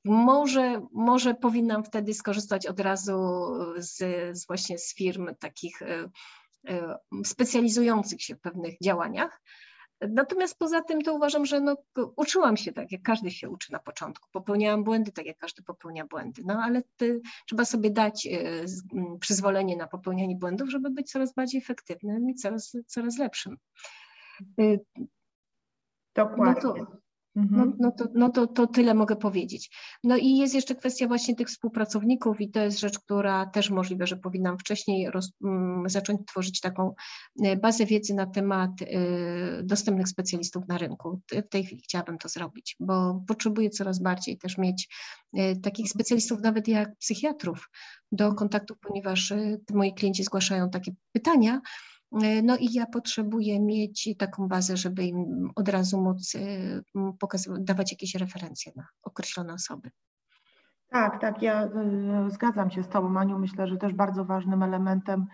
Może, 0.05 0.81
może 0.91 1.33
powinnam 1.33 1.83
wtedy 1.83 2.13
skorzystać 2.13 2.67
od 2.67 2.79
razu 2.79 3.45
z, 3.77 3.97
z 4.37 4.47
właśnie 4.47 4.77
z 4.77 4.95
firm 4.95 5.35
takich 5.39 5.81
e, 5.81 6.09
e, 6.67 6.97
specjalizujących 7.25 8.21
się 8.21 8.35
w 8.35 8.41
pewnych 8.41 8.75
działaniach. 8.83 9.41
Natomiast 10.01 10.57
poza 10.57 10.81
tym 10.81 11.01
to 11.01 11.13
uważam, 11.13 11.45
że 11.45 11.61
no, 11.61 11.77
uczyłam 12.15 12.57
się 12.57 12.73
tak, 12.73 12.91
jak 12.91 13.01
każdy 13.01 13.31
się 13.31 13.49
uczy 13.49 13.71
na 13.71 13.79
początku. 13.79 14.29
Popełniałam 14.31 14.83
błędy, 14.83 15.11
tak 15.11 15.25
jak 15.25 15.37
każdy 15.37 15.63
popełnia 15.63 16.05
błędy. 16.05 16.41
No 16.45 16.61
ale 16.63 16.83
ty, 16.97 17.21
trzeba 17.47 17.65
sobie 17.65 17.91
dać 17.91 18.25
y, 18.25 18.65
przyzwolenie 19.19 19.77
na 19.77 19.87
popełnianie 19.87 20.35
błędów, 20.35 20.69
żeby 20.69 20.89
być 20.89 21.11
coraz 21.11 21.33
bardziej 21.33 21.61
efektywnym 21.61 22.29
i 22.29 22.35
coraz, 22.35 22.77
coraz 22.87 23.17
lepszym. 23.17 23.57
Dokładnie. 26.15 26.61
No 26.63 26.85
to, 26.85 26.97
No, 27.39 27.63
mhm. 27.63 27.73
no, 27.79 27.91
to, 27.91 28.05
no 28.13 28.29
to, 28.29 28.47
to 28.47 28.67
tyle 28.67 28.93
mogę 28.93 29.15
powiedzieć. 29.15 29.69
No 30.03 30.17
i 30.17 30.37
jest 30.37 30.53
jeszcze 30.53 30.75
kwestia 30.75 31.07
właśnie 31.07 31.35
tych 31.35 31.47
współpracowników 31.47 32.41
i 32.41 32.51
to 32.51 32.59
jest 32.59 32.79
rzecz, 32.79 32.99
która 32.99 33.45
też 33.45 33.69
możliwe, 33.69 34.07
że 34.07 34.17
powinnam 34.17 34.57
wcześniej 34.57 35.11
roz, 35.11 35.31
um, 35.41 35.83
zacząć 35.89 36.21
tworzyć 36.27 36.61
taką 36.61 36.93
e, 37.43 37.57
bazę 37.57 37.85
wiedzy 37.85 38.13
na 38.13 38.25
temat 38.25 38.81
y, 38.81 38.85
dostępnych 39.63 40.07
specjalistów 40.07 40.67
na 40.67 40.77
rynku. 40.77 41.21
W 41.31 41.49
tej 41.49 41.65
chwili 41.65 41.81
chciałabym 41.81 42.17
to 42.17 42.29
zrobić, 42.29 42.75
bo 42.79 43.23
potrzebuję 43.27 43.69
coraz 43.69 43.99
bardziej 43.99 44.37
też 44.37 44.57
mieć 44.57 44.89
y, 45.37 45.59
takich 45.63 45.89
specjalistów 45.89 46.41
nawet 46.41 46.67
jak 46.67 46.95
psychiatrów 46.95 47.69
do 48.11 48.33
kontaktu, 48.33 48.75
ponieważ 48.81 49.31
y, 49.31 49.61
moi 49.73 49.93
klienci 49.93 50.23
zgłaszają 50.23 50.69
takie 50.69 50.91
pytania, 51.11 51.61
no 52.43 52.57
i 52.57 52.73
ja 52.73 52.85
potrzebuję 52.85 53.59
mieć 53.59 54.09
taką 54.17 54.47
bazę, 54.47 54.77
żeby 54.77 55.03
im 55.03 55.49
od 55.55 55.69
razu 55.69 56.01
móc 56.01 56.35
e, 56.35 57.59
dawać 57.59 57.91
jakieś 57.91 58.15
referencje 58.15 58.71
na 58.75 58.87
określone 59.03 59.53
osoby. 59.53 59.91
Tak, 60.89 61.21
tak, 61.21 61.41
ja 61.41 61.65
y, 61.65 62.31
zgadzam 62.31 62.71
się 62.71 62.83
z 62.83 62.89
Tobą, 62.89 63.09
Maniu. 63.09 63.39
Myślę, 63.39 63.67
że 63.67 63.77
też 63.77 63.93
bardzo 63.93 64.25
ważnym 64.25 64.63
elementem, 64.63 65.25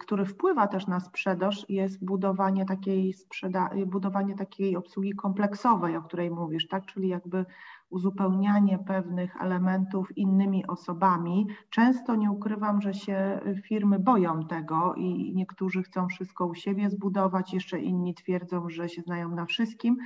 który 0.00 0.24
wpływa 0.26 0.66
też 0.66 0.86
na 0.86 1.00
sprzedaż, 1.00 1.66
jest 1.68 2.04
budowanie 2.04 2.64
takiej, 2.64 3.14
sprzeda- 3.14 3.86
budowanie 3.86 4.34
takiej 4.34 4.76
obsługi 4.76 5.12
kompleksowej, 5.12 5.96
o 5.96 6.02
której 6.02 6.30
mówisz, 6.30 6.68
tak? 6.68 6.86
Czyli 6.86 7.08
jakby 7.08 7.44
uzupełnianie 7.90 8.78
pewnych 8.78 9.42
elementów 9.42 10.16
innymi 10.16 10.66
osobami. 10.66 11.46
Często 11.70 12.14
nie 12.16 12.30
ukrywam, 12.30 12.80
że 12.80 12.94
się 12.94 13.40
firmy 13.64 13.98
boją 13.98 14.46
tego 14.46 14.94
i 14.94 15.32
niektórzy 15.34 15.82
chcą 15.82 16.08
wszystko 16.08 16.46
u 16.46 16.54
siebie 16.54 16.90
zbudować, 16.90 17.54
jeszcze 17.54 17.80
inni 17.80 18.14
twierdzą, 18.14 18.70
że 18.70 18.88
się 18.88 19.02
znają 19.02 19.28
na 19.34 19.46
wszystkim, 19.46 19.96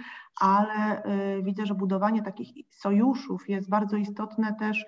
ale 0.40 1.04
y, 1.38 1.42
widzę, 1.42 1.66
że 1.66 1.74
budowanie 1.74 2.22
takich 2.22 2.66
sojuszów 2.70 3.48
jest 3.48 3.70
bardzo 3.70 3.96
istotne 3.96 4.54
też 4.58 4.80
y, 4.82 4.86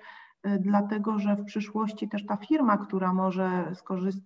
dlatego 0.59 1.19
że 1.19 1.35
w 1.35 1.45
przyszłości 1.45 2.09
też 2.09 2.25
ta 2.25 2.37
firma, 2.37 2.77
która 2.77 3.13
może 3.13 3.73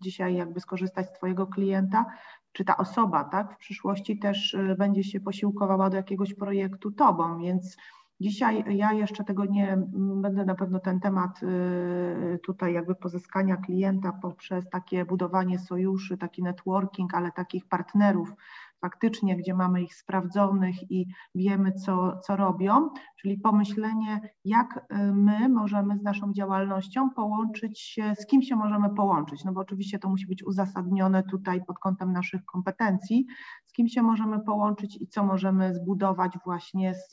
dzisiaj 0.02 0.36
jakby 0.36 0.60
skorzystać 0.60 1.08
z 1.08 1.14
Twojego 1.14 1.48
klienta, 1.48 2.06
czy 2.52 2.66
ta 2.66 2.78
osoba, 2.78 3.24
tak, 3.24 3.54
w 3.54 3.58
przyszłości 3.58 4.20
też 4.20 4.54
y, 4.54 4.76
będzie 4.78 5.04
się 5.04 5.20
posiłkowała 5.20 5.90
do 5.90 5.98
jakiegoś 5.98 6.34
projektu 6.34 6.92
Tobą, 6.92 7.40
więc 7.40 7.78
Dzisiaj 8.22 8.78
ja 8.78 8.94
jeszcze 8.94 9.24
tego 9.24 9.46
nie 9.46 9.78
będę 9.96 10.46
na 10.46 10.56
pewno 10.56 10.80
ten 10.80 11.00
temat 11.00 11.44
y, 11.44 12.40
tutaj 12.44 12.74
jakby 12.74 12.96
pozyskania 12.96 13.58
klienta 13.58 14.12
poprzez 14.22 14.70
takie 14.70 15.06
budowanie 15.06 15.60
sojuszy, 15.60 16.18
taki 16.18 16.44
networking, 16.44 17.14
ale 17.14 17.32
takich 17.32 17.66
partnerów 17.66 18.34
faktycznie, 18.82 19.38
gdzie 19.38 19.54
mamy 19.54 19.82
ich 19.82 19.96
sprawdzonych 19.96 20.92
i 20.92 21.08
wiemy, 21.36 21.72
co, 21.72 22.20
co 22.20 22.36
robią, 22.36 22.90
czyli 23.22 23.38
pomyślenie, 23.38 24.22
jak 24.46 24.78
y, 24.78 24.98
my 25.14 25.50
możemy 25.50 25.98
z 25.98 26.04
naszą 26.04 26.34
działalnością 26.34 27.10
połączyć 27.10 27.80
się, 27.80 28.14
z 28.20 28.26
kim 28.26 28.42
się 28.42 28.56
możemy 28.56 28.90
połączyć, 28.90 29.44
no 29.44 29.54
bo 29.54 29.62
oczywiście 29.62 30.00
to 30.00 30.10
musi 30.10 30.28
być 30.28 30.44
uzasadnione 30.44 31.24
tutaj 31.24 31.66
pod 31.66 31.80
kątem 31.80 32.14
naszych 32.14 32.46
kompetencji, 32.46 33.26
z 33.66 33.74
kim 33.74 33.88
się 33.88 34.02
możemy 34.02 34.40
połączyć 34.40 35.02
i 35.02 35.08
co 35.08 35.24
możemy 35.24 35.74
zbudować 35.74 36.38
właśnie 36.46 36.96
z, 36.96 37.12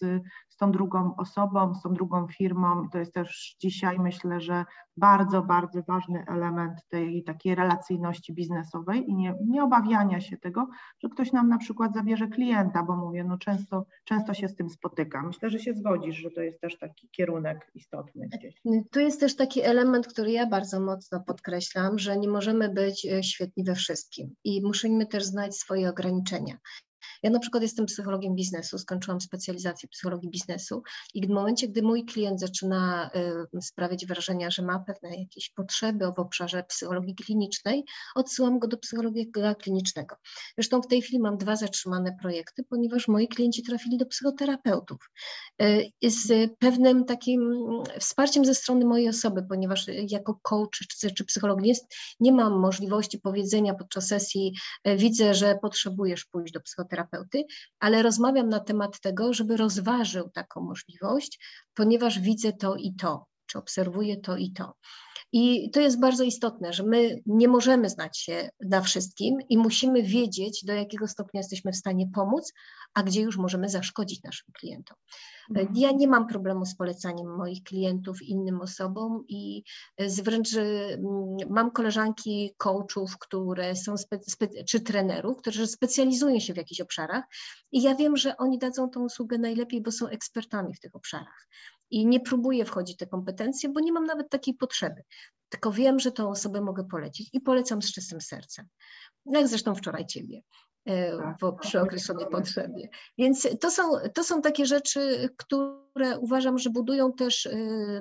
z 0.49 0.57
tą 0.57 0.73
drugą 0.73 1.17
osobą, 1.17 1.75
z 1.75 1.83
tą 1.83 1.93
drugą 1.93 2.29
firmą. 2.29 2.85
I 2.85 2.91
to 2.91 2.99
jest 2.99 3.15
też 3.15 3.57
dzisiaj 3.61 3.99
myślę, 3.99 4.41
że 4.41 4.65
bardzo, 4.97 5.43
bardzo 5.43 5.83
ważny 5.83 6.25
element 6.29 6.89
tej 6.89 7.25
takiej 7.25 7.55
relacyjności 7.55 8.35
biznesowej 8.35 9.11
i 9.11 9.15
nie, 9.15 9.35
nie 9.47 9.65
obawiania 9.65 10.21
się 10.21 10.37
tego, 10.37 10.69
że 11.03 11.09
ktoś 11.09 11.33
nam 11.33 11.49
na 11.49 11.58
przykład 11.59 11.95
zabierze 11.95 12.27
klienta, 12.27 12.83
bo 12.83 12.97
mówię, 12.97 13.25
no 13.25 13.39
często, 13.39 13.87
często 14.05 14.35
się 14.35 14.49
z 14.49 14.57
tym 14.57 14.71
spotykam. 14.71 15.27
Myślę, 15.27 15.51
że 15.51 15.59
się 15.59 15.75
zgodzisz, 15.75 16.17
że 16.17 16.31
to 16.31 16.41
jest 16.41 16.61
też 16.61 16.79
taki 16.79 17.09
kierunek 17.09 17.71
istotny 17.75 18.29
gdzieś. 18.29 18.55
Tu 18.91 19.01
jest 19.01 19.21
też 19.21 19.37
taki 19.37 19.63
element, 19.63 20.07
który 20.07 20.33
ja 20.33 20.47
bardzo 20.47 20.81
mocno 20.81 21.21
podkreślam, 21.21 21.99
że 21.99 22.17
nie 22.17 22.29
możemy 22.29 22.69
być 22.69 23.07
e, 23.07 23.23
świetni 23.23 23.65
we 23.65 23.75
wszystkim 23.75 24.35
i 24.45 24.63
musimy 24.63 25.07
też 25.07 25.25
znać 25.25 25.57
swoje 25.57 25.89
ograniczenia. 25.89 26.59
Ja 27.23 27.31
na 27.31 27.39
przykład 27.39 27.63
jestem 27.63 27.87
psychologiem 27.87 28.35
biznesu, 28.35 28.79
skończyłam 28.79 29.21
specjalizację 29.21 29.89
psychologii 29.89 30.31
biznesu 30.31 30.83
i 31.15 31.27
w 31.27 31.31
momencie, 31.31 31.69
gdy 31.69 31.83
mój 31.83 32.05
klient 32.05 32.41
zaczyna 32.41 33.11
y, 33.55 33.63
sprawiać 33.63 34.07
wrażenie, 34.07 34.51
że 34.51 34.63
ma 34.63 34.79
pewne 34.79 35.17
jakieś 35.17 35.51
potrzeby 35.51 36.05
w 36.17 36.19
obszarze 36.19 36.63
psychologii 36.63 37.15
klinicznej, 37.15 37.85
odsyłam 38.15 38.59
go 38.59 38.69
do 38.69 38.79
psychologa 38.79 39.55
klinicznego. 39.55 40.17
Zresztą 40.55 40.83
w 40.83 40.87
tej 40.87 41.03
chwili 41.03 41.21
mam 41.21 41.37
dwa 41.37 41.57
zatrzymane 41.57 42.17
projekty, 42.21 42.65
ponieważ 42.65 43.09
moi 43.09 43.29
klienci 43.29 43.63
trafili 43.63 43.99
do 43.99 44.07
psychoterapeutów 44.07 45.11
y, 45.63 45.91
z 46.03 46.51
pewnym 46.59 47.05
takim 47.05 47.41
wsparciem 48.01 48.45
ze 48.45 48.55
strony 48.55 48.85
mojej 48.85 49.09
osoby, 49.09 49.43
ponieważ 49.49 49.87
jako 50.09 50.39
coach 50.43 50.79
czy, 50.89 51.15
czy 51.15 51.25
psycholog 51.25 51.61
nie, 51.61 51.75
nie 52.21 52.33
mam 52.33 52.61
możliwości 52.61 53.19
powiedzenia 53.19 53.75
podczas 53.75 54.07
sesji, 54.07 54.53
y, 54.89 54.97
widzę, 54.97 55.35
że 55.35 55.59
potrzebujesz 55.63 56.25
pójść 56.25 56.53
do 56.53 56.61
psychoterapeuty, 56.61 57.08
terapeuty, 57.09 57.45
ale 57.81 58.03
rozmawiam 58.03 58.49
na 58.49 58.61
temat 58.61 59.01
tego, 59.01 59.35
żeby 59.35 59.57
rozważył 59.57 60.31
taką 60.31 60.61
możliwość, 60.61 61.39
ponieważ 61.75 62.21
widzę 62.21 62.53
to 62.53 62.77
i 62.77 62.95
to, 62.95 63.27
czy 63.47 63.59
obserwuję 63.59 64.17
to 64.17 64.37
i 64.37 64.53
to. 64.53 64.75
I 65.33 65.71
to 65.71 65.81
jest 65.81 66.01
bardzo 66.01 66.25
istotne, 66.25 66.73
że 66.73 66.83
my 66.83 67.23
nie 67.27 67.49
możemy 67.49 67.89
znać 67.89 68.19
się 68.19 68.51
na 68.61 68.81
wszystkim 68.81 69.39
i 69.49 69.59
musimy 69.59 70.03
wiedzieć, 70.03 70.65
do 70.65 70.73
jakiego 70.73 71.09
stopnia 71.09 71.41
jesteśmy 71.41 71.73
w 71.73 71.77
stanie 71.77 72.07
pomóc, 72.15 72.53
a 72.95 73.03
gdzie 73.03 73.21
już 73.21 73.37
możemy 73.37 73.69
zaszkodzić 73.69 74.23
naszym 74.23 74.53
klientom. 74.53 74.97
Mhm. 75.51 75.69
Ja 75.77 75.91
nie 75.91 76.09
mam 76.09 76.27
problemu 76.27 76.65
z 76.65 76.77
polecaniem 76.77 77.37
moich 77.37 77.63
klientów 77.63 78.23
innym 78.23 78.61
osobom 78.61 79.25
i 79.29 79.63
wręcz 80.23 80.57
mm, 80.57 80.99
mam 81.51 81.71
koleżanki 81.71 82.55
coachów, 82.57 83.19
które 83.19 83.77
są 83.77 83.95
czy 84.69 84.81
trenerów, 84.81 85.37
którzy 85.37 85.67
specjalizują 85.67 86.41
się 86.41 86.55
w 86.55 86.57
jakichś 86.57 86.81
obszarach 86.81 87.25
i 87.73 87.83
ja 87.83 87.95
wiem, 87.95 88.17
że 88.17 88.37
oni 88.37 88.59
dadzą 88.59 88.91
tą 88.91 89.05
usługę 89.05 89.39
najlepiej, 89.39 89.83
bo 89.83 89.93
są 89.93 90.07
ekspertami 90.07 90.75
w 90.75 90.81
tych 90.81 90.97
obszarach 90.97 91.49
i 91.91 92.07
nie 92.07 92.21
próbuję 92.21 92.65
wchodzić 92.65 92.97
w 92.97 92.99
te 92.99 93.07
kompetencje, 93.07 93.69
bo 93.69 93.81
nie 93.81 93.93
mam 93.93 94.05
nawet 94.05 94.31
takiej 94.31 94.55
potrzeby. 94.55 95.03
Tylko 95.49 95.73
wiem, 95.73 96.01
że 96.01 96.13
tą 96.13 96.31
osobę 96.31 96.61
mogę 96.61 96.85
polecić 96.85 97.31
i 97.33 97.41
polecam 97.41 97.83
z 97.83 97.93
czystym 97.93 98.21
sercem. 98.21 98.67
Jak 99.27 99.49
zresztą 99.49 99.75
wczoraj 99.75 100.07
ciebie 100.07 100.43
e, 100.85 101.19
tak. 101.41 101.61
przy 101.61 101.81
określonej 101.81 102.27
potrzebie. 102.31 102.89
Więc 103.19 103.49
to 103.61 103.71
są, 103.71 103.83
to 104.15 104.25
są 104.25 104.43
takie 104.43 104.67
rzeczy, 104.67 105.29
które 105.37 106.19
uważam, 106.19 106.59
że 106.59 106.71
budują 106.71 107.13
też 107.13 107.47
e, 107.47 108.01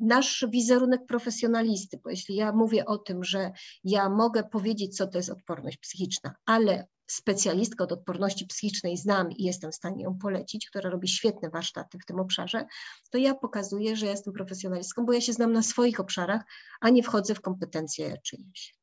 nasz 0.00 0.46
wizerunek 0.50 1.06
profesjonalisty, 1.06 2.00
bo 2.04 2.10
jeśli 2.10 2.34
ja 2.34 2.52
mówię 2.52 2.86
o 2.86 2.98
tym, 2.98 3.24
że 3.24 3.52
ja 3.84 4.08
mogę 4.08 4.44
powiedzieć, 4.44 4.96
co 4.96 5.06
to 5.06 5.18
jest 5.18 5.30
odporność 5.30 5.76
psychiczna, 5.76 6.34
ale 6.46 6.86
specjalistkę 7.10 7.84
od 7.84 7.92
odporności 7.92 8.46
psychicznej 8.46 8.96
znam 8.96 9.32
i 9.32 9.44
jestem 9.44 9.72
w 9.72 9.74
stanie 9.74 10.04
ją 10.04 10.18
polecić, 10.18 10.68
która 10.70 10.90
robi 10.90 11.08
świetne 11.08 11.50
warsztaty 11.50 11.98
w 11.98 12.06
tym 12.06 12.20
obszarze, 12.20 12.66
to 13.10 13.18
ja 13.18 13.34
pokazuję, 13.34 13.96
że 13.96 14.06
jestem 14.06 14.32
profesjonalistką, 14.32 15.06
bo 15.06 15.12
ja 15.12 15.20
się 15.20 15.32
znam 15.32 15.52
na 15.52 15.62
swoich 15.62 16.00
obszarach, 16.00 16.42
a 16.80 16.90
nie 16.90 17.02
wchodzę 17.02 17.34
w 17.34 17.40
kompetencje 17.40 18.16
czyjeś. 18.24 18.74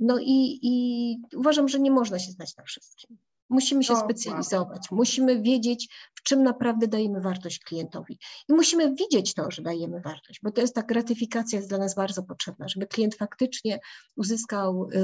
No 0.00 0.18
i, 0.20 0.58
i 0.62 1.36
uważam, 1.36 1.68
że 1.68 1.80
nie 1.80 1.90
można 1.90 2.18
się 2.18 2.32
znać 2.32 2.56
na 2.56 2.64
wszystkim. 2.64 3.18
Musimy 3.54 3.84
się 3.84 3.96
specjalizować, 3.96 4.90
musimy 4.90 5.42
wiedzieć, 5.42 5.88
w 6.14 6.22
czym 6.22 6.42
naprawdę 6.42 6.88
dajemy 6.88 7.20
wartość 7.20 7.58
klientowi. 7.58 8.18
I 8.48 8.52
musimy 8.52 8.94
widzieć 8.94 9.34
to, 9.34 9.50
że 9.50 9.62
dajemy 9.62 10.00
wartość, 10.00 10.40
bo 10.42 10.50
to 10.50 10.60
jest 10.60 10.74
ta 10.74 10.82
gratyfikacja 10.82 11.58
jest 11.58 11.68
dla 11.68 11.78
nas 11.78 11.94
bardzo 11.94 12.22
potrzebna, 12.22 12.68
żeby 12.68 12.86
klient 12.86 13.14
faktycznie 13.14 13.78
uzyskał 14.16 14.88
y, 14.88 14.98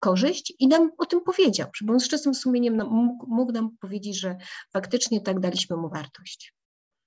korzyść 0.00 0.54
i 0.58 0.68
nam 0.68 0.90
o 0.98 1.06
tym 1.06 1.20
powiedział, 1.20 1.68
żeby 1.76 1.92
on 1.92 2.00
z 2.00 2.08
czystym 2.08 2.34
sumieniem 2.34 2.88
mógł, 2.90 3.26
mógł 3.28 3.52
nam 3.52 3.70
powiedzieć, 3.80 4.20
że 4.20 4.36
faktycznie 4.72 5.20
tak 5.20 5.40
daliśmy 5.40 5.76
mu 5.76 5.88
wartość. 5.88 6.54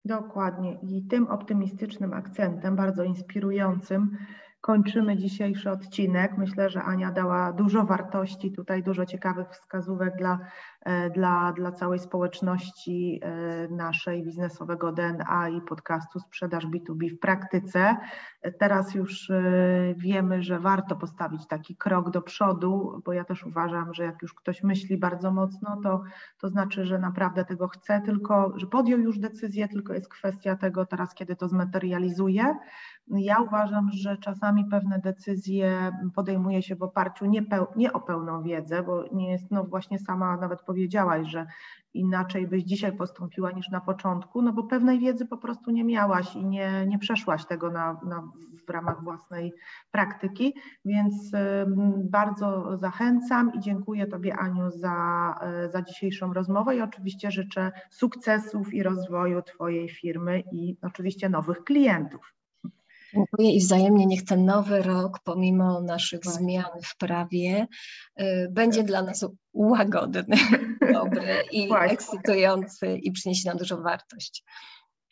Dokładnie. 0.05 0.79
I 0.89 1.07
tym 1.07 1.27
optymistycznym 1.27 2.13
akcentem, 2.13 2.75
bardzo 2.75 3.03
inspirującym, 3.03 4.17
kończymy 4.65 5.17
dzisiejszy 5.17 5.71
odcinek. 5.71 6.37
Myślę, 6.37 6.69
że 6.69 6.83
Ania 6.83 7.11
dała 7.11 7.53
dużo 7.53 7.83
wartości, 7.83 8.51
tutaj 8.51 8.83
dużo 8.83 9.05
ciekawych 9.05 9.49
wskazówek 9.49 10.15
dla, 10.17 10.39
e, 10.85 11.09
dla, 11.09 11.53
dla 11.53 11.71
całej 11.71 11.99
społeczności 11.99 13.19
e, 13.23 13.67
naszej 13.67 14.23
biznesowego 14.23 14.91
DNA 14.91 15.49
i 15.49 15.61
podcastu 15.61 16.19
Sprzedaż 16.19 16.65
B2B 16.65 17.15
w 17.15 17.19
praktyce. 17.19 17.95
Teraz 18.51 18.95
już 18.95 19.29
e, 19.29 19.43
wiemy, 19.97 20.43
że 20.43 20.59
warto 20.59 20.95
postawić 20.95 21.47
taki 21.47 21.75
krok 21.75 22.09
do 22.09 22.21
przodu, 22.21 23.01
bo 23.05 23.13
ja 23.13 23.23
też 23.23 23.45
uważam, 23.45 23.93
że 23.93 24.03
jak 24.03 24.21
już 24.21 24.33
ktoś 24.33 24.63
myśli 24.63 24.97
bardzo 24.97 25.31
mocno, 25.31 25.79
to, 25.83 26.03
to 26.39 26.49
znaczy, 26.49 26.85
że 26.85 26.99
naprawdę 26.99 27.45
tego 27.45 27.67
chce, 27.67 28.01
tylko 28.01 28.53
że 28.55 28.67
podjął 28.67 28.99
już 28.99 29.19
decyzję, 29.19 29.67
tylko 29.67 29.93
jest 29.93 30.09
kwestia 30.09 30.55
tego 30.55 30.85
teraz, 30.85 31.13
kiedy 31.13 31.35
to 31.35 31.47
zmaterializuje. 31.47 32.55
Ja 33.07 33.41
uważam, 33.41 33.89
że 33.91 34.17
czasami 34.17 34.65
pewne 34.65 34.99
decyzje 34.99 35.91
podejmuje 36.15 36.61
się 36.61 36.75
w 36.75 36.83
oparciu 36.83 37.25
nie, 37.25 37.45
nie 37.75 37.93
o 37.93 38.01
pełną 38.01 38.43
wiedzę, 38.43 38.83
bo 38.83 39.03
nie 39.13 39.31
jest, 39.31 39.51
no 39.51 39.63
właśnie 39.63 39.99
sama 39.99 40.37
nawet 40.37 40.61
powiedziałaś, 40.61 41.27
że 41.27 41.45
inaczej 41.95 42.47
byś 42.47 42.63
dzisiaj 42.63 42.97
postąpiła 42.97 43.51
niż 43.51 43.69
na 43.69 43.81
początku, 43.81 44.41
no 44.41 44.53
bo 44.53 44.63
pewnej 44.63 44.99
wiedzy 44.99 45.25
po 45.25 45.37
prostu 45.37 45.71
nie 45.71 45.83
miałaś 45.83 46.35
i 46.35 46.45
nie, 46.45 46.85
nie 46.87 46.99
przeszłaś 46.99 47.45
tego 47.45 47.71
na, 47.71 47.99
na, 48.05 48.31
w 48.67 48.69
ramach 48.69 49.03
własnej 49.03 49.53
praktyki, 49.91 50.53
więc 50.85 51.31
bardzo 51.97 52.77
zachęcam 52.77 53.53
i 53.53 53.59
dziękuję 53.59 54.07
Tobie 54.07 54.35
Aniu 54.35 54.71
za, 54.71 54.95
e, 55.41 55.69
za 55.69 55.81
dzisiejszą 55.81 56.33
rozmowę 56.33 56.75
i 56.75 56.81
oczywiście 56.81 57.31
życzę 57.31 57.71
sukcesów 57.89 58.73
i 58.73 58.83
rozwoju 58.83 59.41
Twojej 59.41 59.89
firmy 59.89 60.43
i 60.51 60.77
oczywiście 60.81 61.29
nowych 61.29 61.63
klientów. 61.63 62.34
Dziękuję 63.13 63.51
i 63.51 63.59
wzajemnie 63.59 64.05
niech 64.05 64.25
ten 64.25 64.45
nowy 64.45 64.81
rok, 64.81 65.19
pomimo 65.23 65.81
naszych 65.81 66.25
zmian 66.25 66.81
w 66.83 66.97
prawie, 66.97 67.67
y, 68.19 68.47
będzie 68.51 68.83
dla 68.83 69.01
nas 69.01 69.25
łagodny, 69.53 70.37
dobry 70.93 71.43
i 71.51 71.69
ekscytujący 71.73 72.97
i 72.97 73.11
przyniesie 73.11 73.49
nam 73.49 73.57
dużą 73.57 73.81
wartość. 73.81 74.43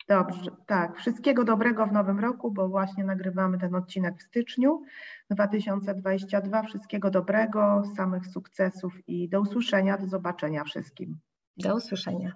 Dobrze, 0.08 0.50
tak. 0.66 0.98
Wszystkiego 0.98 1.44
dobrego 1.44 1.86
w 1.86 1.92
nowym 1.92 2.18
roku, 2.18 2.50
bo 2.50 2.68
właśnie 2.68 3.04
nagrywamy 3.04 3.58
ten 3.58 3.74
odcinek 3.74 4.18
w 4.18 4.22
styczniu 4.22 4.82
2022. 5.30 6.62
Wszystkiego 6.62 7.10
dobrego, 7.10 7.82
samych 7.96 8.26
sukcesów 8.26 8.94
i 9.06 9.28
do 9.28 9.40
usłyszenia, 9.40 9.98
do 9.98 10.06
zobaczenia 10.06 10.64
wszystkim. 10.64 11.18
Do 11.56 11.76
usłyszenia. 11.76 12.32